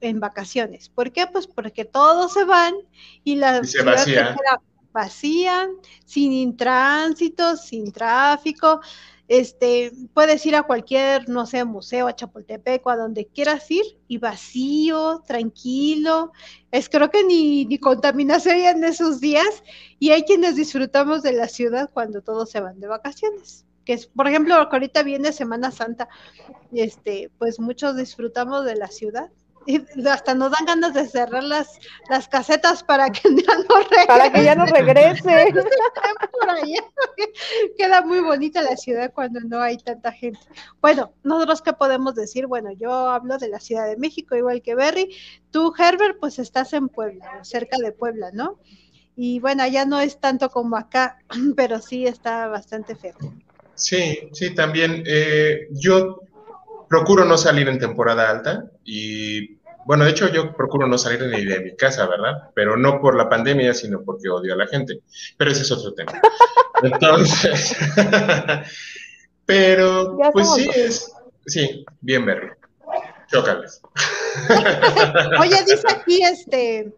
en 0.00 0.20
vacaciones. 0.20 0.88
¿Por 0.88 1.12
qué? 1.12 1.26
Pues 1.26 1.46
porque 1.46 1.84
todos 1.84 2.32
se 2.32 2.44
van 2.44 2.74
y 3.24 3.36
la 3.36 3.58
Y 3.62 3.66
se 3.66 3.78
ciudad 3.78 3.92
vacía. 3.92 4.34
queda 4.34 4.60
vacía, 4.92 5.68
sin 6.06 6.56
tránsito, 6.56 7.56
sin 7.56 7.92
tráfico. 7.92 8.80
Este, 9.28 9.90
puedes 10.14 10.46
ir 10.46 10.54
a 10.54 10.62
cualquier, 10.62 11.28
no 11.28 11.46
sé, 11.46 11.64
museo, 11.64 12.06
a 12.06 12.14
Chapultepec 12.14 12.86
o 12.86 12.90
a 12.90 12.96
donde 12.96 13.26
quieras 13.26 13.68
ir 13.70 13.84
y 14.06 14.18
vacío, 14.18 15.22
tranquilo. 15.26 16.32
Es 16.70 16.88
creo 16.88 17.10
que 17.10 17.24
ni, 17.24 17.64
ni 17.64 17.78
contaminación 17.78 18.56
en 18.56 18.84
esos 18.84 19.20
días 19.20 19.64
y 19.98 20.10
hay 20.10 20.22
quienes 20.22 20.54
disfrutamos 20.54 21.22
de 21.22 21.32
la 21.32 21.48
ciudad 21.48 21.90
cuando 21.92 22.22
todos 22.22 22.50
se 22.50 22.60
van 22.60 22.78
de 22.78 22.86
vacaciones. 22.86 23.64
Que 23.84 23.94
es, 23.94 24.06
por 24.06 24.28
ejemplo, 24.28 24.54
ahorita 24.54 25.02
viene 25.02 25.32
Semana 25.32 25.70
Santa, 25.70 26.08
este, 26.72 27.30
pues 27.38 27.58
muchos 27.60 27.96
disfrutamos 27.96 28.64
de 28.64 28.76
la 28.76 28.88
ciudad. 28.88 29.30
Y 29.66 29.82
hasta 30.08 30.34
nos 30.34 30.52
dan 30.52 30.64
ganas 30.64 30.94
de 30.94 31.08
cerrar 31.08 31.42
las, 31.42 31.78
las 32.08 32.28
casetas 32.28 32.84
para 32.84 33.10
que 33.10 33.22
ya 33.46 33.54
no 33.68 33.78
regresen 33.80 34.06
Para 34.06 34.32
que 34.32 34.44
ya 34.44 34.54
no 34.54 34.66
regrese. 34.66 35.52
por 36.32 36.50
allá. 36.50 36.84
Queda 37.78 38.02
muy 38.02 38.20
bonita 38.20 38.62
la 38.62 38.76
ciudad 38.76 39.12
cuando 39.12 39.40
no 39.40 39.60
hay 39.60 39.76
tanta 39.78 40.12
gente. 40.12 40.38
Bueno, 40.80 41.12
nosotros 41.24 41.62
qué 41.62 41.72
podemos 41.72 42.14
decir, 42.14 42.46
bueno, 42.46 42.70
yo 42.72 42.92
hablo 42.92 43.38
de 43.38 43.48
la 43.48 43.60
Ciudad 43.60 43.86
de 43.88 43.96
México, 43.96 44.36
igual 44.36 44.62
que 44.62 44.74
Berry. 44.74 45.14
Tú, 45.50 45.72
Herbert, 45.76 46.18
pues 46.20 46.38
estás 46.38 46.72
en 46.72 46.88
Puebla, 46.88 47.44
cerca 47.44 47.76
de 47.78 47.92
Puebla, 47.92 48.30
¿no? 48.32 48.60
Y 49.16 49.40
bueno, 49.40 49.62
allá 49.62 49.84
no 49.84 49.98
es 49.98 50.20
tanto 50.20 50.50
como 50.50 50.76
acá, 50.76 51.18
pero 51.56 51.80
sí 51.80 52.06
está 52.06 52.46
bastante 52.46 52.94
feo. 52.94 53.16
Sí, 53.74 54.28
sí, 54.32 54.54
también. 54.54 55.02
eh, 55.06 55.68
yo 55.70 56.20
procuro 56.88 57.24
no 57.24 57.36
salir 57.38 57.68
en 57.68 57.78
temporada 57.78 58.30
alta 58.30 58.64
y, 58.84 59.56
bueno, 59.84 60.04
de 60.04 60.10
hecho 60.10 60.28
yo 60.28 60.54
procuro 60.56 60.86
no 60.86 60.98
salir 60.98 61.22
ni 61.22 61.44
de 61.44 61.60
mi 61.60 61.76
casa, 61.76 62.06
¿verdad? 62.06 62.50
Pero 62.54 62.76
no 62.76 63.00
por 63.00 63.16
la 63.16 63.28
pandemia, 63.28 63.72
sino 63.74 64.02
porque 64.02 64.28
odio 64.28 64.54
a 64.54 64.56
la 64.56 64.66
gente. 64.66 65.00
Pero 65.36 65.50
ese 65.50 65.62
es 65.62 65.70
otro 65.70 65.94
tema. 65.94 66.12
Entonces, 66.82 67.76
pero, 69.46 70.18
Ya 70.18 70.30
pues 70.30 70.46
somos 70.46 70.62
sí, 70.62 70.70
es, 70.74 71.12
sí, 71.46 71.86
bien 72.00 72.26
verlo. 72.26 72.54
Chócales. 73.30 73.80
Oye, 75.40 75.56
dice 75.66 75.86
aquí 75.88 76.22
este, 76.22 76.92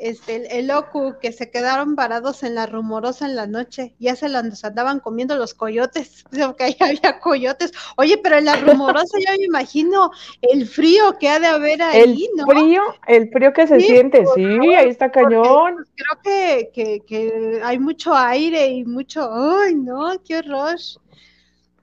este, 0.00 0.36
el, 0.36 0.46
el 0.50 0.70
Oku 0.70 1.16
que 1.20 1.32
se 1.32 1.50
quedaron 1.50 1.94
varados 1.96 2.42
en 2.42 2.54
la 2.54 2.66
rumorosa 2.66 3.26
en 3.26 3.36
la 3.36 3.46
noche, 3.46 3.94
ya 3.98 4.16
se 4.16 4.28
los 4.28 4.64
andaban 4.64 5.00
comiendo 5.00 5.36
los 5.36 5.54
coyotes, 5.54 6.24
dice 6.30 6.54
que 6.56 6.64
ahí 6.64 6.76
había 6.80 7.20
coyotes. 7.20 7.72
Oye, 7.96 8.18
pero 8.18 8.38
en 8.38 8.46
la 8.46 8.56
rumorosa 8.56 9.18
ya 9.24 9.32
me 9.38 9.44
imagino 9.44 10.10
el 10.42 10.66
frío 10.66 11.18
que 11.18 11.28
ha 11.28 11.38
de 11.40 11.46
haber 11.48 11.80
El 11.92 12.10
ahí, 12.12 12.28
¿no? 12.36 12.46
frío, 12.46 12.82
el 13.06 13.30
frío 13.30 13.52
que 13.52 13.66
se 13.66 13.80
Sí, 13.80 13.86
siente, 13.86 14.24
sí, 14.26 14.42
favor, 14.58 14.74
ahí 14.76 14.88
está 14.88 15.10
cañón. 15.10 15.86
Creo 15.96 16.20
que, 16.22 16.70
que, 16.72 17.00
que 17.06 17.60
hay 17.64 17.78
mucho 17.78 18.14
aire 18.14 18.68
y 18.68 18.84
mucho, 18.84 19.28
ay, 19.32 19.74
no, 19.74 20.20
qué 20.24 20.38
horror. 20.38 20.76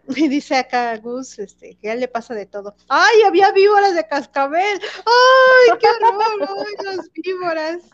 Y 0.16 0.30
dice 0.30 0.56
acá 0.56 0.98
Gus, 0.98 1.38
este, 1.38 1.76
que 1.76 1.88
ya 1.88 1.96
le 1.96 2.08
pasa 2.08 2.34
de 2.34 2.46
todo. 2.46 2.76
¡Ay, 2.88 3.24
había 3.26 3.52
víboras 3.52 3.94
de 3.94 4.08
cascabel! 4.08 4.80
¡Ay, 5.06 5.78
qué 5.80 5.88
horror! 5.88 6.50
¡Ay, 6.68 6.86
las 6.86 7.12
víboras! 7.12 7.90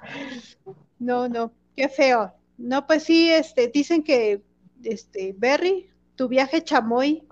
No, 1.00 1.28
no, 1.28 1.52
qué 1.76 1.90
feo. 1.90 2.32
No, 2.58 2.86
pues 2.86 3.04
sí, 3.04 3.32
este, 3.32 3.68
dicen 3.68 4.04
que, 4.04 4.44
este, 4.84 5.34
Berry, 5.36 5.90
tu 6.16 6.28
viaje 6.28 6.64
chamoy, 6.64 7.28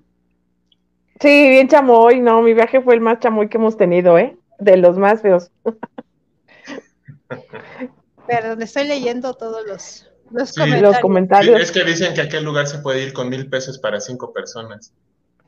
Sí, 1.21 1.49
bien 1.49 1.67
chamoy, 1.67 2.19
no, 2.19 2.41
mi 2.41 2.55
viaje 2.55 2.81
fue 2.81 2.95
el 2.95 3.01
más 3.01 3.19
chamoy 3.19 3.47
que 3.47 3.57
hemos 3.57 3.77
tenido, 3.77 4.17
¿eh? 4.17 4.35
De 4.57 4.75
los 4.75 4.97
más 4.97 5.21
feos. 5.21 5.51
perdón, 8.27 8.63
estoy 8.63 8.87
leyendo 8.87 9.35
todos 9.35 9.63
los, 9.67 10.10
los 10.33 10.49
Sí. 10.49 10.55
comentarios. 10.59 10.81
Los 10.81 10.95
Sí, 10.97 11.01
comentarios. 11.01 11.61
es 11.61 11.71
que 11.71 11.83
dicen 11.83 12.13
que 12.13 12.21
a 12.21 12.23
aquel 12.25 12.43
lugar 12.43 12.67
se 12.67 12.79
puede 12.79 13.03
ir 13.03 13.13
con 13.13 13.29
mil 13.29 13.49
pesos 13.49 13.77
para 13.79 13.99
cinco 13.99 14.31
personas. 14.33 14.93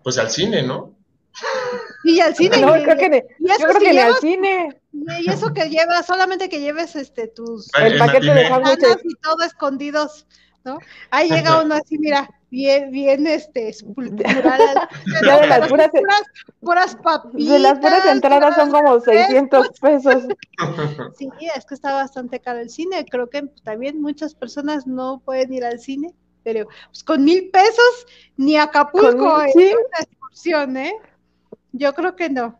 Pues 0.03 0.17
al 0.17 0.29
cine, 0.29 0.63
¿no? 0.63 0.93
Y 2.03 2.19
al 2.19 2.35
cine, 2.35 2.57
No, 2.61 2.77
y- 2.77 2.83
creo 2.83 2.97
que 2.97 3.25
y 3.39 3.49
eso 3.51 3.61
yo 3.61 3.67
creo 3.67 3.79
si 3.79 3.85
que 3.85 3.93
ni 3.93 3.99
al 3.99 4.07
llevas- 4.07 4.19
cine. 4.21 4.81
Y 5.19 5.29
eso 5.31 5.53
que 5.53 5.69
llevas, 5.69 6.05
solamente 6.05 6.49
que 6.49 6.59
lleves 6.59 6.95
este 6.95 7.27
tus 7.27 7.69
El 7.75 7.93
el 7.93 7.99
paquete 7.99 8.33
de 8.33 8.47
sándwiches. 8.47 8.97
y 9.03 9.15
todo 9.15 9.41
escondidos, 9.43 10.27
¿no? 10.63 10.77
Ahí 11.09 11.29
llega 11.29 11.61
uno 11.61 11.75
así, 11.75 11.97
mira, 11.97 12.29
bien, 12.53 12.91
bien, 12.91 13.25
este, 13.25 13.69
escultural. 13.69 14.87
Ya 15.25 15.41
de 15.41 15.47
las 15.47 15.67
puras, 15.67 15.91
puras 16.59 16.95
papitas. 16.95 17.49
de 17.49 17.59
las 17.59 17.79
puras 17.79 18.05
entradas 18.05 18.55
son 18.55 18.69
como 18.69 18.99
600 18.99 19.79
pesos. 19.79 20.23
Sí, 21.17 21.29
es 21.55 21.65
que 21.65 21.73
está 21.73 21.93
bastante 21.93 22.39
caro 22.39 22.59
el 22.59 22.69
cine. 22.69 23.05
Creo 23.09 23.27
que 23.29 23.41
también 23.63 24.01
muchas 24.01 24.35
personas 24.35 24.85
no 24.85 25.21
pueden 25.25 25.51
ir 25.51 25.65
al 25.65 25.79
cine, 25.79 26.13
pero 26.43 26.67
pues, 26.89 27.03
con 27.03 27.23
mil 27.23 27.49
pesos 27.49 28.05
ni 28.37 28.55
Acapulco 28.55 29.41
es 29.41 29.53
sí. 29.53 29.73
una 29.73 29.99
excursión, 29.99 30.77
¿eh? 30.77 30.93
Yo 31.71 31.93
creo 31.93 32.15
que 32.15 32.29
no. 32.29 32.59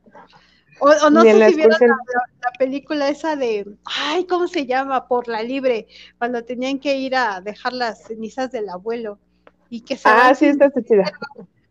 O, 0.80 0.89
o 0.89 1.10
no 1.12 1.22
sé 1.22 1.50
si 1.50 1.56
vieron 1.56 1.78
la 1.80 2.52
película 2.58 3.10
esa 3.10 3.36
de, 3.36 3.66
ay, 3.86 4.26
¿cómo 4.26 4.48
se 4.48 4.66
llama? 4.66 5.08
Por 5.08 5.28
la 5.28 5.44
libre, 5.44 5.88
cuando 6.18 6.44
tenían 6.44 6.80
que 6.80 6.98
ir 6.98 7.16
a 7.16 7.41
dejar 7.41 7.74
las 7.74 8.06
cenizas 8.06 8.52
del 8.52 8.70
abuelo 8.70 9.20
y 9.74 9.82
que 9.82 9.97
se 9.97 10.07
Ah, 10.07 10.15
van 10.28 10.36
sí, 10.36 10.45
sin 10.45 10.61
está 10.61 10.84
chida. 10.84 11.11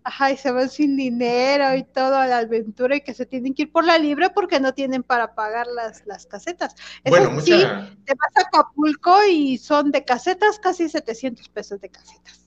Ajá, 0.05 0.33
y 0.33 0.37
se 0.37 0.51
van 0.51 0.69
sin 0.69 0.97
dinero 0.97 1.73
y 1.77 1.85
todo 1.85 2.17
a 2.17 2.27
la 2.27 2.39
aventura 2.39 2.97
y 2.97 3.03
que 3.03 3.15
se 3.15 3.25
tienen 3.25 3.55
que 3.55 3.63
ir 3.63 3.71
por 3.73 3.85
la 3.85 3.97
libre 3.99 4.31
porque 4.31 4.59
no 4.59 4.75
tienen 4.75 5.05
para 5.05 5.37
pagar 5.37 5.69
las, 5.69 6.05
las 6.07 6.27
casetas. 6.27 6.75
Eso 7.05 7.11
Bueno, 7.11 7.41
sí, 7.41 7.53
mucha, 7.53 7.87
te 8.05 8.13
vas 8.15 8.37
a 8.37 8.49
Acapulco 8.49 9.17
y 9.31 9.59
son 9.59 9.93
de 9.93 10.05
casetas 10.05 10.59
casi 10.59 10.89
700 10.89 11.49
pesos 11.51 11.81
de 11.81 11.89
casetas. 11.91 12.41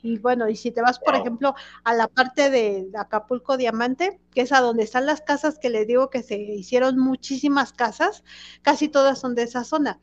Y 0.00 0.18
bueno, 0.18 0.48
y 0.48 0.56
si 0.56 0.70
te 0.70 0.80
vas, 0.80 0.98
por 0.98 1.12
Wow. 1.12 1.20
ejemplo, 1.20 1.54
a 1.84 1.94
la 1.94 2.08
parte 2.08 2.48
de 2.50 2.88
Acapulco 2.98 3.58
Diamante, 3.58 4.18
que 4.34 4.40
es 4.40 4.52
a 4.52 4.60
donde 4.60 4.84
están 4.84 5.04
las 5.04 5.20
casas 5.20 5.58
que 5.58 5.68
les 5.68 5.86
digo 5.86 6.08
que 6.08 6.22
se 6.22 6.38
hicieron 6.38 6.98
muchísimas 6.98 7.72
casas, 7.74 8.24
casi 8.62 8.88
todas 8.88 9.20
son 9.20 9.34
de 9.34 9.42
esa 9.42 9.64
zona. 9.64 10.00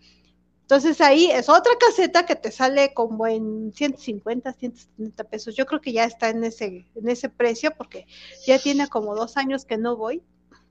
Entonces 0.69 1.01
ahí 1.01 1.31
es 1.31 1.49
otra 1.49 1.71
caseta 1.79 2.27
que 2.27 2.35
te 2.35 2.51
sale 2.51 2.93
como 2.93 3.25
en 3.25 3.73
150, 3.73 4.53
170 4.53 5.23
pesos. 5.23 5.55
Yo 5.55 5.65
creo 5.65 5.81
que 5.81 5.91
ya 5.91 6.03
está 6.03 6.29
en 6.29 6.43
ese, 6.43 6.85
en 6.93 7.09
ese 7.09 7.27
precio 7.27 7.71
porque 7.75 8.05
ya 8.45 8.59
tiene 8.59 8.87
como 8.87 9.15
dos 9.15 9.35
años 9.35 9.65
que 9.65 9.79
no 9.79 9.97
voy, 9.97 10.21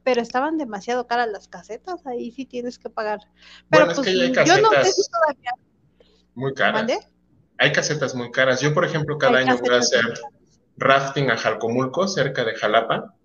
pero 0.05 0.22
estaban 0.22 0.57
demasiado 0.57 1.09
caras 1.09 1.26
las 1.32 1.49
casetas, 1.49 2.07
ahí 2.07 2.30
sí 2.30 2.46
tienes 2.46 2.78
que 2.78 2.88
pagar. 2.88 3.22
Pero 3.70 3.86
Bueno, 3.86 3.90
es 3.90 3.96
pues 3.96 4.07
que 4.07 4.44
yo 4.46 4.61
no 4.61 4.70
sé 4.70 4.92
si 4.92 5.03
todavía 5.11 5.51
muy 6.34 6.55
caras. 6.55 6.86
Hay 7.59 7.72
casetas 7.72 8.14
muy 8.14 8.30
caras. 8.30 8.61
Yo, 8.61 8.72
por 8.72 8.84
ejemplo, 8.84 9.18
cada 9.18 9.38
Hay 9.38 9.49
año 9.49 9.59
voy 9.59 9.74
a 9.74 9.78
hacer 9.78 10.05
rafting 10.76 11.28
a 11.32 11.36
Jalcomulco, 11.36 12.07
cerca 12.07 12.44
de 12.44 12.55
Jalapa. 12.55 13.16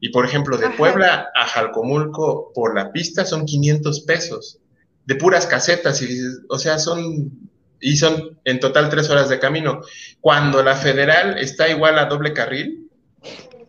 Y, 0.00 0.08
por 0.08 0.24
ejemplo, 0.24 0.56
de 0.56 0.68
Ajá. 0.68 0.76
Puebla 0.78 1.28
a 1.34 1.46
Jalcomulco 1.46 2.52
por 2.54 2.74
la 2.74 2.90
pista 2.90 3.26
son 3.26 3.44
500 3.44 4.00
pesos. 4.00 4.61
De 5.04 5.14
puras 5.14 5.46
casetas. 5.46 6.00
Y, 6.02 6.06
dices, 6.06 6.40
o 6.48 6.58
sea, 6.58 6.78
son... 6.78 7.50
Y 7.84 7.96
son 7.96 8.38
en 8.44 8.60
total 8.60 8.88
tres 8.90 9.10
horas 9.10 9.28
de 9.28 9.40
camino. 9.40 9.80
Cuando 10.20 10.62
la 10.62 10.76
federal 10.76 11.36
está 11.38 11.68
igual 11.68 11.98
a 11.98 12.04
doble 12.04 12.32
carril 12.32 12.88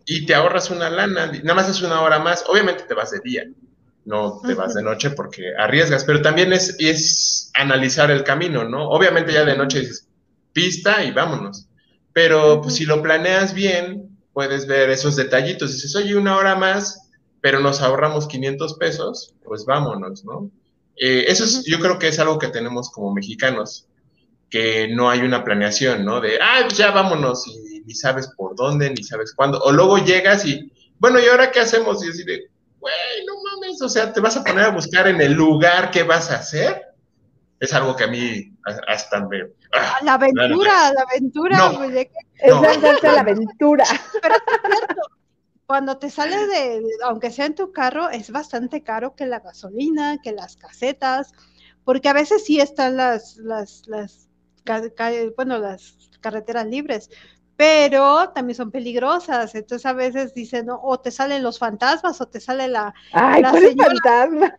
y 0.06 0.24
te 0.24 0.36
ahorras 0.36 0.70
una 0.70 0.88
lana, 0.88 1.26
nada 1.26 1.54
más 1.54 1.68
es 1.68 1.82
una 1.82 2.00
hora 2.00 2.20
más. 2.20 2.44
Obviamente 2.46 2.84
te 2.84 2.94
vas 2.94 3.10
de 3.10 3.18
día, 3.24 3.44
no 4.04 4.40
te 4.46 4.54
vas 4.54 4.74
de 4.74 4.84
noche 4.84 5.10
porque 5.10 5.54
arriesgas, 5.58 6.04
pero 6.04 6.22
también 6.22 6.52
es, 6.52 6.76
es 6.78 7.50
analizar 7.54 8.12
el 8.12 8.22
camino, 8.22 8.62
¿no? 8.62 8.88
Obviamente 8.88 9.32
ya 9.32 9.44
de 9.44 9.56
noche 9.56 9.80
dices, 9.80 10.06
pista 10.52 11.02
y 11.04 11.10
vámonos. 11.10 11.66
Pero 12.12 12.62
pues, 12.62 12.76
si 12.76 12.86
lo 12.86 13.02
planeas 13.02 13.54
bien, 13.54 14.16
puedes 14.32 14.66
ver 14.66 14.90
esos 14.90 15.16
detallitos. 15.16 15.72
Dices, 15.72 15.94
oye, 15.96 16.16
una 16.16 16.36
hora 16.36 16.54
más, 16.54 17.10
pero 17.40 17.60
nos 17.60 17.82
ahorramos 17.82 18.26
500 18.28 18.74
pesos, 18.74 19.34
pues 19.44 19.64
vámonos, 19.64 20.24
¿no? 20.24 20.50
Eh, 20.96 21.24
eso 21.28 21.44
es, 21.44 21.64
yo 21.66 21.78
creo 21.80 21.98
que 21.98 22.08
es 22.08 22.18
algo 22.18 22.38
que 22.38 22.48
tenemos 22.48 22.90
como 22.90 23.12
mexicanos, 23.12 23.88
que 24.50 24.88
no 24.88 25.10
hay 25.10 25.20
una 25.20 25.42
planeación, 25.42 26.04
¿no? 26.04 26.20
De, 26.20 26.38
ah, 26.40 26.60
pues 26.64 26.76
ya 26.78 26.90
vámonos 26.92 27.46
y 27.48 27.80
ni 27.84 27.94
sabes 27.94 28.28
por 28.36 28.54
dónde, 28.54 28.90
ni 28.90 29.02
sabes 29.02 29.32
cuándo. 29.34 29.58
O 29.60 29.72
luego 29.72 29.98
llegas 29.98 30.44
y, 30.46 30.70
bueno, 30.98 31.18
¿y 31.18 31.26
ahora 31.26 31.50
qué 31.50 31.60
hacemos? 31.60 32.04
Y 32.04 32.10
así 32.10 32.22
de, 32.24 32.48
güey, 32.78 32.94
no 33.26 33.34
mames, 33.42 33.82
o 33.82 33.88
sea, 33.88 34.12
te 34.12 34.20
vas 34.20 34.36
a 34.36 34.44
poner 34.44 34.64
a 34.66 34.70
buscar 34.70 35.08
en 35.08 35.20
el 35.20 35.32
lugar 35.32 35.90
qué 35.90 36.02
vas 36.04 36.30
a 36.30 36.36
hacer. 36.36 36.82
Es 37.58 37.72
algo 37.72 37.96
que 37.96 38.04
a 38.04 38.08
mí 38.08 38.52
hasta 38.86 39.20
me... 39.26 39.38
ah, 39.72 39.98
La 40.02 40.14
aventura, 40.14 40.92
la 40.92 41.02
aventura, 41.10 41.56
No. 41.58 41.78
pues, 41.78 41.92
de 41.92 42.06
que- 42.06 42.12
Es 42.38 42.50
No. 42.54 42.62
lanzarse 42.62 43.06
la 43.12 43.20
aventura. 43.20 43.84
pero 44.20 44.34
es 44.34 44.42
cierto, 44.76 45.02
cuando 45.66 45.98
te 45.98 46.10
sales 46.10 46.48
de, 46.48 46.82
aunque 47.04 47.30
sea 47.30 47.46
en 47.46 47.54
tu 47.54 47.72
carro, 47.72 48.10
es 48.10 48.30
bastante 48.30 48.82
caro 48.82 49.14
que 49.14 49.26
la 49.26 49.40
gasolina, 49.40 50.18
que 50.22 50.32
las 50.32 50.56
casetas, 50.56 51.32
porque 51.84 52.08
a 52.08 52.12
veces 52.12 52.44
sí 52.44 52.60
están 52.60 52.96
las, 52.96 53.36
las, 53.38 53.86
las, 53.86 54.28
bueno, 55.36 55.58
las 55.58 55.96
carreteras 56.20 56.66
libres, 56.66 57.10
pero 57.56 58.30
también 58.30 58.56
son 58.56 58.70
peligrosas, 58.72 59.54
entonces 59.54 59.86
a 59.86 59.92
veces 59.92 60.34
dicen, 60.34 60.66
no, 60.66 60.80
o 60.82 60.98
te 60.98 61.10
salen 61.12 61.42
los 61.42 61.58
fantasmas, 61.58 62.20
o 62.20 62.26
te 62.26 62.40
sale 62.40 62.66
la, 62.68 62.92
Ay, 63.12 63.42
La 63.42 63.50
¿cuál 63.50 63.62
señora- 63.62 63.90
fantasma? 64.02 64.54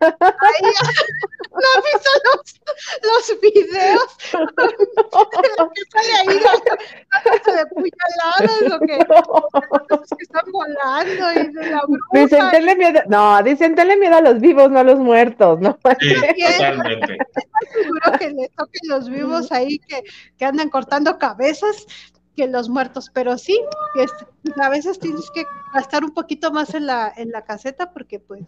¿no 1.50 1.66
has 1.74 1.84
visto 1.84 2.10
los, 2.24 2.60
los 3.02 3.40
videos? 3.40 4.16
que 5.74 5.82
sale 5.92 6.12
ahí 6.20 6.40
dándose 7.24 7.52
de 7.52 7.66
puñaladas, 7.66 8.72
o 8.72 8.78
que, 8.86 8.98
los 9.90 10.08
que 10.10 10.22
están 10.22 10.52
volando 10.52 11.32
y 11.32 11.52
de 11.52 11.70
la 11.70 11.82
bruja. 11.86 12.08
Dicen, 12.12 12.50
tenle 12.50 12.76
miedo. 12.76 13.00
No, 13.08 13.42
dicen, 13.42 13.74
tenle 13.74 13.96
miedo 13.96 14.16
a 14.16 14.20
los 14.22 14.40
vivos, 14.40 14.70
no 14.70 14.78
a 14.78 14.84
los 14.84 14.98
muertos, 14.98 15.60
¿no? 15.60 15.78
Sí, 16.00 16.14
totalmente. 16.56 17.18
seguro 17.72 18.18
que 18.18 18.30
le 18.30 18.48
toquen 18.56 18.88
los 18.88 19.08
vivos 19.10 19.52
ahí 19.52 19.78
que, 19.80 20.02
que 20.38 20.44
andan 20.44 20.70
cortando 20.70 21.18
cabezas 21.18 21.86
que 22.36 22.46
los 22.46 22.68
muertos, 22.68 23.10
pero 23.12 23.38
sí, 23.38 23.58
este, 23.96 24.26
a 24.60 24.68
veces 24.68 24.98
tienes 24.98 25.30
que 25.30 25.44
gastar 25.72 26.04
un 26.04 26.12
poquito 26.12 26.52
más 26.52 26.74
en 26.74 26.86
la, 26.86 27.12
en 27.16 27.30
la 27.30 27.44
caseta 27.44 27.92
porque 27.92 28.20
pues 28.20 28.44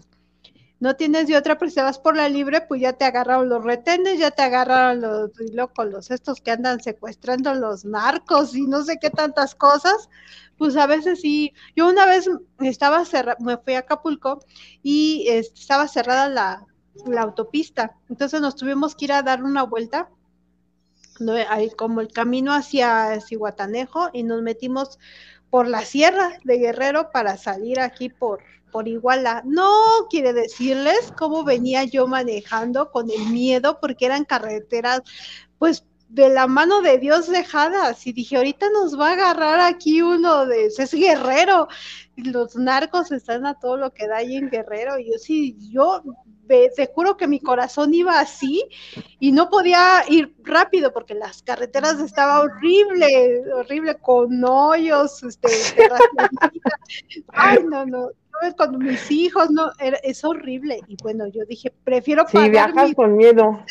no 0.81 0.95
tienes 0.95 1.27
de 1.27 1.37
otra, 1.37 1.59
pero 1.59 1.71
si 1.71 1.81
vas 1.81 1.99
por 1.99 2.17
la 2.17 2.29
libre, 2.29 2.61
pues 2.61 2.81
ya 2.81 2.93
te 2.93 3.05
agarraron 3.05 3.49
los 3.49 3.65
retenes, 3.65 4.19
ya 4.19 4.31
te 4.31 4.43
agarraron 4.43 5.01
los, 5.01 5.31
y 5.41 5.53
loco, 5.53 5.85
los 5.85 6.11
estos 6.11 6.41
que 6.41 6.53
andan 6.53 6.81
secuestrando 6.81 7.53
los 7.55 7.85
narcos 7.85 8.55
y 8.55 8.67
no 8.67 8.85
sé 8.85 8.99
qué 9.01 9.11
tantas 9.11 9.55
cosas, 9.57 10.09
pues 10.57 10.77
a 10.77 10.87
veces 10.87 11.21
sí, 11.21 11.53
yo 11.75 11.89
una 11.89 12.07
vez 12.07 12.31
estaba 12.61 13.05
cerrada, 13.05 13.39
me 13.41 13.57
fui 13.57 13.75
a 13.75 13.81
Acapulco 13.81 14.45
y 14.83 15.27
este, 15.29 15.59
estaba 15.61 15.89
cerrada 15.89 16.29
la, 16.29 16.67
la 17.07 17.23
autopista. 17.23 17.97
Entonces 18.09 18.41
nos 18.41 18.55
tuvimos 18.55 18.95
que 18.95 19.07
ir 19.07 19.13
a 19.13 19.23
dar 19.23 19.43
una 19.43 19.65
vuelta, 19.65 20.11
¿no? 21.21 21.33
Ahí 21.49 21.71
como 21.71 22.01
el 22.01 22.09
camino 22.09 22.53
hacia 22.53 23.21
Cihuatanejo 23.21 24.11
y 24.13 24.23
nos 24.23 24.43
metimos 24.43 24.99
por 25.51 25.67
la 25.67 25.85
sierra 25.85 26.39
de 26.45 26.59
Guerrero 26.59 27.11
para 27.11 27.37
salir 27.37 27.81
aquí 27.81 28.09
por, 28.09 28.41
por 28.71 28.89
Iguala. 28.89 29.43
No 29.45 29.71
quiere 30.11 30.33
decirles 30.33 31.13
cómo 31.17 31.45
venía 31.45 31.85
yo 31.85 32.07
manejando 32.07 32.91
con 32.91 33.11
el 33.11 33.27
miedo 33.31 33.79
porque 33.81 34.07
eran 34.07 34.25
carreteras, 34.25 35.03
pues 35.59 35.85
de 36.09 36.31
la 36.31 36.47
mano 36.47 36.81
de 36.81 36.99
Dios 36.99 37.31
dejadas. 37.31 38.07
Y 38.07 38.13
dije, 38.13 38.37
ahorita 38.37 38.67
nos 38.71 38.99
va 38.99 39.11
a 39.11 39.13
agarrar 39.13 39.61
aquí 39.61 40.03
uno 40.03 40.47
de, 40.47 40.67
es 40.67 40.95
guerrero. 40.95 41.69
Los 42.17 42.57
narcos 42.57 43.13
están 43.13 43.47
a 43.47 43.59
todo 43.59 43.77
lo 43.77 43.93
que 43.93 44.09
da 44.09 44.17
ahí 44.17 44.37
en 44.37 44.51
Guerrero. 44.51 44.99
Y 44.99 45.13
yo 45.13 45.19
sí, 45.19 45.57
yo 45.71 46.03
te 46.49 46.87
juro 46.95 47.17
que 47.17 47.29
mi 47.29 47.41
corazón 47.41 47.93
iba 47.95 48.19
así 48.19 48.65
y 49.21 49.33
no 49.33 49.49
podía 49.51 50.03
ir 50.09 50.35
rápido 50.43 50.93
porque 50.93 51.15
las 51.15 51.43
carreteras 51.43 52.01
estaban 52.01 52.49
horrible, 52.51 53.43
horrible, 53.55 53.97
con 53.99 54.43
hoyos, 54.45 55.23
este, 55.23 55.49
ay, 57.29 57.59
no, 57.69 57.87
no, 57.87 58.11
con 58.57 58.79
mis 58.79 59.11
hijos, 59.11 59.51
no, 59.51 59.71
era- 59.79 59.99
es 59.99 60.25
horrible. 60.25 60.81
Y 60.89 60.97
bueno, 61.03 61.27
yo 61.27 61.45
dije, 61.45 61.73
prefiero 61.85 62.25
pagar 62.27 62.51
viajas 62.51 62.87
mis 62.89 62.95
con 62.95 63.17
miedo. 63.17 63.65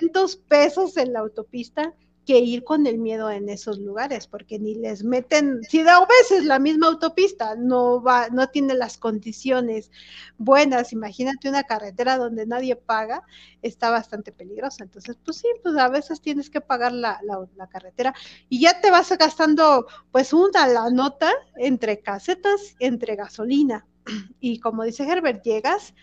200 0.00 0.36
pesos 0.36 0.96
en 0.96 1.12
la 1.12 1.20
autopista 1.20 1.92
que 2.30 2.38
ir 2.38 2.62
con 2.62 2.86
el 2.86 2.98
miedo 2.98 3.28
en 3.28 3.48
esos 3.48 3.80
lugares, 3.80 4.28
porque 4.28 4.60
ni 4.60 4.76
les 4.76 5.02
meten, 5.02 5.64
si 5.68 5.82
da 5.82 5.98
veces 6.06 6.44
la 6.44 6.60
misma 6.60 6.86
autopista 6.86 7.56
no 7.56 8.00
va, 8.00 8.28
no 8.28 8.46
tiene 8.46 8.74
las 8.74 8.98
condiciones 8.98 9.90
buenas, 10.38 10.92
imagínate 10.92 11.48
una 11.48 11.64
carretera 11.64 12.18
donde 12.18 12.46
nadie 12.46 12.76
paga, 12.76 13.24
está 13.62 13.90
bastante 13.90 14.30
peligrosa. 14.30 14.84
Entonces, 14.84 15.18
pues 15.24 15.38
sí, 15.38 15.48
pues 15.64 15.76
a 15.76 15.88
veces 15.88 16.20
tienes 16.20 16.50
que 16.50 16.60
pagar 16.60 16.92
la, 16.92 17.18
la, 17.24 17.44
la 17.56 17.66
carretera 17.66 18.14
y 18.48 18.60
ya 18.60 18.80
te 18.80 18.92
vas 18.92 19.10
gastando 19.18 19.88
pues 20.12 20.32
una 20.32 20.68
la 20.68 20.88
nota 20.90 21.32
entre 21.56 21.98
casetas, 22.00 22.76
entre 22.78 23.16
gasolina. 23.16 23.88
Y 24.38 24.60
como 24.60 24.84
dice 24.84 25.02
Herbert, 25.02 25.42
llegas 25.42 25.94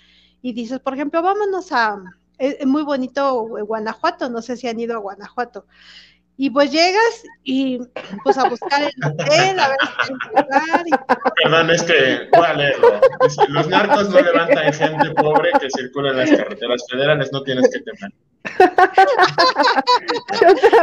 y 0.42 0.52
dices, 0.52 0.82
por 0.82 0.94
ejemplo, 0.94 1.22
vámonos 1.22 1.72
a, 1.72 2.04
es, 2.38 2.58
es 2.60 2.68
muy 2.68 2.84
bonito 2.84 3.48
Guanajuato, 3.48 4.30
no 4.30 4.42
sé 4.42 4.58
si 4.58 4.68
han 4.68 4.80
ido 4.80 4.96
a 4.98 5.00
Guanajuato. 5.00 5.66
Y 6.40 6.52
pues 6.52 6.72
llegas 6.72 7.24
y 7.44 7.80
pues 8.24 8.38
a 8.38 8.48
buscar 8.48 8.84
el 8.84 8.94
hotel, 9.04 9.60
a 9.60 9.70
ver 9.70 9.78
si 10.06 10.14
lugar. 10.14 10.86
Y... 10.86 10.92
Perdón, 11.44 11.72
es 11.72 11.82
que 11.82 12.30
voy 12.32 12.46
a 12.46 12.54
leerlo. 12.54 13.02
los 13.50 13.68
narcos 13.68 14.10
no 14.10 14.22
levantan 14.22 14.72
gente 14.72 15.10
pobre 15.16 15.50
que 15.60 15.68
circula 15.76 16.12
en 16.12 16.18
las 16.18 16.30
carreteras 16.30 16.86
federales, 16.90 17.32
no 17.32 17.42
tienes 17.42 17.68
que 17.72 17.80
temer. 17.80 18.12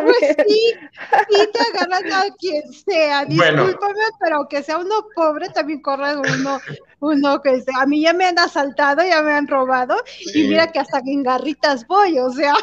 pues 0.03 0.37
sí, 0.49 0.75
sí 1.31 1.49
te 1.53 1.79
agarran 1.79 2.13
a 2.13 2.25
quien 2.37 2.73
sea, 2.73 3.25
discúlpame, 3.25 4.05
pero 4.21 4.49
que 4.49 4.63
sea 4.63 4.79
uno 4.79 5.07
pobre 5.15 5.49
también 5.51 5.81
corre 5.81 6.17
uno, 6.17 6.61
uno 7.01 7.41
que 7.41 7.61
sea, 7.63 7.83
a 7.83 7.87
mí 7.87 8.03
ya 8.03 8.13
me 8.13 8.27
han 8.27 8.39
asaltado, 8.39 9.03
ya 9.05 9.23
me 9.23 9.33
han 9.33 9.47
robado, 9.47 9.97
y 10.35 10.49
mira 10.49 10.73
que 10.73 10.81
hasta 10.81 11.01
en 11.07 11.23
garritas 11.23 11.87
voy, 11.87 12.19
o 12.19 12.31
sea. 12.31 12.55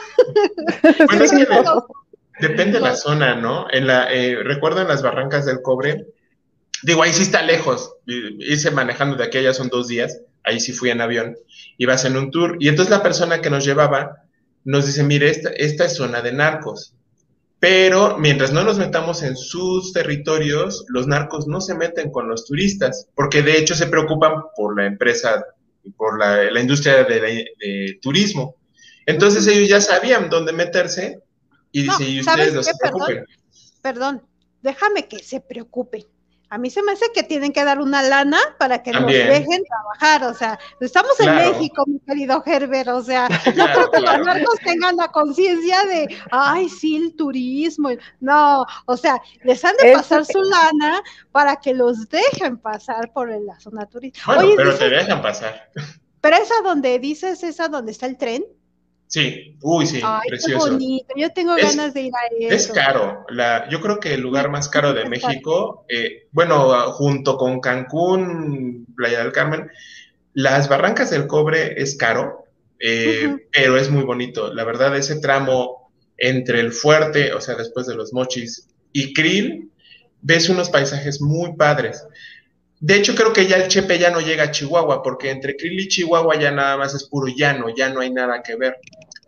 Bueno, 1.07 1.23
es 1.23 1.31
que 1.31 1.47
depende 2.41 2.79
de 2.79 2.81
la 2.81 2.95
zona, 2.95 3.35
¿no? 3.35 3.67
En 3.71 3.87
la, 3.87 4.11
eh, 4.11 4.35
recuerdo 4.43 4.81
en 4.81 4.87
las 4.87 5.01
barrancas 5.01 5.45
del 5.45 5.61
cobre, 5.61 6.07
digo, 6.83 7.03
ahí 7.03 7.13
sí 7.13 7.23
está 7.23 7.41
lejos, 7.41 7.95
hice 8.05 8.71
manejando 8.71 9.15
de 9.15 9.23
aquí 9.23 9.37
allá 9.37 9.53
son 9.53 9.69
dos 9.69 9.87
días, 9.87 10.21
ahí 10.43 10.59
sí 10.59 10.73
fui 10.73 10.89
en 10.89 11.01
avión, 11.01 11.37
ibas 11.77 12.05
en 12.05 12.17
un 12.17 12.31
tour, 12.31 12.57
y 12.59 12.67
entonces 12.67 12.91
la 12.91 13.03
persona 13.03 13.41
que 13.41 13.49
nos 13.49 13.63
llevaba 13.63 14.17
nos 14.63 14.85
dice, 14.85 15.03
mire, 15.03 15.29
esta, 15.29 15.49
esta 15.51 15.85
es 15.85 15.95
zona 15.95 16.21
de 16.21 16.33
narcos, 16.33 16.93
pero 17.61 18.17
mientras 18.17 18.51
no 18.51 18.63
nos 18.63 18.79
metamos 18.79 19.21
en 19.21 19.37
sus 19.37 19.93
territorios, 19.93 20.83
los 20.87 21.05
narcos 21.05 21.45
no 21.47 21.61
se 21.61 21.75
meten 21.75 22.11
con 22.11 22.27
los 22.27 22.45
turistas, 22.45 23.07
porque 23.13 23.43
de 23.43 23.59
hecho 23.59 23.75
se 23.75 23.85
preocupan 23.85 24.33
por 24.55 24.75
la 24.75 24.87
empresa, 24.87 25.45
por 25.95 26.17
la, 26.17 26.59
industria 26.59 27.03
de, 27.03 27.99
turismo. 28.01 28.55
Entonces 29.05 29.45
ellos 29.45 29.69
ya 29.69 29.79
sabían 29.79 30.31
dónde 30.31 30.53
meterse 30.53 31.21
y 31.71 31.83
dice, 31.83 32.03
y 32.03 32.19
ustedes 32.19 32.53
no 32.53 32.63
se 32.63 32.73
preocupen. 32.75 33.25
perdón, 33.81 34.21
déjame 34.61 35.07
que 35.07 35.19
se 35.19 35.39
preocupen 35.39 36.05
a 36.51 36.57
mí 36.57 36.69
se 36.69 36.83
me 36.83 36.91
hace 36.91 37.05
que 37.13 37.23
tienen 37.23 37.53
que 37.53 37.63
dar 37.63 37.79
una 37.79 38.03
lana 38.03 38.37
para 38.59 38.83
que 38.83 38.91
nos 38.91 39.07
dejen 39.07 39.63
trabajar, 39.63 40.29
o 40.29 40.33
sea, 40.33 40.59
estamos 40.81 41.17
en 41.21 41.33
México, 41.33 41.85
mi 41.87 41.97
querido 42.01 42.43
Herbert, 42.45 42.89
o 42.89 43.01
sea, 43.01 43.29
no 43.55 43.65
creo 43.67 43.89
que 43.89 44.01
los 44.01 44.19
narcos 44.19 44.59
tengan 44.61 44.97
la 44.97 45.07
conciencia 45.07 45.85
de, 45.85 46.13
ay, 46.29 46.67
sí, 46.67 46.97
el 46.97 47.15
turismo, 47.15 47.91
no, 48.19 48.65
o 48.85 48.97
sea, 48.97 49.21
les 49.45 49.63
han 49.63 49.77
de 49.81 49.93
pasar 49.93 50.25
su 50.25 50.41
lana 50.41 51.01
para 51.31 51.55
que 51.55 51.73
los 51.73 52.09
dejen 52.09 52.57
pasar 52.57 53.13
por 53.13 53.29
la 53.29 53.57
zona 53.57 53.85
turística. 53.85 54.35
Bueno, 54.35 54.51
pero 54.57 54.77
te 54.77 54.89
dejan 54.89 55.21
pasar. 55.21 55.69
Pero 56.19 56.35
esa 56.35 56.55
donde 56.65 56.99
dices, 56.99 57.43
esa 57.43 57.69
donde 57.69 57.93
está 57.93 58.07
el 58.07 58.17
tren. 58.17 58.43
Sí, 59.11 59.57
uy, 59.61 59.85
sí, 59.85 59.99
Ay, 60.01 60.29
precioso. 60.29 60.67
Qué 60.67 60.71
bonito. 60.71 61.13
Yo 61.17 61.33
tengo 61.33 61.53
ganas 61.57 61.93
de 61.93 62.03
ir 62.03 62.13
a 62.15 62.27
eso. 62.33 62.55
Es 62.55 62.67
caro. 62.71 63.25
La, 63.27 63.67
yo 63.67 63.81
creo 63.81 63.99
que 63.99 64.13
el 64.13 64.21
lugar 64.21 64.49
más 64.49 64.69
caro 64.69 64.93
de 64.93 65.03
México, 65.03 65.85
eh, 65.89 66.29
bueno, 66.31 66.93
junto 66.93 67.35
con 67.35 67.59
Cancún, 67.59 68.85
Playa 68.95 69.19
del 69.19 69.33
Carmen, 69.33 69.69
las 70.31 70.69
Barrancas 70.69 71.09
del 71.09 71.27
Cobre 71.27 71.81
es 71.81 71.97
caro, 71.97 72.45
eh, 72.79 73.35
pero 73.51 73.75
es 73.75 73.89
muy 73.89 74.03
bonito. 74.03 74.53
La 74.53 74.63
verdad, 74.63 74.95
ese 74.95 75.19
tramo 75.19 75.91
entre 76.15 76.61
el 76.61 76.71
fuerte, 76.71 77.33
o 77.33 77.41
sea, 77.41 77.55
después 77.55 77.87
de 77.87 77.95
los 77.95 78.13
mochis, 78.13 78.69
y 78.93 79.13
Krill, 79.13 79.71
ves 80.21 80.47
unos 80.47 80.69
paisajes 80.69 81.19
muy 81.19 81.57
padres. 81.57 82.01
De 82.81 82.95
hecho, 82.95 83.13
creo 83.13 83.31
que 83.31 83.45
ya 83.45 83.57
el 83.57 83.67
Chepe 83.67 83.99
ya 83.99 84.09
no 84.09 84.21
llega 84.21 84.45
a 84.45 84.51
Chihuahua, 84.51 85.03
porque 85.03 85.29
entre 85.29 85.55
Krill 85.55 85.79
y 85.79 85.87
Chihuahua 85.87 86.35
ya 86.39 86.49
nada 86.49 86.77
más 86.77 86.95
es 86.95 87.07
puro 87.07 87.27
llano, 87.27 87.67
ya 87.69 87.89
no 87.89 87.99
hay 87.99 88.11
nada 88.11 88.41
que 88.41 88.55
ver. 88.55 88.75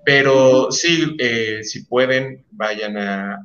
Pero 0.03 0.71
sí, 0.71 1.15
eh, 1.19 1.59
si 1.63 1.83
pueden, 1.85 2.43
vayan 2.49 2.97
a, 2.97 3.39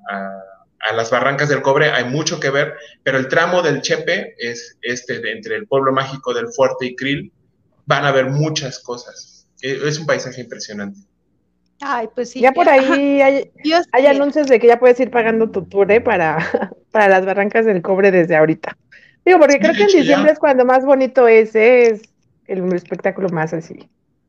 las 0.94 1.11
barrancas 1.11 1.50
del 1.50 1.61
cobre, 1.61 1.90
hay 1.90 2.06
mucho 2.06 2.40
que 2.40 2.48
ver, 2.48 2.72
pero 3.02 3.18
el 3.18 3.28
tramo 3.28 3.61
del 3.61 3.82
Chepe 3.82 4.34
es 4.38 4.78
este 4.80 5.20
de 5.20 5.32
entre 5.32 5.56
el 5.56 5.66
pueblo 5.66 5.92
mágico 5.92 6.32
del 6.32 6.48
Fuerte 6.48 6.86
y 6.86 6.96
Krill, 6.96 7.30
van 7.84 8.06
a 8.06 8.12
ver 8.12 8.30
muchas 8.30 8.78
cosas. 8.78 9.46
Eh, 9.61 9.78
es 9.84 9.98
un 9.98 10.06
paisaje 10.06 10.40
impresionante. 10.40 11.00
Ay, 11.80 12.09
pues 12.14 12.30
sí. 12.30 12.40
Ya 12.40 12.52
por 12.52 12.66
ahí 12.66 13.20
hay, 13.20 13.52
hay 13.92 14.06
anuncios 14.06 14.46
de 14.48 14.59
que 14.59 14.68
ya 14.68 14.80
puedes 14.80 14.98
ir 15.00 15.11
pagando 15.11 15.50
tu 15.50 15.66
tour 15.66 15.92
¿eh? 15.92 16.00
para, 16.00 16.38
para 16.90 17.09
las 17.09 17.26
barrancas 17.26 17.66
del 17.66 17.82
cobre 17.82 18.11
desde 18.11 18.36
ahorita. 18.36 18.74
Digo, 19.29 19.41
porque 19.41 19.59
creo 19.59 19.74
que 19.74 19.83
en 19.83 19.89
diciembre 19.89 20.33
es 20.33 20.39
cuando 20.39 20.64
más 20.64 20.87
bonito 20.87 21.29
es, 21.29 21.55
es 21.55 22.01
el 22.47 22.72
espectáculo 22.72 23.29
más 23.29 23.53
así, 23.53 23.74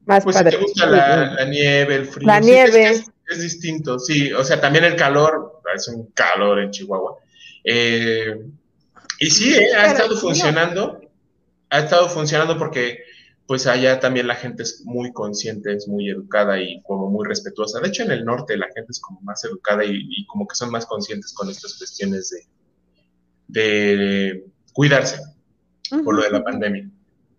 más 0.05 0.25
pues 0.25 0.35
padre. 0.35 0.51
Si 0.51 0.57
te 0.57 0.63
gusta 0.63 0.87
la, 0.87 1.45
nieve, 1.45 1.95
el 1.95 2.05
frío. 2.05 2.27
La 2.27 2.41
nieve. 2.41 3.01
Es, 3.25 3.41
distinto, 3.41 3.97
sí. 3.97 4.33
O 4.33 4.43
sea, 4.43 4.59
también 4.59 4.83
el 4.83 4.97
calor, 4.97 5.61
es 5.73 5.87
un 5.87 6.07
calor 6.07 6.59
en 6.59 6.71
Chihuahua. 6.71 7.15
Eh, 7.63 8.41
y 9.19 9.29
sí, 9.29 9.55
eh, 9.55 9.73
ha 9.73 9.85
estado 9.85 10.17
funcionando. 10.17 10.99
Ha 11.69 11.79
estado 11.79 12.09
funcionando 12.09 12.57
porque 12.57 12.99
pues 13.47 13.67
allá 13.67 14.01
también 14.01 14.27
la 14.27 14.35
gente 14.35 14.63
es 14.63 14.81
muy 14.83 15.13
consciente, 15.13 15.73
es 15.73 15.87
muy 15.87 16.09
educada 16.09 16.59
y 16.59 16.81
como 16.81 17.09
muy 17.09 17.25
respetuosa. 17.25 17.79
De 17.79 17.87
hecho, 17.87 18.03
en 18.03 18.11
el 18.11 18.25
norte 18.25 18.57
la 18.57 18.67
gente 18.75 18.91
es 18.91 18.99
como 18.99 19.21
más 19.21 19.45
educada 19.45 19.85
y, 19.85 19.95
y 20.09 20.25
como 20.25 20.45
que 20.45 20.55
son 20.55 20.71
más 20.71 20.85
conscientes 20.85 21.31
con 21.31 21.49
estas 21.49 21.77
cuestiones 21.77 22.31
de, 22.31 22.43
de 23.47 24.43
cuidarse 24.79 25.19
por 26.05 26.15
lo 26.15 26.23
de 26.23 26.29
la 26.29 26.41
pandemia. 26.41 26.89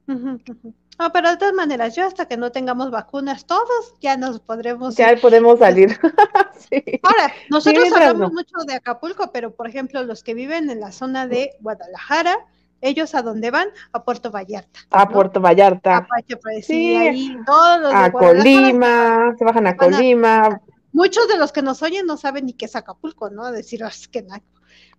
No, 0.07 1.11
pero 1.11 1.31
de 1.31 1.39
todas 1.39 1.55
maneras, 1.55 1.97
yo 1.97 2.05
hasta 2.05 2.27
que 2.27 2.37
no 2.37 2.53
tengamos 2.53 2.91
vacunas, 2.91 3.47
todos 3.47 3.95
ya 4.03 4.19
nos 4.19 4.41
podremos. 4.41 4.95
Ya 4.95 5.17
podemos 5.17 5.59
salir. 5.59 5.99
Ahora, 7.03 7.33
nosotros 7.49 7.91
hablamos 7.95 8.31
mucho 8.35 8.59
de 8.67 8.75
Acapulco, 8.75 9.33
pero 9.33 9.55
por 9.55 9.67
ejemplo, 9.67 10.03
los 10.03 10.23
que 10.23 10.35
viven 10.35 10.69
en 10.69 10.81
la 10.81 10.93
zona 10.93 11.27
de 11.27 11.53
Guadalajara, 11.61 12.37
ellos 12.83 13.15
a 13.15 13.23
dónde 13.23 13.51
van? 13.51 13.69
A 13.93 14.05
Puerto 14.05 14.31
Vallarta. 14.31 14.81
A 14.91 15.09
Puerto 15.09 15.41
Vallarta. 15.41 15.97
A 15.97 16.09
pues, 16.43 16.67
sí, 16.67 16.95
ahí, 16.95 17.39
todos 17.47 17.95
a 17.95 18.13
Colima, 18.13 19.35
se 19.39 19.45
bajan 19.47 19.67
a 19.67 19.79
Colima. 19.79 20.61
muchos 20.93 21.27
de 21.27 21.39
los 21.39 21.53
que 21.53 21.63
nos 21.63 21.83
oyen 21.83 22.05
no 22.05 22.19
saben 22.19 22.45
ni 22.45 22.53
qué 22.53 22.67
es 22.67 22.77
Acapulco, 22.77 23.31
¿no? 23.31 23.51
Decir, 23.51 23.83
es 23.85 24.09
que 24.09 24.21
no 24.21 24.35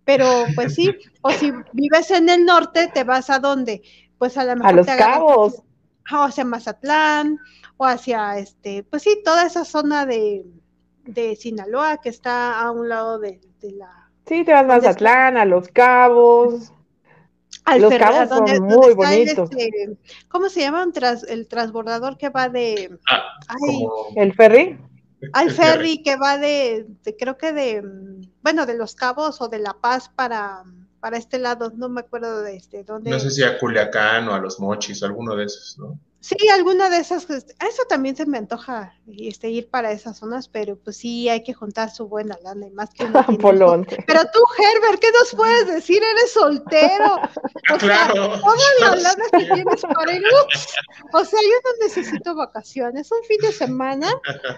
pero 0.06 0.46
pues 0.56 0.76
sí, 0.76 0.90
o 1.22 1.32
si 1.32 1.52
vives 1.74 2.12
en 2.12 2.30
el 2.30 2.46
norte, 2.46 2.88
te 2.94 3.04
vas 3.04 3.30
a 3.30 3.40
dónde? 3.40 3.82
Pues 4.18 4.38
a 4.38 4.44
lo 4.44 4.56
mejor. 4.56 4.70
A 4.70 4.74
los 4.74 4.88
cabos. 4.88 5.64
O 6.12 6.24
hacia 6.24 6.44
Mazatlán, 6.44 7.40
o 7.78 7.86
hacia 7.86 8.38
este, 8.38 8.84
pues 8.84 9.04
sí, 9.04 9.22
toda 9.24 9.46
esa 9.46 9.64
zona 9.64 10.06
de, 10.06 10.46
de 11.06 11.36
Sinaloa 11.36 11.98
que 11.98 12.10
está 12.10 12.60
a 12.60 12.72
un 12.72 12.90
lado 12.90 13.20
de, 13.20 13.40
la. 13.62 14.10
Sí, 14.26 14.44
te 14.44 14.52
vas 14.52 14.64
a 14.64 14.68
Mazatlán, 14.68 15.38
a 15.38 15.46
los 15.46 15.68
cabos. 15.70 16.74
los 17.78 17.94
cabos 17.96 18.30
son 18.30 18.64
muy 18.64 18.94
bonitos. 18.94 19.50
Este, 19.52 19.98
¿Cómo 20.28 20.50
se 20.50 20.62
llama 20.62 20.86
tras, 20.92 21.24
el 21.24 21.48
transbordador 21.48 22.18
que 22.18 22.30
va 22.30 22.50
de. 22.50 22.98
Ah, 23.10 23.56
¿El 24.16 24.34
ferry? 24.34 24.78
Al 25.34 25.52
ferry 25.52 26.02
que 26.04 26.16
va 26.16 26.38
de, 26.38 26.88
creo 27.18 27.38
que 27.38 27.52
de, 27.54 27.84
bueno, 28.42 28.66
de 28.66 28.78
Los 28.78 28.96
Cabos 28.96 29.42
o 29.42 29.48
de 29.48 29.60
La 29.60 29.74
Paz 29.74 30.10
para, 30.10 30.64
para 31.00 31.18
este 31.18 31.40
lado, 31.40 31.72
no 31.76 31.90
me 31.90 32.02
acuerdo 32.02 32.42
de 32.42 32.56
este, 32.56 32.84
dónde. 32.84 33.10
No 33.12 33.20
sé 33.20 33.32
si 33.32 33.44
a 33.44 33.58
Culiacán 33.58 34.28
o 34.30 34.34
a 34.34 34.40
Los 34.40 34.60
Mochis 34.60 35.04
alguno 35.04 35.36
de 35.36 35.46
esos, 35.46 35.78
¿no? 35.78 36.00
Sí, 36.22 36.36
alguna 36.50 36.88
de 36.92 36.98
esas, 36.98 37.26
pues, 37.26 37.48
eso 37.68 37.84
también 37.90 38.16
se 38.16 38.28
me 38.28 38.38
antoja 38.38 38.94
este, 39.08 39.50
ir 39.50 39.72
para 39.72 39.92
esas 39.92 40.20
zonas, 40.20 40.48
pero 40.48 40.76
pues 40.78 40.98
sí 40.98 41.28
hay 41.28 41.42
que 41.42 41.56
juntar 41.56 41.90
su 41.90 42.08
buena 42.08 42.38
lana 42.44 42.68
y 42.68 42.72
más 42.72 42.92
que 42.92 43.06
Polón. 43.40 43.88
Pero 44.08 44.20
tú, 44.32 44.40
Herbert, 44.58 45.02
¿qué 45.02 45.08
nos 45.20 45.34
puedes 45.34 45.66
decir? 45.66 46.02
Eres 46.04 46.32
soltero. 46.32 47.20
O 47.74 47.78
claro. 47.78 48.14
Sea, 48.14 48.42
toda 48.42 48.56
la 48.80 48.96
lana 48.96 49.24
que 49.32 49.46
tienes 49.54 49.82
para 49.82 50.14
ir. 50.14 50.24
O 51.14 51.24
sea, 51.24 51.40
yo 51.40 51.58
no 51.64 51.86
necesito 51.86 52.36
vacaciones, 52.36 53.10
un 53.12 53.24
fin 53.28 53.38
de 53.40 53.52
semana, 53.52 54.08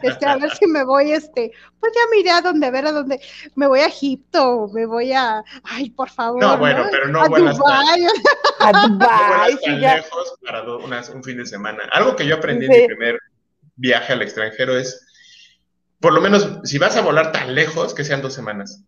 este, 0.01 0.25
a 0.25 0.37
ver 0.37 0.55
si 0.55 0.65
me 0.67 0.83
voy, 0.83 1.11
este, 1.11 1.51
pues 1.79 1.91
ya 1.93 2.01
miré 2.15 2.31
a 2.31 2.41
dónde, 2.41 2.65
a 2.65 2.71
ver 2.71 2.87
a 2.87 2.91
dónde, 2.91 3.19
me 3.55 3.67
voy 3.67 3.81
a 3.81 3.87
Egipto, 3.87 4.69
me 4.73 4.85
voy 4.85 5.11
a, 5.11 5.43
ay, 5.63 5.89
por 5.91 6.09
favor. 6.09 6.41
No, 6.41 6.57
bueno, 6.57 6.87
pero 6.89 7.09
no 7.09 7.21
a 7.21 7.27
Dubái. 7.27 8.07
A 8.59 8.87
Dubái, 8.87 9.57
sí, 9.63 9.79
ya. 9.79 9.95
lejos 9.97 10.35
para 10.43 10.63
un 10.63 11.23
fin 11.23 11.37
de 11.37 11.45
semana 11.45 11.52
semana. 11.53 11.83
Algo 11.91 12.15
que 12.15 12.25
yo 12.25 12.35
aprendí 12.35 12.65
en 12.65 12.71
mi 12.71 12.87
primer 12.87 13.19
viaje 13.75 14.13
al 14.13 14.21
extranjero 14.21 14.75
es, 14.77 15.05
por 15.99 16.13
lo 16.13 16.21
menos, 16.21 16.59
si 16.63 16.77
vas 16.79 16.95
a 16.97 17.01
volar 17.01 17.31
tan 17.31 17.53
lejos, 17.53 17.93
que 17.93 18.03
sean 18.03 18.21
dos 18.21 18.33
semanas. 18.33 18.83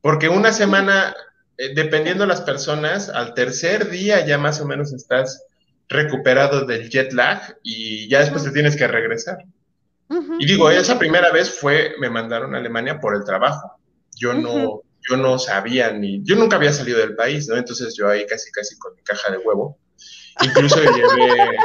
Porque 0.00 0.28
una 0.28 0.52
semana, 0.52 1.14
eh, 1.58 1.74
dependiendo 1.74 2.24
de 2.24 2.28
las 2.28 2.40
personas, 2.40 3.08
al 3.08 3.34
tercer 3.34 3.88
día 3.88 4.26
ya 4.26 4.36
más 4.36 4.60
o 4.60 4.66
menos 4.66 4.92
estás 4.92 5.44
recuperado 5.88 6.66
del 6.66 6.90
jet 6.90 7.12
lag 7.12 7.56
y 7.62 8.08
ya 8.08 8.20
después 8.20 8.42
te 8.42 8.50
tienes 8.50 8.76
que 8.76 8.88
regresar. 8.88 9.38
Y 10.38 10.44
digo, 10.44 10.68
esa 10.70 10.98
primera 10.98 11.32
vez 11.32 11.58
fue, 11.58 11.94
me 11.98 12.10
mandaron 12.10 12.54
a 12.54 12.58
Alemania 12.58 13.00
por 13.00 13.16
el 13.16 13.24
trabajo. 13.24 13.80
Yo 14.14 14.34
no, 14.34 14.82
yo 15.08 15.16
no 15.16 15.38
sabía 15.38 15.90
ni, 15.92 16.22
yo 16.22 16.36
nunca 16.36 16.56
había 16.56 16.72
salido 16.72 16.98
del 16.98 17.14
país, 17.14 17.48
¿no? 17.48 17.56
Entonces 17.56 17.94
yo 17.96 18.08
ahí 18.08 18.26
casi, 18.26 18.50
casi 18.50 18.78
con 18.78 18.94
mi 18.94 19.02
caja 19.02 19.30
de 19.30 19.38
huevo 19.38 19.78
Incluso 20.40 20.80
llevé, 20.82 21.56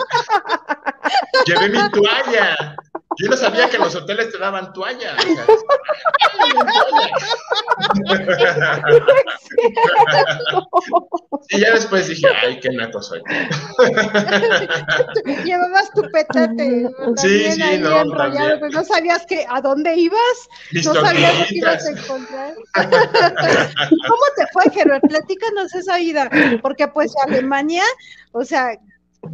llevé 1.46 1.70
mi 1.70 1.90
toalla. 1.92 2.76
Yo 3.20 3.30
no 3.30 3.38
sabía 3.38 3.70
que 3.70 3.80
los 3.80 3.96
hoteles 3.96 4.32
te 4.32 4.38
daban 4.38 4.72
toallas. 4.74 5.16
y 11.50 11.60
ya 11.60 11.72
después 11.72 12.08
dije, 12.08 12.28
ay, 12.44 12.60
qué 12.60 12.70
naco 12.70 13.02
soy. 13.02 13.22
Llevabas 15.44 15.92
tu 15.94 16.04
petate. 16.12 16.88
Sí, 17.18 17.52
sí, 17.52 17.78
no, 17.80 18.02
enrollado, 18.02 18.60
pero 18.60 18.72
no 18.72 18.84
sabías 18.84 19.26
que 19.26 19.46
a 19.50 19.62
dónde 19.62 19.96
ibas. 19.96 20.50
no 20.86 20.94
sabías 20.94 21.48
que 21.48 21.56
ibas 21.56 21.84
a 21.86 21.92
encontrar. 21.92 22.54
¿Cómo 22.76 24.26
te 24.36 24.46
fue, 24.54 24.70
Gerber? 24.72 25.02
Platícanos 25.02 25.74
esa 25.74 26.00
ida. 26.00 26.30
Porque 26.62 26.88
pues 26.88 27.14
Alemania, 27.26 27.84
o 28.32 28.44
sea, 28.44 28.78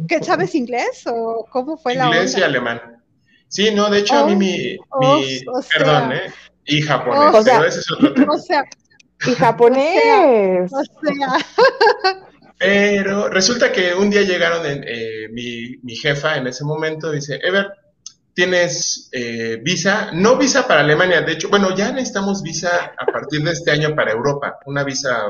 ¿qué 0.08 0.22
sabes 0.22 0.54
inglés 0.54 1.02
o 1.06 1.46
cómo 1.50 1.76
fue 1.76 1.94
la 1.94 2.06
Inglés 2.06 2.38
y 2.38 2.42
alemán. 2.42 3.03
Sí, 3.54 3.70
no, 3.72 3.88
de 3.88 4.00
hecho 4.00 4.16
a 4.18 4.24
mí 4.24 4.34
mi, 4.34 4.76
Oh, 4.90 5.18
mi 5.20 5.44
o 5.46 5.62
sea. 5.62 5.78
perdón, 5.78 6.12
¿eh? 6.12 6.34
Y 6.66 6.82
japonés, 6.82 7.32
O 7.32 7.42
sea. 7.42 7.58
pero 7.58 7.68
ese 7.68 7.80
es 7.80 7.90
otro 7.92 8.12
tema. 8.12 8.34
O 8.34 8.38
sea, 8.38 8.64
Y 9.26 9.34
japonés. 9.34 10.72
o 10.72 10.82
sea, 10.84 11.46
Pero 12.58 13.28
resulta 13.28 13.70
que 13.72 13.94
un 13.94 14.10
día 14.10 14.22
llegaron 14.22 14.66
en, 14.66 14.84
eh, 14.86 15.28
mi, 15.32 15.76
mi 15.82 15.94
jefa 15.96 16.36
en 16.36 16.46
ese 16.48 16.64
momento, 16.64 17.12
dice, 17.12 17.38
Ever, 17.42 17.68
¿tienes 18.34 19.08
eh, 19.12 19.60
visa? 19.62 20.10
No 20.12 20.36
visa 20.36 20.66
para 20.66 20.80
Alemania, 20.80 21.22
de 21.22 21.32
hecho, 21.32 21.48
bueno, 21.48 21.76
ya 21.76 21.92
necesitamos 21.92 22.42
visa 22.42 22.92
a 22.98 23.06
partir 23.06 23.42
de 23.44 23.52
este 23.52 23.70
año 23.70 23.94
para 23.94 24.12
Europa, 24.12 24.58
una 24.66 24.82
visa 24.84 25.24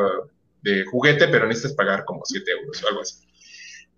de 0.63 0.85
juguete, 0.87 1.29
pero 1.29 1.47
necesitas 1.47 1.75
pagar 1.77 2.05
como 2.07 2.23
7 2.25 2.51
euros 2.51 2.83
o 2.83 2.89
algo 2.89 3.01
así. 3.03 3.17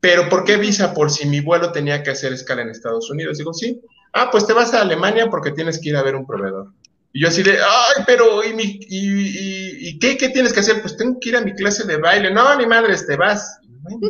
Pero 0.01 0.29
¿por 0.29 0.45
qué 0.45 0.57
visa? 0.57 0.95
Por 0.95 1.11
si 1.11 1.27
mi 1.27 1.41
vuelo 1.41 1.73
tenía 1.73 2.03
que 2.03 2.11
hacer 2.11 2.33
escala 2.33 2.63
en 2.63 2.71
Estados 2.71 3.11
Unidos. 3.11 3.39
Digo, 3.39 3.53
sí. 3.55 3.81
Ah, 4.13 4.31
pues 4.31 4.47
te 4.47 4.53
vas 4.53 4.73
a 4.75 4.81
Alemania 4.83 5.29
porque 5.31 5.51
tienes 5.53 5.79
que 5.81 5.91
ir 5.91 5.97
a 5.97 6.03
ver 6.03 6.17
un 6.17 6.27
proveedor. 6.27 6.69
Y 7.13 7.23
yo 7.23 7.29
así 7.29 7.43
de, 7.43 7.53
ay, 7.59 8.05
pero, 8.07 8.45
¿y, 8.45 8.53
mi, 8.55 8.63
y, 8.63 8.79
y- 8.89 9.89
y 9.89 9.99
qué, 9.99 10.17
qué 10.19 10.29
tienes 10.31 10.53
que 10.53 10.61
hacer? 10.61 10.81
Pues 10.83 10.97
tengo 10.97 11.19
que 11.21 11.31
ir 11.31 11.37
a 11.37 11.41
mi 11.41 11.55
clase 11.55 11.85
de 11.87 11.97
baile. 11.97 12.31
No, 12.31 12.55
ni 12.57 12.67
madres, 12.67 13.07
te 13.07 13.17
vas. 13.17 13.59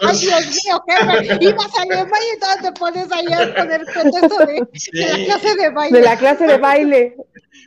Ay 0.00 0.16
Dios 0.18 0.46
mío, 0.64 0.82
jefe, 0.88 1.38
ibas 1.44 1.78
a 1.78 1.82
Alemania 1.82 2.18
y 2.30 2.34
entonces 2.34 2.62
te 2.62 2.72
pones 2.72 3.12
ahí 3.12 3.26
a 3.32 3.54
poner 3.54 3.84
pretexto 3.84 4.38
de, 4.38 4.54
de 4.92 5.06
la 5.06 5.24
clase 5.26 5.54
de 5.56 5.68
baile. 5.70 5.98
De 5.98 6.04
la 6.04 6.16
clase 6.16 6.46
de 6.46 6.56
baile. 6.58 7.16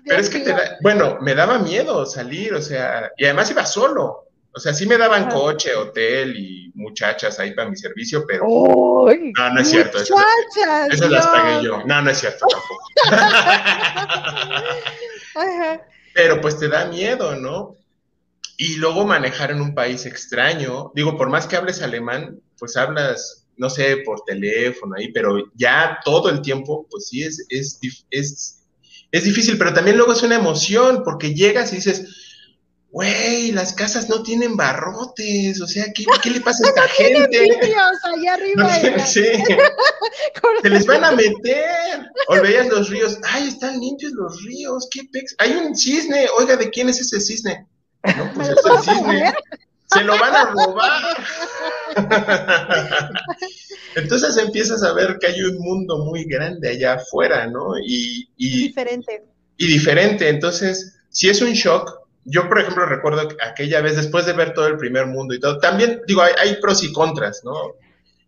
Pero 0.06 0.18
Dios 0.18 0.20
es 0.22 0.30
que 0.30 0.40
te 0.40 0.50
da, 0.52 0.78
bueno, 0.82 1.20
me 1.22 1.36
daba 1.36 1.60
miedo 1.60 2.06
salir, 2.08 2.54
o 2.56 2.62
sea, 2.62 3.12
y 3.18 3.26
además 3.26 3.52
iba 3.52 3.66
solo. 3.66 4.26
O 4.54 4.60
sea, 4.60 4.74
sí 4.74 4.86
me 4.86 4.98
daban 4.98 5.30
coche, 5.30 5.74
hotel 5.76 6.36
y 6.38 6.72
muchachas 6.76 7.40
ahí 7.40 7.54
para 7.54 7.70
mi 7.70 7.78
servicio, 7.78 8.26
pero 8.28 8.46
¡Uy! 8.46 9.32
no, 9.38 9.54
no 9.54 9.62
es 9.62 9.70
cierto. 9.70 9.98
Eso, 9.98 10.14
Muchachas, 10.14 10.94
esas 10.94 11.10
las 11.10 11.28
pagué 11.28 11.64
yo. 11.64 11.84
No, 11.86 12.02
no 12.02 12.10
es 12.10 12.18
cierto 12.18 12.46
tampoco. 12.48 12.84
Ajá. 15.36 15.82
Pero 16.14 16.42
pues 16.42 16.60
te 16.60 16.68
da 16.68 16.86
miedo, 16.86 17.36
¿no? 17.38 17.78
Y 18.58 18.76
luego 18.76 19.06
manejar 19.06 19.52
en 19.52 19.62
un 19.62 19.74
país 19.74 20.06
extraño. 20.06 20.92
Digo, 20.94 21.18
por 21.18 21.30
más 21.30 21.48
que 21.48 21.56
hables 21.56 21.82
alemán, 21.82 22.42
pues 22.60 22.76
hablas, 22.76 23.48
no 23.56 23.70
sé, 23.70 23.98
por 24.06 24.22
teléfono 24.26 24.96
ahí, 24.98 25.12
pero 25.14 25.50
ya 25.56 26.00
todo 26.04 26.30
el 26.30 26.42
tiempo, 26.42 26.86
pues 26.92 27.08
sí 27.08 27.24
es, 27.24 27.46
es, 27.50 27.80
es, 28.12 28.62
es 29.12 29.24
difícil, 29.24 29.58
pero 29.58 29.74
también 29.74 29.98
luego 29.98 30.12
es 30.12 30.24
una 30.24 30.36
emoción, 30.36 31.04
porque 31.04 31.34
llegas 31.34 31.72
y 31.72 31.78
dices, 31.78 32.31
güey, 32.92 33.52
las 33.54 33.74
casas 33.74 34.10
no 34.10 34.22
tienen 34.22 34.58
barrotes, 34.58 35.62
o 35.62 35.68
sea, 35.68 35.86
¿qué, 35.96 36.04
qué 36.22 36.30
le 36.30 36.42
pasa 36.42 36.66
a 36.66 36.70
esta 36.70 36.88
gente? 36.90 37.40
Vidrios 37.40 37.98
allá 38.04 38.34
arriba. 38.34 38.64
No 38.64 38.70
sé, 38.70 39.00
sí. 39.08 39.44
Se 40.62 40.70
les 40.70 40.86
van 40.86 41.04
a 41.04 41.12
meter. 41.12 42.10
O 42.28 42.42
veías 42.42 42.68
los 42.68 42.90
ríos. 42.90 43.18
Ay, 43.24 43.48
están 43.48 43.80
limpios 43.80 44.12
los 44.14 44.44
ríos. 44.44 44.88
Qué 44.92 45.02
pex. 45.12 45.36
Hay 45.40 45.54
un 45.54 45.76
cisne. 45.76 46.28
Oiga, 46.38 46.56
¿de 46.56 46.70
quién 46.70 46.90
es 46.90 47.00
ese 47.00 47.20
cisne? 47.20 47.66
No, 48.04 48.32
pues 48.34 48.50
¿Me 48.50 48.54
es 48.54 48.66
el 48.66 48.80
cisne. 48.84 49.34
Se 49.94 50.04
lo 50.04 50.18
van 50.18 50.36
a 50.36 50.46
robar. 50.46 51.18
Entonces 53.96 54.38
empiezas 54.38 54.84
a 54.84 54.94
ver 54.94 55.18
que 55.20 55.28
hay 55.28 55.42
un 55.42 55.58
mundo 55.60 56.06
muy 56.06 56.24
grande 56.26 56.70
allá 56.70 56.94
afuera, 56.94 57.48
¿no? 57.48 57.78
Y, 57.80 58.30
y, 58.38 58.68
Diferente. 58.68 59.24
y 59.58 59.68
diferente. 59.68 60.30
Entonces, 60.30 60.96
si 61.10 61.30
es 61.30 61.42
un 61.42 61.52
shock, 61.52 62.01
yo 62.26 62.48
por 62.48 62.60
ejemplo 62.60 62.86
recuerdo 62.86 63.28
que 63.28 63.36
aquella 63.44 63.82
vez, 63.82 63.96
después 63.96 64.26
de 64.26 64.34
ver 64.34 64.54
todo 64.54 64.68
el 64.68 64.78
primer 64.78 65.08
mundo 65.08 65.34
y 65.34 65.40
todo, 65.40 65.58
también 65.60 66.02
digo, 66.08 66.22
hay, 66.22 66.34
hay 66.40 66.56
pros 66.62 66.84
y 66.84 66.92
contras, 66.94 67.42
¿no? 67.44 67.54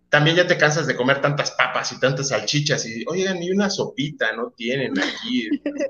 También 0.10 0.36
ya 0.36 0.46
te 0.46 0.58
cansas 0.58 0.86
de 0.86 0.96
comer 0.96 1.22
tantas 1.22 1.52
papas 1.52 1.92
y 1.92 2.00
tantas 2.00 2.28
salchichas 2.28 2.86
y, 2.86 3.04
oigan, 3.08 3.40
ni 3.40 3.50
una 3.50 3.70
sopita 3.72 4.32
no 4.34 4.52
tienen 4.56 4.94
aquí, 5.00 5.50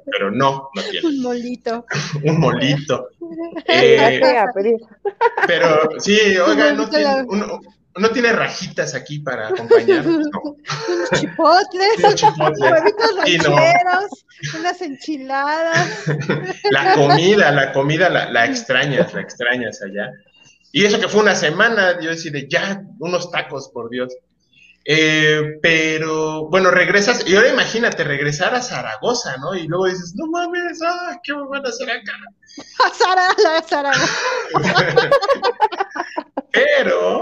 pero 0.09 0.31
no, 0.31 0.69
no 0.73 0.81
tienen. 0.81 1.05
Un 1.15 1.21
molito. 1.21 1.85
Un 2.23 2.39
molito. 2.39 3.09
¿Qué 3.65 3.95
Eh, 4.15 4.21
pero 5.45 5.89
sí, 5.99 6.17
oigan, 6.37 6.77
no 6.77 6.83
molito 6.83 6.99
la- 6.99 7.15
tiene, 7.15 7.27
uno- 7.27 7.59
no 7.95 8.09
tiene 8.09 8.31
rajitas 8.33 8.95
aquí 8.95 9.19
para 9.19 9.49
acompañar. 9.49 10.05
No, 10.05 10.17
Unos 10.17 11.09
chipotles. 11.19 11.99
Huevitos 11.99 13.49
no. 13.49 13.55
rancheros. 13.55 14.25
Unas 14.59 14.81
enchiladas. 14.81 16.03
La 16.71 16.95
comida, 16.95 17.51
la 17.51 17.71
comida 17.71 18.09
la, 18.09 18.29
la 18.31 18.45
extrañas, 18.45 19.13
la 19.13 19.21
extrañas 19.21 19.81
allá. 19.81 20.11
Y 20.71 20.85
eso 20.85 20.99
que 20.99 21.07
fue 21.07 21.21
una 21.21 21.35
semana, 21.35 21.99
yo 22.01 22.09
decía, 22.09 22.31
de 22.31 22.47
ya, 22.49 22.81
unos 22.99 23.29
tacos, 23.31 23.69
por 23.69 23.89
Dios. 23.91 24.11
Eh, 24.85 25.59
pero 25.61 26.49
bueno, 26.49 26.71
regresas, 26.71 27.25
y 27.27 27.35
ahora 27.35 27.49
imagínate 27.49 28.03
regresar 28.03 28.53
a 28.53 28.61
Zaragoza, 28.61 29.37
¿no? 29.37 29.55
Y 29.55 29.67
luego 29.67 29.85
dices, 29.85 30.13
no 30.15 30.27
mames, 30.27 30.79
ah, 30.85 31.19
¿qué 31.23 31.33
me 31.33 31.47
van 31.47 31.65
a 31.65 31.69
hacer 31.69 31.89
acá? 31.89 32.13
A 33.07 33.33
la 33.41 33.61
Sara. 33.61 33.91
Pero, 36.53 37.21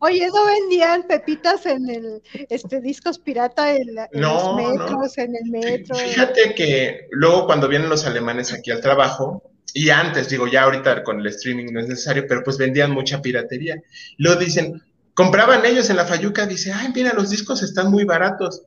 Oye, 0.00 0.26
¿no 0.34 0.44
vendían 0.44 1.04
pepitas 1.06 1.64
en 1.66 1.88
el 1.88 2.22
este 2.48 2.80
discos 2.80 3.18
pirata 3.18 3.74
en, 3.74 3.94
la- 3.94 4.08
en 4.12 4.20
No, 4.20 4.34
los 4.34 4.56
metros, 4.56 5.18
en 5.18 5.36
el 5.36 5.50
metro? 5.50 5.94
fíjate 5.94 6.54
que 6.54 7.06
luego 7.12 7.46
cuando 7.46 7.68
vienen 7.68 7.88
los 7.88 8.04
alemanes 8.06 8.52
aquí 8.52 8.72
al 8.72 8.80
trabajo, 8.80 9.42
y 9.72 9.88
antes, 9.90 10.28
digo, 10.28 10.48
ya 10.48 10.64
ahorita 10.64 11.02
con 11.04 11.20
el 11.20 11.26
streaming 11.28 11.66
no 11.72 11.80
es 11.80 11.88
necesario, 11.88 12.26
pero 12.28 12.42
pues 12.44 12.58
vendían 12.58 12.90
mucha 12.90 13.22
piratería. 13.22 13.80
Luego 14.18 14.40
dicen, 14.40 14.82
compraban 15.14 15.64
ellos 15.64 15.88
en 15.88 15.96
la 15.96 16.04
Fayuca, 16.04 16.46
dice, 16.46 16.72
ay, 16.74 16.88
mira, 16.94 17.12
los 17.14 17.30
discos 17.30 17.62
están 17.62 17.90
muy 17.90 18.04
baratos. 18.04 18.62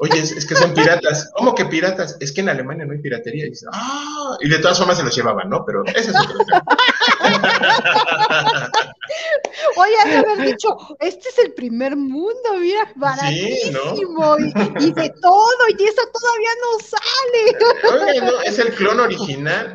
Oye, 0.00 0.20
es, 0.20 0.32
es 0.32 0.46
que 0.46 0.54
son 0.54 0.74
piratas. 0.74 1.30
¿Cómo 1.34 1.54
que 1.54 1.64
piratas? 1.66 2.16
Es 2.20 2.32
que 2.32 2.40
en 2.40 2.48
Alemania 2.48 2.86
no 2.86 2.92
hay 2.92 2.98
piratería. 2.98 3.46
Y 3.46 3.50
dice, 3.50 3.66
ah, 3.72 4.36
y 4.40 4.48
de 4.48 4.58
todas 4.58 4.78
formas 4.78 4.96
se 4.96 5.02
los 5.02 5.14
llevaban, 5.14 5.50
¿no? 5.50 5.64
Pero 5.64 5.84
ese 5.86 6.10
es 6.10 6.16
otro 6.16 6.38
tema. 6.44 6.64
Oye, 9.76 9.96
de 10.06 10.16
haber 10.16 10.40
dicho, 10.46 10.76
este 11.00 11.28
es 11.28 11.38
el 11.38 11.52
primer 11.54 11.96
mundo, 11.96 12.54
mira, 12.60 12.92
baratísimo, 12.94 14.36
y, 14.38 14.52
y 14.84 14.92
de 14.92 15.10
todo, 15.20 15.68
y 15.76 15.84
eso 15.84 16.02
todavía 16.12 16.50
no 16.62 16.78
sale. 16.84 18.04
Oye, 18.04 18.20
no, 18.20 18.40
es 18.42 18.58
el 18.58 18.72
clon 18.74 19.00
original. 19.00 19.74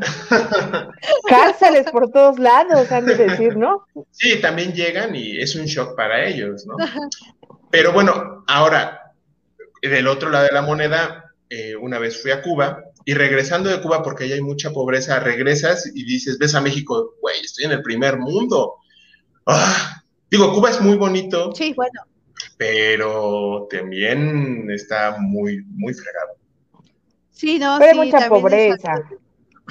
Cárceles 1.28 1.89
por 1.91 2.11
todos 2.11 2.39
lados, 2.39 2.91
han 2.91 3.05
de 3.05 3.15
decir, 3.15 3.57
¿no? 3.57 3.88
Sí, 4.11 4.39
también 4.39 4.74
llegan 4.74 5.15
y 5.15 5.39
es 5.39 5.55
un 5.55 5.65
shock 5.65 5.95
para 5.95 6.26
ellos, 6.26 6.65
¿no? 6.65 6.76
Pero 7.69 7.91
bueno, 7.91 8.43
ahora, 8.47 9.03
del 9.90 10.08
otro 10.08 10.30
lado 10.30 10.46
de 10.46 10.52
la 10.54 10.62
moneda, 10.62 11.34
eh, 11.50 11.76
una 11.76 12.00
vez 12.00 12.22
fui 12.22 12.32
a 12.32 12.42
Cuba 12.42 12.84
y 13.06 13.14
regresando 13.14 13.70
de 13.70 13.82
Cuba, 13.82 14.02
porque 14.02 14.24
ahí 14.24 14.32
hay 14.34 14.42
mucha 14.42 14.72
pobreza, 14.72 15.20
regresas 15.20 15.86
y 15.94 16.06
dices, 16.06 16.38
ves 16.40 16.56
a 16.56 16.62
México, 16.62 17.16
güey, 17.22 17.40
estoy 17.42 17.66
en 17.66 17.72
el 17.74 17.82
primer 17.82 18.18
mundo. 18.18 18.76
Ah, 19.46 20.04
digo, 20.32 20.54
Cuba 20.54 20.70
es 20.70 20.80
muy 20.82 20.96
bonito, 20.96 21.52
Sí, 21.54 21.74
bueno, 21.76 22.02
pero 22.58 23.68
también 23.70 24.70
está 24.72 25.18
muy, 25.20 25.64
muy 25.68 25.94
fregado. 25.94 26.38
sí, 27.32 27.60
no, 27.60 27.78
Pero 27.80 28.02
hay 28.02 28.08
sí, 28.10 28.14
mucha 28.14 28.20
también 28.30 28.34
es 28.36 28.42
pobreza. 28.42 29.04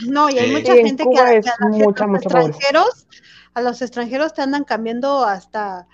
No, 0.09 0.29
y 0.31 0.39
hay 0.39 0.49
Sí. 0.49 0.53
mucha 0.57 0.75
gente 0.75 1.05
que, 1.05 1.37
es 1.39 1.45
que 1.45 1.51
a, 1.51 1.69
mucha, 1.69 2.05
los 2.07 2.11
mucha 2.13 2.29
pobreza. 2.29 2.49
extranjeros, 2.49 3.07
a 3.55 3.61
los 3.63 3.83
extranjeros 3.83 4.35
te 4.35 4.43
andan 4.43 4.65
cambiando 4.65 5.25
hasta, 5.25 5.87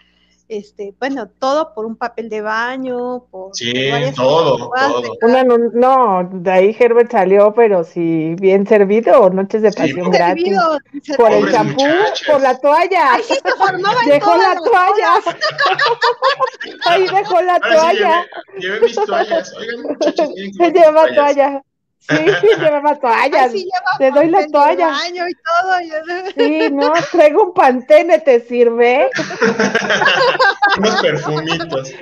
este, 0.48 0.94
bueno, 0.98 1.28
todo 1.38 1.74
por 1.74 1.84
un 1.84 1.96
papel 1.96 2.28
de 2.30 2.40
baño, 2.40 3.24
por, 3.30 3.54
Sí, 3.54 3.72
todo, 4.16 4.56
todo. 4.70 5.02
Una, 5.22 5.44
no, 5.44 5.58
no, 5.58 6.28
de 6.32 6.50
ahí 6.50 6.76
Herbert 6.78 7.10
salió, 7.10 7.52
pero 7.54 7.84
sí, 7.84 8.34
bien 8.40 8.66
servido, 8.66 9.28
noches 9.30 9.62
de 9.62 9.72
Sí, 9.72 9.78
pasión 9.78 10.04
porque- 10.04 10.18
gratis. 10.18 10.44
servido. 10.44 10.78
Por 11.16 11.32
el 11.32 11.50
champú, 11.52 11.84
por 12.26 12.40
la 12.40 12.58
toalla. 12.58 13.12
Ay, 13.14 13.22
sí, 13.24 13.34
se 13.34 13.50
formaba 13.56 14.00
Dejó 14.06 14.36
la 14.36 14.54
toalla. 14.54 15.12
Ahí 16.86 17.06
dejó 17.06 17.40
la 17.42 17.54
Ahora 17.54 17.68
sí, 17.70 17.76
toalla. 17.76 18.26
llevé, 18.54 18.60
llevé 18.60 18.80
mis 18.80 18.94
toallas. 18.94 19.52
Oigan, 19.56 19.82
muchachos, 19.82 20.28
Se 20.56 20.70
lleva 20.72 20.92
toallas. 21.06 21.14
toalla. 21.16 21.62
Sí, 22.08 22.16
llevaba 22.58 22.90
Ay, 22.92 22.98
toallas. 23.30 23.52
sí, 23.52 23.64
lleva 23.64 23.98
Te 23.98 24.10
doy 24.10 24.30
la 24.30 24.46
toalla. 24.48 24.88
baño 24.88 25.28
y 25.28 25.34
todo. 25.34 25.80
yo- 25.80 26.32
Sí, 26.36 26.70
no, 26.72 26.92
traigo 27.12 27.44
un 27.48 27.54
pantene, 27.54 28.18
¿te 28.20 28.40
sirve? 28.40 29.10
Unos 30.78 31.02
perfumitos. 31.02 31.92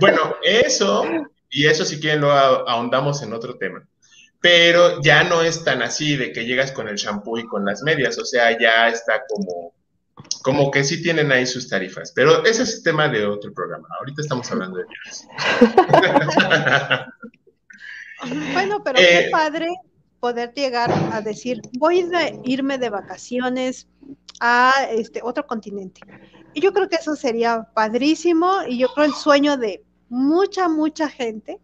Bueno, 0.00 0.36
eso. 0.42 1.04
Y 1.50 1.66
eso 1.66 1.84
si 1.84 1.98
quieren 1.98 2.20
lo 2.20 2.30
ahondamos 2.32 3.22
en 3.22 3.32
otro 3.32 3.56
tema. 3.56 3.82
Pero 4.40 5.00
ya 5.02 5.24
no 5.24 5.42
es 5.42 5.64
tan 5.64 5.82
así 5.82 6.16
de 6.16 6.32
que 6.32 6.44
llegas 6.44 6.70
con 6.72 6.88
el 6.88 6.96
shampoo 6.96 7.38
y 7.38 7.46
con 7.46 7.64
las 7.64 7.82
medias, 7.82 8.18
o 8.18 8.24
sea, 8.24 8.56
ya 8.58 8.88
está 8.88 9.22
como, 9.28 9.72
como 10.42 10.70
que 10.70 10.84
sí 10.84 11.02
tienen 11.02 11.32
ahí 11.32 11.46
sus 11.46 11.68
tarifas. 11.68 12.12
Pero 12.14 12.44
ese 12.44 12.62
es 12.64 12.82
tema 12.82 13.08
de 13.08 13.26
otro 13.26 13.52
programa. 13.52 13.88
Ahorita 13.98 14.22
estamos 14.22 14.50
hablando 14.52 14.78
de 14.78 14.84
viajes. 14.84 15.26
bueno, 18.52 18.82
pero 18.82 18.96
qué 18.96 19.26
eh, 19.26 19.30
padre 19.30 19.68
poder 20.20 20.52
llegar 20.52 20.90
a 21.12 21.20
decir, 21.20 21.60
voy 21.78 22.00
a 22.12 22.32
irme 22.44 22.78
de 22.78 22.90
vacaciones 22.90 23.86
a 24.40 24.72
este 24.90 25.20
otro 25.22 25.46
continente. 25.46 26.00
Y 26.54 26.60
yo 26.60 26.72
creo 26.72 26.88
que 26.88 26.96
eso 26.96 27.14
sería 27.14 27.68
padrísimo 27.74 28.62
y 28.66 28.78
yo 28.78 28.88
creo 28.88 29.06
el 29.06 29.14
sueño 29.14 29.56
de 29.56 29.84
mucha, 30.08 30.68
mucha 30.68 31.08
gente, 31.08 31.60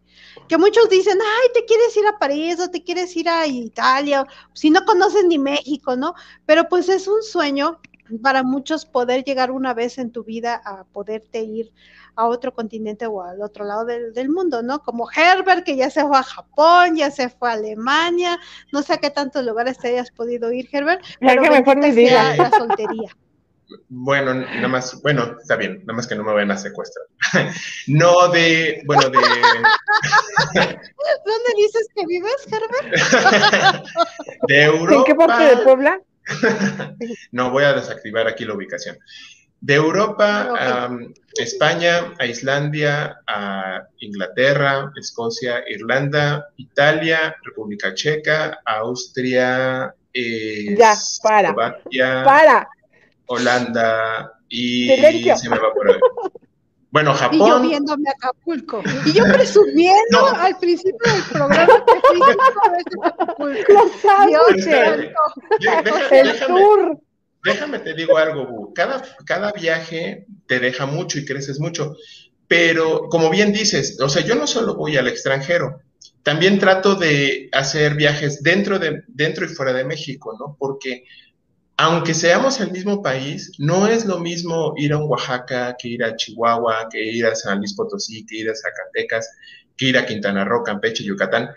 que 0.49 0.59
muchos 0.59 0.89
dicen, 0.89 1.19
ay, 1.21 1.49
te 1.55 1.65
quieres 1.65 1.97
ir 1.97 2.07
a 2.07 2.19
París 2.19 2.61
o 2.61 2.69
te 2.69 2.83
quieres 2.83 3.17
ir 3.17 3.29
a 3.29 3.47
Italia, 3.47 4.27
si 4.53 4.71
no 4.71 4.85
conoces 4.85 5.25
ni 5.25 5.39
México, 5.39 5.97
¿no? 5.97 6.15
Pero 6.47 6.69
pues 6.69 6.89
es 6.89 7.09
un 7.09 7.23
sueño 7.23 7.81
para 8.23 8.43
muchos 8.43 8.85
poder 8.85 9.25
llegar 9.25 9.51
una 9.51 9.73
vez 9.73 9.99
en 9.99 10.13
tu 10.13 10.25
vida 10.25 10.61
a 10.65 10.85
poderte 10.85 11.43
ir 11.43 11.73
a 12.17 12.27
otro 12.27 12.55
continente 12.55 13.07
o 13.07 13.23
al 13.23 13.43
otro 13.43 13.65
lado 13.65 13.85
del, 13.85 14.29
mundo, 14.29 14.63
¿no? 14.63 14.81
Como 14.81 15.09
Herbert, 15.11 15.65
que 15.65 15.77
ya 15.77 15.91
se 15.91 16.03
fue 16.03 16.19
a 16.19 16.23
Japón, 16.23 16.97
ya 16.97 17.11
se 17.11 17.29
fue 17.29 17.51
a 17.51 17.53
Alemania, 17.53 18.39
no 18.73 18.83
sé 18.83 18.95
a 18.95 18.99
qué 18.99 19.11
tantos 19.11 19.45
lugares 19.45 19.79
te 19.79 19.89
hayas 19.89 20.11
podido 20.11 20.53
ir, 20.53 20.69
Herbert, 20.73 21.03
pero 21.21 21.43
que 21.43 21.51
mejor 21.51 21.77
me 21.77 21.93
diga. 21.93 22.37
la 22.37 22.51
soltería. 22.51 23.11
Bueno, 23.89 24.35
nada 24.35 24.69
más, 24.69 25.01
bueno, 25.03 25.37
está 25.41 25.57
bien, 25.57 25.81
nada 25.81 25.95
más 25.95 26.07
que 26.07 26.15
no 26.15 26.23
me 26.23 26.33
vayan 26.33 26.51
a 26.51 26.57
secuestrar. 26.57 27.07
no 27.87 28.29
de, 28.29 28.83
bueno, 28.87 29.09
de... 29.09 29.19
¿Dónde 30.55 31.51
dices 31.57 31.89
que 31.95 32.07
vives, 32.07 32.47
Herbert? 32.51 33.87
de 34.49 34.65
Europa. 34.65 34.95
¿En 34.95 35.05
qué 35.05 35.15
parte 35.15 35.45
de 35.45 35.57
Puebla? 35.59 36.01
no, 37.33 37.51
voy 37.51 37.65
a 37.65 37.73
desactivar 37.73 38.29
aquí 38.29 38.45
la 38.45 38.55
ubicación. 38.55 38.97
De 39.65 39.77
Europa 39.77 40.53
a 40.59 40.91
España, 41.39 42.13
a 42.19 42.27
Islandia, 42.27 43.17
a 43.27 43.87
Inglaterra, 44.01 44.93
Escocia, 44.95 45.65
Irlanda, 45.67 46.49
Italia, 46.59 47.35
República 47.43 47.95
Checa, 47.95 48.61
Austria, 48.67 49.95
eh, 50.13 50.77
ya, 50.77 50.95
para, 51.23 51.55
para. 51.55 52.69
Holanda 53.27 54.35
y 54.51 54.89
se 55.35 55.49
me 55.49 55.59
va 55.59 55.73
por 55.73 55.91
ahí. 55.91 55.99
Bueno, 56.91 57.15
Japón. 57.15 57.41
Y 57.41 57.49
yo 57.49 57.61
viéndome 57.61 58.09
a 58.09 58.13
Acapulco. 58.13 58.83
Y 59.05 59.13
yo 59.13 59.25
presumiendo 59.33 60.27
al 60.37 60.57
principio 60.59 61.13
del 61.13 61.23
programa 61.25 61.85
que 61.87 62.01
fui 62.07 62.21
a 63.03 63.09
Acapulco. 63.09 63.73
Lo 63.73 63.89
sabes. 64.01 64.69
el 66.13 66.47
tour. 66.47 67.01
Déjame 67.45 67.79
te 67.79 67.93
digo 67.93 68.17
algo, 68.17 68.73
Cada, 68.75 69.03
cada 69.27 69.53
viaje 69.53 70.27
te 70.47 70.59
deja 70.59 70.87
mucho 70.87 71.19
y 71.19 71.27
creces 71.27 71.61
mucho. 71.61 71.95
Pero 72.49 73.09
como 73.11 73.29
bien 73.31 73.53
dices, 73.53 74.01
o 74.01 74.09
sea, 74.09 74.23
yo 74.23 74.35
no 74.35 74.47
solo 74.47 74.75
voy 74.75 74.97
al 74.97 75.09
extranjero, 75.09 75.83
también 76.23 76.59
trato 76.59 76.95
de 76.95 77.51
hacer 77.53 77.95
viajes 77.97 78.43
dentro, 78.43 78.79
de, 78.79 79.03
dentro 79.09 79.45
y 79.45 79.49
fuera 79.49 79.75
de 79.75 79.85
México, 79.85 80.35
¿no? 80.39 80.57
Porque 80.59 81.05
aunque 81.77 82.15
seamos 82.15 82.61
el 82.61 82.71
mismo 82.71 83.03
país, 83.03 83.53
no 83.59 83.89
es 83.89 84.07
lo 84.07 84.21
mismo 84.21 84.73
ir 84.77 84.95
a 84.95 84.99
Oaxaca 84.99 85.77
que 85.79 85.89
ir 85.89 86.05
a 86.05 86.17
Chihuahua, 86.17 86.89
que 86.91 87.03
ir 87.03 87.27
a 87.27 87.35
San 87.35 87.59
Luis 87.59 87.75
Potosí, 87.75 88.25
que 88.25 88.39
ir 88.39 88.49
a 88.49 88.55
Zacatecas, 88.55 89.29
que 89.77 89.87
ir 89.87 89.99
a 89.99 90.07
Quintana 90.07 90.45
Roo, 90.45 90.63
Campeche, 90.63 91.05
Yucatán. 91.05 91.51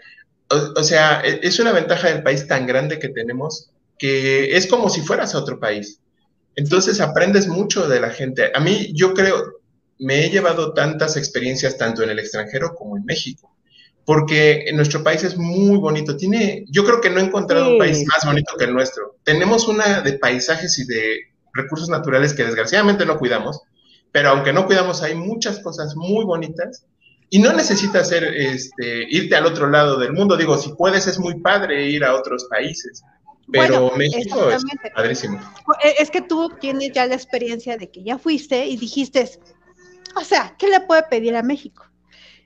O, 0.50 0.84
sea, 0.84 1.22
e, 1.24 1.40
es 1.44 1.60
una 1.60 1.72
ventaja 1.72 2.10
del 2.10 2.24
país 2.24 2.48
tan 2.48 2.66
grande 2.66 3.00
que 3.00 3.10
tenemos 3.10 3.70
que 3.98 4.56
es 4.56 4.68
como 4.68 4.90
si 4.90 5.02
fueras 5.02 5.36
a 5.36 5.40
otro 5.40 5.60
país. 5.60 6.00
Entonces 6.56 7.02
aprendes 7.02 7.48
mucho 7.48 7.88
de 7.88 8.00
la 8.00 8.10
gente. 8.10 8.52
A 8.54 8.60
mí, 8.60 8.92
yo 8.94 9.14
creo, 9.14 9.62
me 10.00 10.26
he 10.26 10.30
llevado 10.30 10.74
tantas 10.74 11.18
experiencias 11.18 11.78
tanto 11.78 12.04
en 12.04 12.10
el 12.10 12.20
extranjero 12.20 12.74
como 12.76 12.98
en 12.98 13.06
México 13.06 13.52
porque 14.08 14.72
nuestro 14.74 15.04
país 15.04 15.22
es 15.26 15.38
muy 15.38 15.78
bonito. 15.78 16.16
Tiene, 16.16 16.64
yo 16.70 16.86
creo 16.86 17.02
que 17.02 17.10
no 17.10 17.20
he 17.20 17.26
encontrado 17.26 17.72
un 17.72 17.78
país 17.78 18.06
más 18.08 18.24
bonito 18.24 18.54
que 18.58 18.64
el 18.64 18.74
nuestro. 18.74 19.18
Tenemos 19.24 19.68
una 19.68 20.00
de 20.00 20.14
paisajes 20.14 20.80
y 20.80 20.86
de 20.86 21.18
recursos 21.54 21.90
naturales 21.90 22.34
que 22.34 22.46
desgraciadamente 22.46 23.06
no 23.06 23.18
cuidamos, 23.18 23.60
pero 24.14 24.30
aunque 24.30 24.54
no 24.54 24.66
cuidamos 24.66 25.04
hay 25.04 25.14
muchas 25.14 25.60
cosas 25.60 25.98
muy 25.98 26.24
bonitas 26.24 26.86
y 27.30 27.40
no 27.40 27.52
necesitas 27.52 28.08
ser, 28.08 28.24
este, 28.24 29.08
irte 29.10 29.36
al 29.36 29.46
otro 29.46 29.70
lado 29.70 30.00
del 30.00 30.14
mundo. 30.14 30.38
Digo, 30.38 30.58
si 30.58 30.70
puedes 30.76 31.06
es 31.08 31.20
muy 31.20 31.42
padre 31.42 31.90
ir 31.90 32.06
a 32.06 32.16
otros 32.16 32.46
países. 32.50 33.04
Pero 33.52 33.92
México 33.96 34.50
es 34.50 34.64
padrísimo. 34.94 35.40
E, 35.84 35.96
es 36.00 36.12
que 36.12 36.22
tú 36.22 36.50
tienes 36.60 36.92
ya 36.92 37.06
la 37.06 37.16
experiencia 37.16 37.78
de 37.78 37.90
que 37.90 38.04
ya 38.04 38.18
fuiste 38.18 38.66
y 38.66 38.78
dijiste, 38.78 39.30
o 40.16 40.24
sea, 40.24 40.56
¿qué 40.58 40.68
le 40.68 40.82
puede 40.82 41.04
pedir 41.04 41.36
a 41.36 41.44
México? 41.44 41.88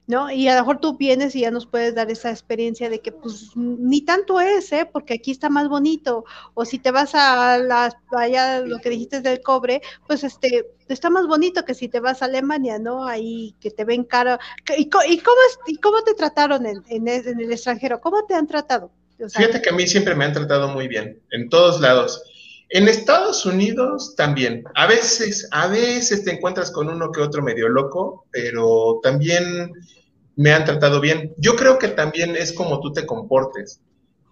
¿no? 0.07 0.29
Y 0.29 0.47
a 0.47 0.55
lo 0.55 0.61
mejor 0.61 0.79
tú 0.79 0.97
vienes 0.97 1.35
y 1.35 1.41
ya 1.41 1.51
nos 1.51 1.65
puedes 1.65 1.95
dar 1.95 2.11
esa 2.11 2.31
experiencia 2.31 2.89
de 2.89 2.99
que 2.99 3.11
pues 3.11 3.51
ni 3.55 4.01
tanto 4.01 4.41
es, 4.41 4.71
¿eh? 4.73 4.89
Porque 4.91 5.13
aquí 5.13 5.31
está 5.31 5.49
más 5.49 5.69
bonito. 5.69 6.25
O 6.53 6.65
si 6.65 6.79
te 6.79 6.91
vas 6.91 7.15
a 7.15 7.57
la, 7.57 7.97
allá 8.11 8.59
lo 8.59 8.79
que 8.79 8.89
dijiste 8.89 9.21
del 9.21 9.41
cobre, 9.41 9.81
pues 10.07 10.23
este, 10.23 10.67
está 10.89 11.09
más 11.09 11.27
bonito 11.27 11.63
que 11.63 11.73
si 11.73 11.87
te 11.87 12.01
vas 12.01 12.21
a 12.21 12.25
Alemania, 12.25 12.77
¿no? 12.77 13.05
Ahí 13.05 13.55
que 13.61 13.71
te 13.71 13.85
ven 13.85 14.03
caro. 14.03 14.37
¿Y, 14.77 14.89
cómo, 14.89 15.05
y 15.67 15.77
cómo 15.77 16.03
te 16.03 16.13
trataron 16.13 16.65
en, 16.65 16.83
en, 16.89 17.07
el 17.07 17.51
extranjero? 17.51 18.01
¿Cómo 18.01 18.25
te 18.25 18.33
han 18.33 18.47
tratado? 18.47 18.91
Fíjate 19.29 19.61
que 19.61 19.69
a 19.69 19.73
mí 19.73 19.87
siempre 19.87 20.15
me 20.15 20.25
han 20.25 20.33
tratado 20.33 20.67
muy 20.69 20.87
bien, 20.87 21.21
en 21.31 21.49
todos 21.49 21.79
lados. 21.79 22.23
En 22.69 22.87
Estados 22.87 23.45
Unidos 23.45 24.15
también. 24.15 24.63
A 24.75 24.87
veces, 24.87 25.47
a 25.51 25.67
veces 25.67 26.23
te 26.23 26.31
encuentras 26.31 26.71
con 26.71 26.89
uno 26.89 27.11
que 27.11 27.21
otro 27.21 27.41
medio 27.41 27.67
loco, 27.67 28.25
pero 28.31 28.99
también 29.03 29.73
me 30.35 30.53
han 30.53 30.65
tratado 30.65 31.01
bien. 31.01 31.33
Yo 31.37 31.55
creo 31.55 31.77
que 31.77 31.89
también 31.89 32.35
es 32.35 32.53
como 32.53 32.79
tú 32.79 32.93
te 32.93 33.05
comportes, 33.05 33.81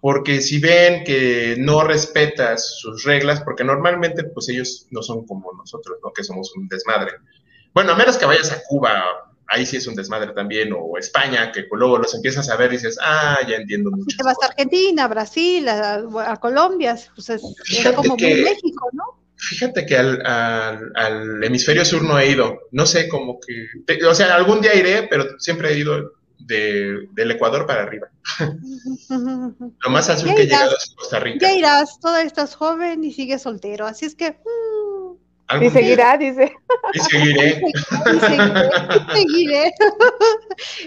porque 0.00 0.40
si 0.40 0.58
ven 0.58 1.04
que 1.04 1.56
no 1.58 1.84
respetas 1.84 2.78
sus 2.78 3.04
reglas, 3.04 3.42
porque 3.42 3.64
normalmente 3.64 4.24
pues 4.24 4.48
ellos 4.48 4.86
no 4.90 5.02
son 5.02 5.26
como 5.26 5.52
nosotros, 5.52 5.98
¿no? 6.02 6.12
Que 6.12 6.24
somos 6.24 6.54
un 6.56 6.66
desmadre. 6.68 7.12
Bueno, 7.74 7.92
a 7.92 7.96
menos 7.96 8.16
que 8.16 8.26
vayas 8.26 8.50
a 8.50 8.62
Cuba, 8.66 9.29
ahí 9.50 9.66
sí 9.66 9.76
es 9.76 9.86
un 9.86 9.94
desmadre 9.94 10.32
también, 10.32 10.72
o 10.72 10.96
España, 10.96 11.52
que 11.52 11.66
luego 11.70 11.98
los 11.98 12.14
empiezas 12.14 12.48
a 12.48 12.56
ver 12.56 12.72
y 12.72 12.76
dices, 12.76 12.98
ah, 13.02 13.38
ya 13.48 13.56
entiendo 13.56 13.90
mucho. 13.90 14.04
Si 14.08 14.16
te 14.16 14.22
vas 14.22 14.36
a 14.42 14.46
Argentina, 14.46 15.08
Brasil, 15.08 15.68
a, 15.68 16.36
Colombia, 16.40 16.96
pues 17.14 17.30
es, 17.30 17.42
como 17.94 18.16
muy 18.16 18.34
México, 18.34 18.88
¿no? 18.92 19.20
Fíjate 19.36 19.86
que 19.86 19.96
al, 19.96 21.42
hemisferio 21.42 21.84
sur 21.84 22.02
no 22.02 22.18
he 22.18 22.30
ido. 22.30 22.60
No 22.72 22.86
sé, 22.86 23.08
como 23.08 23.40
que. 23.40 24.04
o 24.04 24.14
sea, 24.14 24.34
algún 24.34 24.60
día 24.60 24.74
iré, 24.74 25.08
pero 25.08 25.38
siempre 25.38 25.72
he 25.72 25.78
ido 25.78 26.12
del 26.38 27.30
Ecuador 27.30 27.66
para 27.66 27.82
arriba. 27.82 28.08
Lo 29.08 29.90
más 29.90 30.10
al 30.10 30.18
sur 30.18 30.34
que 30.34 30.42
he 30.42 30.46
llegado 30.46 30.76
es 30.76 30.94
Costa 30.94 31.20
Rica. 31.20 31.38
Ya 31.40 31.52
irás, 31.54 31.98
todavía 32.00 32.26
estás 32.26 32.54
joven 32.54 33.02
y 33.02 33.12
sigues 33.12 33.42
soltero. 33.42 33.86
Así 33.86 34.04
es 34.04 34.14
que. 34.14 34.36
Y 35.60 35.70
seguirá, 35.70 36.16
dice. 36.16 36.52
Y 36.92 36.98
seguiré. 36.98 37.62
y 37.62 38.18
seguiré. 38.20 38.62
Y 39.06 39.12
seguiré. 39.14 39.74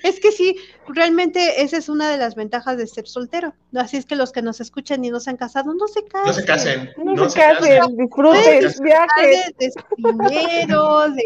es 0.04 0.20
que 0.20 0.32
sí, 0.32 0.58
realmente 0.88 1.62
esa 1.62 1.78
es 1.78 1.88
una 1.88 2.10
de 2.10 2.18
las 2.18 2.36
ventajas 2.36 2.78
de 2.78 2.88
ser 2.88 3.08
soltero. 3.08 3.54
Así 3.76 3.98
es 3.98 4.06
que 4.06 4.16
los 4.16 4.32
que 4.32 4.42
nos 4.42 4.60
escuchan 4.60 5.04
y 5.06 5.10
no 5.10 5.20
se 5.20 5.30
han 5.30 5.38
casado, 5.38 5.74
no 5.74 5.88
se 5.88 6.04
casen. 6.06 6.28
No 6.28 6.34
se 6.34 6.46
casen. 6.46 6.92
No, 6.98 7.30
se, 7.30 7.40
casen, 7.40 7.98
disfruten 7.98 8.74
viajes. 8.82 9.56
De, 9.58 9.72
dinero, 9.98 11.10
de, 11.10 11.24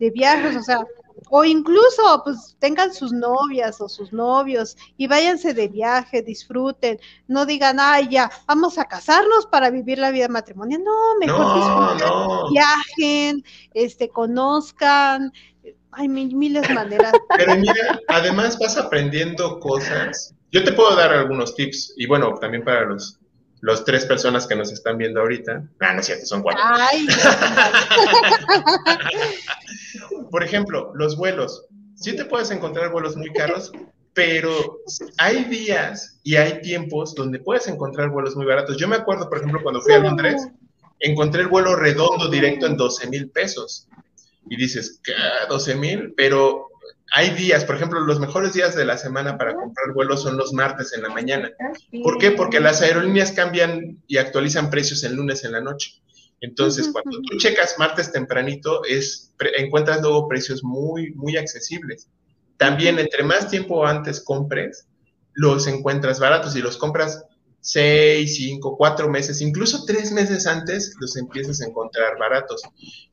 de 0.00 0.10
viajes, 0.10 0.56
o 0.56 0.62
sea, 0.62 0.86
o 1.30 1.44
incluso 1.44 2.22
pues 2.24 2.56
tengan 2.58 2.92
sus 2.92 3.12
novias 3.12 3.80
o 3.80 3.88
sus 3.88 4.12
novios 4.12 4.76
y 4.96 5.06
váyanse 5.06 5.54
de 5.54 5.68
viaje, 5.68 6.22
disfruten, 6.22 6.98
no 7.28 7.46
digan, 7.46 7.78
ay 7.80 8.08
ya, 8.08 8.30
vamos 8.46 8.78
a 8.78 8.84
casarnos 8.84 9.46
para 9.46 9.70
vivir 9.70 9.98
la 9.98 10.10
vida 10.10 10.28
matrimonial, 10.28 10.82
no, 10.84 11.18
mejor 11.18 11.56
disfruten, 11.56 12.52
viajen, 12.52 13.44
este, 13.72 14.08
conozcan, 14.08 15.32
hay 15.92 16.08
miles 16.08 16.66
de 16.68 16.74
maneras. 16.74 17.12
Pero 17.36 17.56
mira, 17.56 18.00
además 18.08 18.58
vas 18.58 18.76
aprendiendo 18.76 19.60
cosas. 19.60 20.34
Yo 20.50 20.64
te 20.64 20.72
puedo 20.72 20.94
dar 20.94 21.12
algunos 21.12 21.54
tips, 21.54 21.94
y 21.96 22.06
bueno, 22.06 22.34
también 22.40 22.64
para 22.64 22.84
los, 22.84 23.18
los 23.64 23.84
tres 23.86 24.04
personas 24.04 24.46
que 24.46 24.54
nos 24.54 24.70
están 24.70 24.98
viendo 24.98 25.22
ahorita. 25.22 25.66
Ah, 25.80 25.94
no 25.94 26.00
es 26.00 26.06
cierto, 26.06 26.26
son 26.26 26.42
cuatro. 26.42 26.62
Por 30.30 30.44
ejemplo, 30.44 30.92
los 30.94 31.16
vuelos. 31.16 31.64
Sí 31.94 32.14
te 32.14 32.26
puedes 32.26 32.50
encontrar 32.50 32.92
vuelos 32.92 33.16
muy 33.16 33.32
caros, 33.32 33.72
pero 34.12 34.80
hay 35.16 35.44
días 35.44 36.20
y 36.22 36.36
hay 36.36 36.60
tiempos 36.60 37.14
donde 37.14 37.38
puedes 37.38 37.66
encontrar 37.66 38.10
vuelos 38.10 38.36
muy 38.36 38.44
baratos. 38.44 38.76
Yo 38.76 38.86
me 38.86 38.96
acuerdo, 38.96 39.30
por 39.30 39.38
ejemplo, 39.38 39.62
cuando 39.62 39.80
fui 39.80 39.94
a 39.94 40.00
Londres, 40.00 40.46
encontré 41.00 41.40
el 41.40 41.48
vuelo 41.48 41.74
redondo 41.74 42.28
directo 42.28 42.66
en 42.66 42.76
12 42.76 43.08
mil 43.08 43.30
pesos 43.30 43.88
y 44.46 44.56
dices, 44.56 45.00
¿qué? 45.02 45.14
12 45.48 45.74
mil, 45.76 46.12
pero 46.14 46.68
hay 47.12 47.30
días, 47.30 47.64
por 47.64 47.76
ejemplo, 47.76 48.00
los 48.00 48.18
mejores 48.18 48.54
días 48.54 48.74
de 48.74 48.84
la 48.84 48.96
semana 48.96 49.38
para 49.38 49.54
comprar 49.54 49.92
vuelos 49.94 50.22
son 50.22 50.36
los 50.36 50.52
martes 50.52 50.92
en 50.94 51.02
la 51.02 51.10
mañana. 51.10 51.50
¿Por 52.02 52.18
qué? 52.18 52.32
Porque 52.32 52.60
las 52.60 52.82
aerolíneas 52.82 53.32
cambian 53.32 54.02
y 54.06 54.16
actualizan 54.16 54.70
precios 54.70 55.04
el 55.04 55.14
lunes 55.14 55.44
en 55.44 55.52
la 55.52 55.60
noche. 55.60 56.02
Entonces, 56.40 56.90
cuando 56.92 57.22
tú 57.22 57.38
checas 57.38 57.76
martes 57.78 58.12
tempranito, 58.12 58.84
es, 58.84 59.32
encuentras 59.56 60.02
luego 60.02 60.28
precios 60.28 60.64
muy, 60.64 61.12
muy 61.12 61.36
accesibles. 61.36 62.08
También, 62.56 62.98
entre 62.98 63.22
más 63.22 63.48
tiempo 63.48 63.86
antes 63.86 64.20
compres, 64.20 64.86
los 65.32 65.66
encuentras 65.66 66.20
baratos 66.20 66.56
y 66.56 66.62
los 66.62 66.76
compras 66.76 67.24
seis, 67.60 68.36
cinco, 68.36 68.76
cuatro 68.76 69.08
meses, 69.08 69.40
incluso 69.40 69.84
tres 69.86 70.12
meses 70.12 70.46
antes, 70.46 70.94
los 71.00 71.16
empiezas 71.16 71.62
a 71.62 71.66
encontrar 71.66 72.18
baratos. 72.18 72.62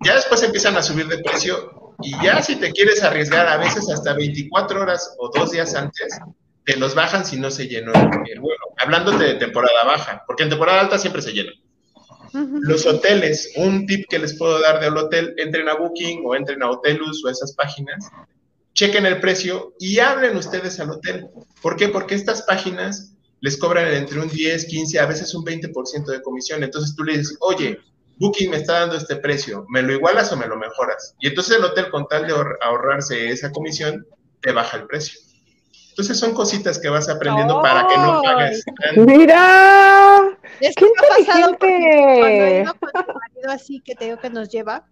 Ya 0.03 0.15
después 0.15 0.43
empiezan 0.43 0.75
a 0.75 0.81
subir 0.81 1.07
de 1.07 1.19
precio 1.19 1.90
y 2.01 2.11
ya 2.23 2.41
si 2.41 2.55
te 2.55 2.71
quieres 2.71 3.03
arriesgar 3.03 3.47
a 3.47 3.57
veces 3.57 3.89
hasta 3.89 4.13
24 4.13 4.81
horas 4.81 5.15
o 5.19 5.29
dos 5.33 5.51
días 5.51 5.75
antes, 5.75 6.19
te 6.65 6.75
los 6.77 6.95
bajan 6.95 7.25
si 7.25 7.37
no 7.37 7.49
se 7.51 7.67
llenó 7.67 7.91
el 7.93 8.39
vuelo. 8.39 8.61
Hablándote 8.77 9.23
de 9.23 9.33
temporada 9.35 9.83
baja, 9.85 10.23
porque 10.27 10.43
en 10.43 10.49
temporada 10.49 10.81
alta 10.81 10.97
siempre 10.97 11.21
se 11.21 11.31
llena. 11.31 11.51
Los 12.33 12.85
hoteles, 12.85 13.51
un 13.57 13.85
tip 13.85 14.05
que 14.09 14.19
les 14.19 14.37
puedo 14.37 14.61
dar 14.61 14.79
del 14.79 14.95
hotel, 14.95 15.33
entren 15.37 15.67
a 15.67 15.75
Booking 15.75 16.21
o 16.25 16.35
entren 16.35 16.63
a 16.63 16.69
Hotelus 16.69 17.23
o 17.25 17.29
esas 17.29 17.53
páginas, 17.53 18.09
chequen 18.73 19.05
el 19.05 19.19
precio 19.19 19.73
y 19.79 19.99
hablen 19.99 20.37
ustedes 20.37 20.79
al 20.79 20.91
hotel. 20.91 21.27
¿Por 21.61 21.75
qué? 21.75 21.89
Porque 21.89 22.15
estas 22.15 22.43
páginas 22.43 23.13
les 23.41 23.57
cobran 23.57 23.93
entre 23.93 24.19
un 24.19 24.29
10, 24.29 24.65
15, 24.65 24.99
a 24.99 25.07
veces 25.07 25.33
un 25.33 25.43
20% 25.43 26.05
de 26.05 26.21
comisión. 26.21 26.63
Entonces 26.63 26.95
tú 26.95 27.03
le 27.03 27.17
dices, 27.17 27.37
oye, 27.41 27.79
Booking 28.21 28.51
me 28.51 28.57
está 28.57 28.81
dando 28.81 28.97
este 28.97 29.15
precio, 29.15 29.65
¿me 29.67 29.81
lo 29.81 29.93
igualas 29.93 30.31
o 30.31 30.37
me 30.37 30.45
lo 30.45 30.55
mejoras? 30.55 31.15
Y 31.19 31.27
entonces 31.27 31.57
el 31.57 31.65
hotel, 31.65 31.89
con 31.89 32.07
tal 32.07 32.27
de 32.27 32.35
ahorrarse 32.61 33.29
esa 33.29 33.51
comisión, 33.51 34.05
te 34.41 34.51
baja 34.51 34.77
el 34.77 34.85
precio. 34.85 35.19
Entonces 35.89 36.19
son 36.19 36.35
cositas 36.35 36.77
que 36.77 36.89
vas 36.89 37.09
aprendiendo 37.09 37.63
para 37.63 37.87
que 37.87 37.97
no 37.97 38.21
pagues. 38.21 38.63
¡Mira! 38.95 40.37
Es 40.59 40.75
que 40.75 40.85
ha 40.85 41.17
pasado 41.25 41.57
cuando 41.57 43.05
con 43.05 43.15
marido 43.15 43.51
así 43.51 43.81
que 43.83 43.95
te 43.95 44.05
digo 44.05 44.19
que 44.19 44.29
nos 44.29 44.49
lleva, 44.49 44.85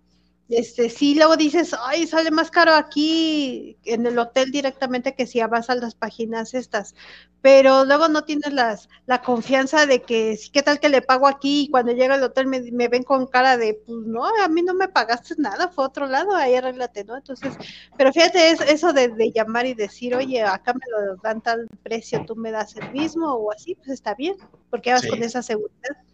este, 0.49 0.89
sí, 0.89 1.13
luego 1.13 1.37
dices, 1.37 1.75
ay, 1.79 2.07
sale 2.07 2.31
más 2.31 2.49
caro 2.49 2.73
aquí 2.73 3.77
en 3.85 4.07
el 4.07 4.17
hotel 4.17 4.51
directamente 4.51 5.13
que 5.13 5.27
si 5.27 5.39
vas 5.43 5.69
a 5.69 5.75
las 5.75 5.93
páginas 5.93 6.55
estas, 6.55 6.95
pero 7.41 7.85
luego 7.85 8.07
no 8.07 8.23
tienes 8.23 8.51
las, 8.51 8.89
la 9.05 9.21
confianza 9.21 9.85
de 9.85 10.01
que, 10.01 10.35
sí, 10.37 10.49
¿qué 10.49 10.63
tal 10.63 10.79
que 10.79 10.89
le 10.89 11.03
pago 11.03 11.27
aquí 11.27 11.65
y 11.65 11.69
cuando 11.69 11.91
llega 11.91 12.15
al 12.15 12.23
hotel 12.23 12.47
me, 12.47 12.61
me, 12.71 12.87
ven 12.87 13.03
con 13.03 13.27
cara 13.27 13.57
de, 13.57 13.75
pues 13.85 13.99
no, 13.99 14.25
a 14.25 14.47
mí 14.47 14.63
no 14.63 14.73
me 14.73 14.87
pagaste 14.87 15.35
nada, 15.37 15.69
fue 15.69 15.85
otro 15.85 16.07
lado, 16.07 16.35
ahí 16.35 16.55
arréglate, 16.55 17.03
¿no? 17.03 17.15
Entonces, 17.15 17.53
pero 17.95 18.11
fíjate, 18.11 18.49
es, 18.49 18.61
eso 18.61 18.91
de, 18.91 19.09
de, 19.09 19.31
llamar 19.31 19.67
y 19.67 19.75
decir, 19.75 20.15
oye, 20.15 20.41
acá 20.41 20.73
me 20.73 20.81
lo 20.91 21.15
dan 21.17 21.41
tal 21.41 21.67
precio, 21.83 22.25
tú 22.25 22.35
me 22.35 22.49
das 22.51 22.75
el 22.75 22.91
mismo 22.91 23.33
o 23.33 23.51
así, 23.51 23.75
pues 23.75 23.89
está 23.89 24.15
bien, 24.15 24.35
porque 24.71 24.93
vas 24.93 25.01
sí. 25.01 25.09
con 25.09 25.21
esa 25.21 25.43
seguridad. 25.43 26.08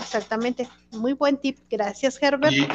Exactamente, 0.00 0.68
muy 0.92 1.12
buen 1.12 1.36
tip, 1.36 1.58
gracias 1.70 2.18
Herbert. 2.20 2.52
Y 2.52 2.66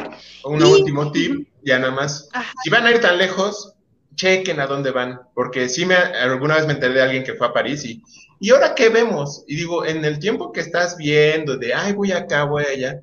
un 0.43 0.61
y... 0.61 0.63
último 0.63 1.11
tip, 1.11 1.47
ya 1.63 1.79
nada 1.79 1.91
más, 1.91 2.29
Ajá. 2.33 2.53
si 2.63 2.69
van 2.69 2.85
a 2.85 2.91
ir 2.91 3.01
tan 3.01 3.17
lejos, 3.17 3.73
chequen 4.15 4.59
a 4.59 4.67
dónde 4.67 4.91
van, 4.91 5.19
porque 5.33 5.67
sí 5.67 5.85
me, 5.85 5.95
alguna 5.95 6.55
vez 6.55 6.67
me 6.67 6.73
enteré 6.73 6.93
de 6.93 7.01
alguien 7.01 7.23
que 7.23 7.33
fue 7.33 7.47
a 7.47 7.53
París 7.53 7.83
y, 7.85 8.01
y 8.39 8.51
ahora 8.51 8.75
qué 8.75 8.89
vemos, 8.89 9.43
y 9.47 9.55
digo, 9.55 9.85
en 9.85 10.05
el 10.05 10.19
tiempo 10.19 10.51
que 10.51 10.61
estás 10.61 10.97
viendo 10.97 11.57
de, 11.57 11.73
ay, 11.73 11.93
voy 11.93 12.11
acá, 12.11 12.43
voy 12.45 12.63
allá, 12.63 13.01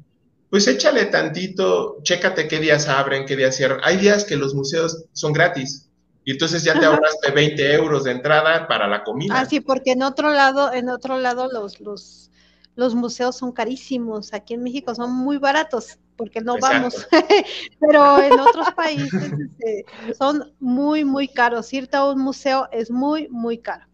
pues 0.48 0.66
échale 0.68 1.06
tantito, 1.06 1.98
chécate 2.02 2.46
qué 2.46 2.58
días 2.58 2.86
abren, 2.86 3.24
qué 3.24 3.36
días 3.36 3.56
cierran. 3.56 3.80
Hay 3.84 3.96
días 3.96 4.24
que 4.24 4.36
los 4.36 4.54
museos 4.54 5.06
son 5.12 5.32
gratis, 5.32 5.88
y 6.24 6.32
entonces 6.32 6.62
ya 6.62 6.74
te 6.74 6.80
Ajá. 6.80 6.94
ahorraste 6.94 7.30
20 7.30 7.74
euros 7.74 8.04
de 8.04 8.12
entrada 8.12 8.68
para 8.68 8.86
la 8.86 9.02
comida. 9.02 9.34
Ah, 9.40 9.46
sí, 9.46 9.60
porque 9.60 9.92
en 9.92 10.02
otro 10.02 10.30
lado, 10.30 10.72
en 10.72 10.88
otro 10.88 11.18
lado 11.18 11.50
los, 11.50 11.80
los 11.80 12.30
los 12.74 12.94
museos 12.94 13.36
son 13.36 13.52
carísimos, 13.52 14.32
aquí 14.32 14.54
en 14.54 14.62
México 14.62 14.94
son 14.94 15.12
muy 15.12 15.38
baratos 15.38 15.98
porque 16.16 16.40
no 16.40 16.54
Exacto. 16.54 16.76
vamos, 16.76 17.08
pero 17.80 18.22
en 18.22 18.38
otros 18.38 18.72
países 18.74 19.32
este, 19.32 19.84
son 20.16 20.54
muy, 20.60 21.04
muy 21.04 21.28
caros. 21.28 21.72
Irte 21.72 21.96
a 21.96 22.04
un 22.04 22.20
museo 22.20 22.68
es 22.70 22.90
muy, 22.90 23.28
muy 23.28 23.58
caro. 23.58 23.86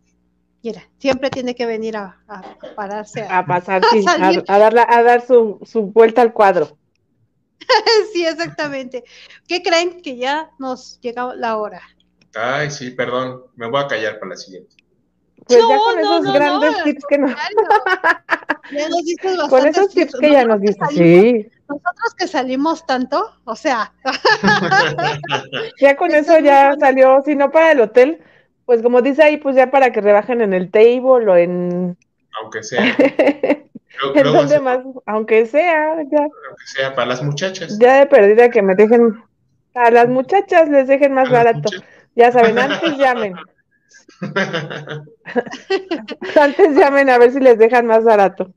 Mira, 0.62 0.82
siempre 0.98 1.30
tiene 1.30 1.54
que 1.54 1.66
venir 1.66 1.96
a, 1.96 2.20
a 2.28 2.42
pararse. 2.74 3.22
A, 3.22 3.38
a 3.38 3.46
pasar, 3.46 3.82
sí, 3.90 4.04
a, 4.08 4.28
a, 4.46 4.58
dar, 4.58 4.78
a 4.78 5.02
dar 5.02 5.26
su, 5.26 5.58
su 5.64 5.82
vuelta 5.82 6.20
al 6.20 6.32
cuadro. 6.32 6.76
sí, 8.12 8.26
exactamente. 8.26 9.04
¿Qué 9.46 9.62
creen 9.62 10.02
que 10.02 10.16
ya 10.16 10.50
nos 10.58 11.00
llega 11.00 11.34
la 11.34 11.56
hora? 11.56 11.80
Ay, 12.34 12.70
sí, 12.70 12.90
perdón, 12.90 13.42
me 13.56 13.68
voy 13.68 13.82
a 13.82 13.86
callar 13.86 14.18
para 14.18 14.30
la 14.30 14.36
siguiente. 14.36 14.76
Pues 15.48 15.60
no, 15.60 15.68
ya 15.70 15.78
con 15.78 15.98
esos 15.98 16.22
no, 16.24 16.32
grandes 16.34 16.72
no, 16.72 16.84
tips 16.84 17.04
que 17.08 17.18
nos. 17.18 17.30
ya 18.70 18.88
nos 18.90 19.04
diste 19.04 19.36
con 19.48 19.66
esos 19.66 19.88
tips, 19.88 20.14
que 20.20 20.30
ya 20.30 20.44
nos 20.44 20.60
diste, 20.60 20.86
sí. 20.90 21.50
Nosotros 21.68 22.14
que 22.16 22.26
salimos 22.26 22.86
tanto, 22.86 23.30
o 23.44 23.56
sea. 23.56 23.92
ya 25.80 25.96
con 25.96 26.14
eso 26.14 26.38
ya 26.38 26.76
salió, 26.78 27.22
si 27.24 27.34
no 27.34 27.50
para 27.50 27.72
el 27.72 27.80
hotel, 27.80 28.22
pues 28.66 28.82
como 28.82 29.00
dice 29.00 29.22
ahí, 29.22 29.38
pues 29.38 29.56
ya 29.56 29.70
para 29.70 29.90
que 29.90 30.02
rebajen 30.02 30.42
en 30.42 30.52
el 30.52 30.70
table 30.70 31.30
o 31.30 31.36
en. 31.36 31.96
Aunque 32.42 32.62
sea. 32.62 32.94
¿En 34.14 34.24
dónde 34.24 34.60
más? 34.60 34.80
Aunque 35.06 35.46
sea, 35.46 35.96
ya. 36.10 36.20
Aunque 36.20 36.66
sea 36.66 36.94
para 36.94 37.08
las 37.08 37.22
muchachas. 37.22 37.78
Ya 37.78 38.00
de 38.00 38.06
perdida 38.06 38.50
que 38.50 38.60
me 38.60 38.74
dejen. 38.74 39.22
A 39.74 39.90
las 39.90 40.08
muchachas 40.08 40.68
les 40.68 40.88
dejen 40.88 41.14
más 41.14 41.30
barato. 41.30 41.70
Ya 42.14 42.32
saben, 42.32 42.58
antes 42.58 42.98
llamen. 42.98 43.34
Antes 46.36 46.76
llamen 46.76 47.10
a 47.10 47.18
ver 47.18 47.32
si 47.32 47.40
les 47.40 47.58
dejan 47.58 47.86
más 47.86 48.04
barato. 48.04 48.54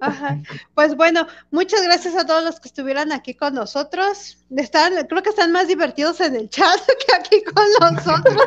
Ajá. 0.00 0.38
Pues 0.74 0.96
bueno, 0.96 1.26
muchas 1.52 1.82
gracias 1.82 2.16
a 2.16 2.26
todos 2.26 2.42
los 2.42 2.58
que 2.58 2.66
estuvieran 2.68 3.12
aquí 3.12 3.34
con 3.34 3.54
nosotros. 3.54 4.38
Están, 4.56 4.94
creo 5.06 5.22
que 5.22 5.30
están 5.30 5.52
más 5.52 5.68
divertidos 5.68 6.20
en 6.20 6.34
el 6.34 6.48
chat 6.48 6.80
que 7.06 7.14
aquí 7.14 7.44
con 7.44 7.64
nosotros. 7.80 8.36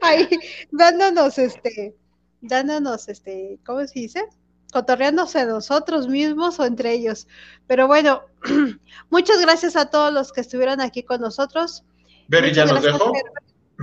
Ahí, 0.00 0.28
dándonos 0.70 1.38
este, 1.38 1.96
dándonos 2.40 3.08
este, 3.08 3.58
¿cómo 3.64 3.84
se 3.86 3.98
dice? 3.98 4.28
cotorreándose 4.74 5.46
nosotros 5.46 6.08
mismos 6.08 6.58
o 6.58 6.64
entre 6.64 6.92
ellos. 6.92 7.28
Pero 7.68 7.86
bueno, 7.86 8.22
muchas 9.08 9.40
gracias 9.40 9.76
a 9.76 9.86
todos 9.86 10.12
los 10.12 10.32
que 10.32 10.40
estuvieron 10.40 10.80
aquí 10.80 11.04
con 11.04 11.20
nosotros. 11.20 11.84
Berry 12.28 12.52
ya 12.52 12.64
nos 12.64 12.82
dejó. 12.82 13.12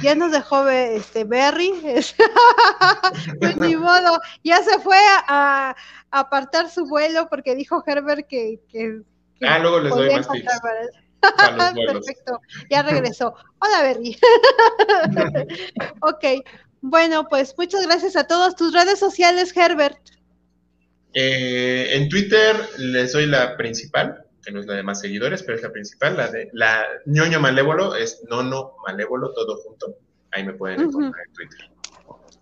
Ya 0.01 0.15
nos 0.15 0.31
dejó 0.31 0.67
este 0.69 1.23
Berry. 1.23 1.73
pues 3.39 3.57
ni 3.57 3.75
modo, 3.77 4.19
ya 4.43 4.63
se 4.63 4.79
fue 4.79 4.97
a, 4.97 5.25
a, 5.71 5.75
apartar 6.11 6.69
su 6.69 6.85
vuelo 6.85 7.27
porque 7.29 7.55
dijo 7.55 7.83
Herbert 7.85 8.27
que. 8.27 8.59
que, 8.69 9.01
que 9.39 9.47
ah, 9.47 9.59
luego 9.59 9.79
les 9.79 9.93
doy 9.93 10.15
más 10.15 10.29
tips. 10.29 10.51
Perfecto, 11.87 12.41
ya 12.69 12.81
regresó. 12.81 13.35
Hola, 13.59 13.83
Berry. 13.83 14.17
ok, 16.01 16.25
bueno, 16.81 17.27
pues 17.29 17.53
muchas 17.57 17.85
gracias 17.85 18.15
a 18.15 18.25
todos. 18.25 18.55
Tus 18.55 18.73
redes 18.73 18.97
sociales, 18.97 19.55
Herbert. 19.55 19.99
Eh, 21.13 21.89
en 21.91 22.09
Twitter 22.09 22.55
les 22.77 23.11
doy 23.11 23.27
la 23.27 23.57
principal, 23.57 24.25
que 24.43 24.51
no 24.51 24.59
es 24.59 24.65
la 24.67 24.75
de 24.75 24.83
más 24.83 24.99
seguidores, 24.99 25.43
pero 25.43 25.55
es 25.57 25.63
la 25.63 25.71
principal, 25.71 26.17
la 26.17 26.29
de 26.29 26.49
la 26.53 26.85
ñoño 27.05 27.39
malévolo, 27.39 27.95
es 27.95 28.23
nono 28.29 28.75
malévolo, 28.85 29.33
todo 29.33 29.57
junto. 29.57 29.97
Ahí 30.31 30.43
me 30.43 30.53
pueden 30.53 30.81
encontrar 30.81 31.11
uh 31.11 31.13
-huh. 31.13 31.27
en 31.27 31.33
Twitter. 31.33 31.71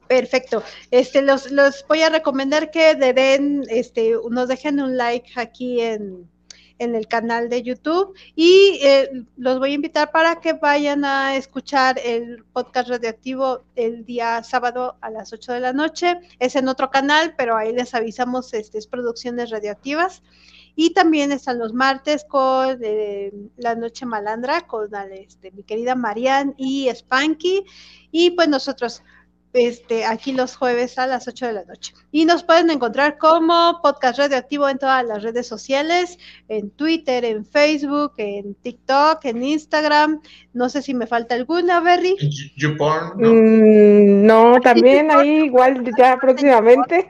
Perfecto. 0.07 0.63
Este, 0.89 1.21
los, 1.21 1.51
los 1.51 1.85
voy 1.87 2.01
a 2.01 2.09
recomendar 2.09 2.71
que 2.71 2.95
den, 2.95 3.63
este, 3.69 4.15
nos 4.29 4.47
dejen 4.47 4.79
un 4.79 4.97
like 4.97 5.31
aquí 5.35 5.81
en, 5.81 6.27
en 6.79 6.95
el 6.95 7.07
canal 7.07 7.47
de 7.49 7.61
YouTube 7.61 8.15
y 8.35 8.79
eh, 8.81 9.11
los 9.37 9.59
voy 9.59 9.71
a 9.71 9.75
invitar 9.75 10.11
para 10.11 10.39
que 10.39 10.53
vayan 10.53 11.05
a 11.05 11.35
escuchar 11.35 11.99
el 12.03 12.43
podcast 12.53 12.89
radioactivo 12.89 13.63
el 13.75 14.05
día 14.05 14.41
sábado 14.43 14.97
a 15.01 15.11
las 15.11 15.31
8 15.31 15.53
de 15.53 15.59
la 15.59 15.73
noche. 15.73 16.19
Es 16.39 16.55
en 16.55 16.69
otro 16.69 16.89
canal, 16.89 17.35
pero 17.37 17.55
ahí 17.55 17.71
les 17.71 17.93
avisamos 17.93 18.53
este, 18.53 18.79
es 18.79 18.87
producciones 18.87 19.51
radioactivas. 19.51 20.23
Y 20.75 20.93
también 20.93 21.31
están 21.31 21.59
los 21.59 21.73
martes 21.73 22.25
con 22.27 22.79
eh, 22.81 23.31
La 23.57 23.75
Noche 23.75 24.05
Malandra, 24.05 24.67
con 24.67 24.89
este, 25.11 25.51
mi 25.51 25.63
querida 25.63 25.95
Marianne 25.95 26.53
y 26.57 26.87
Spanky. 26.89 27.65
Y 28.11 28.31
pues 28.31 28.47
nosotros 28.47 29.03
este, 29.53 30.05
aquí 30.05 30.31
los 30.31 30.55
jueves 30.55 30.99
a 30.99 31.07
las 31.07 31.27
8 31.27 31.47
de 31.47 31.53
la 31.53 31.63
noche. 31.63 31.93
Y 32.11 32.25
nos 32.25 32.43
pueden 32.43 32.69
encontrar 32.69 33.17
como 33.17 33.79
Podcast 33.81 34.19
Radioactivo 34.19 34.69
en 34.69 34.77
todas 34.77 35.03
las 35.05 35.23
redes 35.23 35.47
sociales, 35.47 36.19
en 36.47 36.69
Twitter, 36.71 37.25
en 37.25 37.45
Facebook, 37.45 38.13
en 38.17 38.53
TikTok, 38.55 39.25
en 39.25 39.43
Instagram. 39.43 40.21
No 40.53 40.69
sé 40.69 40.81
si 40.81 40.93
me 40.93 41.07
falta 41.07 41.35
alguna, 41.35 41.79
Berry. 41.79 42.15
YouPorn, 42.57 43.13
¿no? 43.17 43.29
Mm, 43.29 44.25
no, 44.25 44.59
también 44.61 45.11
ahí 45.11 45.45
igual 45.45 45.83
ya 45.97 46.17
próximamente. 46.21 47.05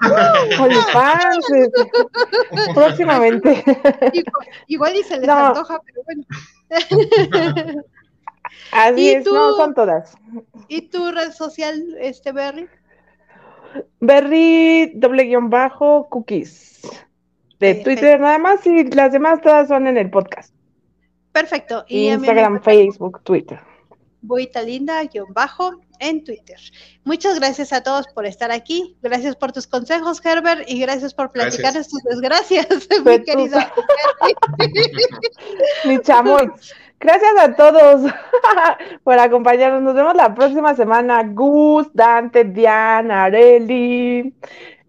OnlyFans, 0.60 1.46
próximamente. 2.74 3.62
Igual, 4.12 4.46
igual 4.66 4.96
y 4.96 5.02
se 5.02 5.18
les 5.18 5.26
no. 5.26 5.46
antoja, 5.46 5.80
pero 5.84 6.02
bueno. 6.04 6.24
Así 8.72 9.12
es, 9.12 9.26
no, 9.26 9.54
son 9.56 9.74
todas. 9.74 10.16
¿Y 10.68 10.88
tu 10.88 11.10
red 11.10 11.32
social, 11.32 11.96
este 12.00 12.32
Berry? 12.32 12.68
Berry 14.00 14.92
doble 14.94 15.24
guion 15.24 15.50
bajo 15.50 16.08
cookies. 16.08 16.80
De 17.58 17.76
Twitter 17.76 18.18
nada 18.18 18.38
más 18.38 18.66
y 18.66 18.90
las 18.90 19.12
demás 19.12 19.40
todas 19.40 19.68
son 19.68 19.86
en 19.86 19.96
el 19.96 20.10
podcast. 20.10 20.54
Perfecto. 21.32 21.84
Y 21.86 22.08
Instagram, 22.08 22.60
Facebook, 22.62 23.20
Twitter. 23.22 23.60
Boita 24.20 24.62
linda 24.62 25.02
guion 25.04 25.32
bajo 25.32 25.80
en 26.00 26.24
Twitter. 26.24 26.58
Muchas 27.04 27.38
gracias 27.38 27.72
a 27.72 27.82
todos 27.82 28.08
por 28.08 28.26
estar 28.26 28.50
aquí. 28.50 28.96
Gracias 29.02 29.36
por 29.36 29.52
tus 29.52 29.66
consejos, 29.66 30.20
Herbert, 30.24 30.68
y 30.68 30.80
gracias 30.80 31.14
por 31.14 31.30
platicar 31.30 31.74
tus 31.74 32.02
desgracias, 32.02 32.66
mi 33.04 33.22
querida. 33.22 33.72
mi 35.84 36.00
chamoy. 36.00 36.50
Gracias 37.02 37.32
a 37.36 37.56
todos 37.56 38.12
por 39.02 39.18
acompañarnos. 39.18 39.82
Nos 39.82 39.94
vemos 39.94 40.14
la 40.14 40.32
próxima 40.32 40.72
semana. 40.74 41.24
Gus, 41.24 41.92
Dante, 41.92 42.44
Diana, 42.44 43.24
Areli, 43.24 44.32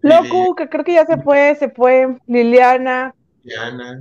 Locu, 0.00 0.54
que 0.54 0.68
creo 0.68 0.84
que 0.84 0.92
ya 0.92 1.06
se 1.06 1.16
fue, 1.16 1.56
se 1.56 1.70
fue. 1.70 2.16
Liliana. 2.28 3.12
Diana, 3.42 4.00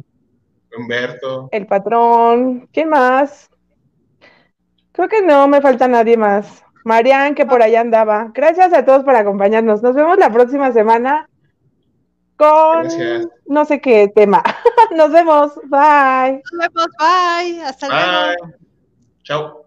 Humberto. 0.77 1.49
El 1.51 1.65
patrón. 1.65 2.69
¿Quién 2.71 2.89
más? 2.89 3.49
Creo 4.91 5.09
que 5.09 5.23
no, 5.23 5.47
me 5.47 5.59
falta 5.59 5.87
nadie 5.87 6.15
más. 6.15 6.63
Marian, 6.85 7.33
que 7.33 7.47
por 7.47 7.63
allá 7.63 7.81
andaba. 7.81 8.29
Gracias 8.31 8.73
a 8.73 8.85
todos 8.85 9.03
por 9.03 9.15
acompañarnos. 9.15 9.81
Nos 9.81 9.95
vemos 9.95 10.19
la 10.19 10.29
próxima 10.29 10.71
semana 10.71 11.27
con 12.37 12.87
no 13.47 13.65
sé 13.65 13.81
qué 13.81 14.11
tema. 14.13 14.43
Nos 14.95 15.11
vemos. 15.11 15.53
Bye. 15.65 16.41
Nos 16.51 16.59
vemos. 16.59 16.87
Bye. 16.99 17.61
Hasta 17.63 17.87
luego. 17.87 18.53
Chao. 19.23 19.62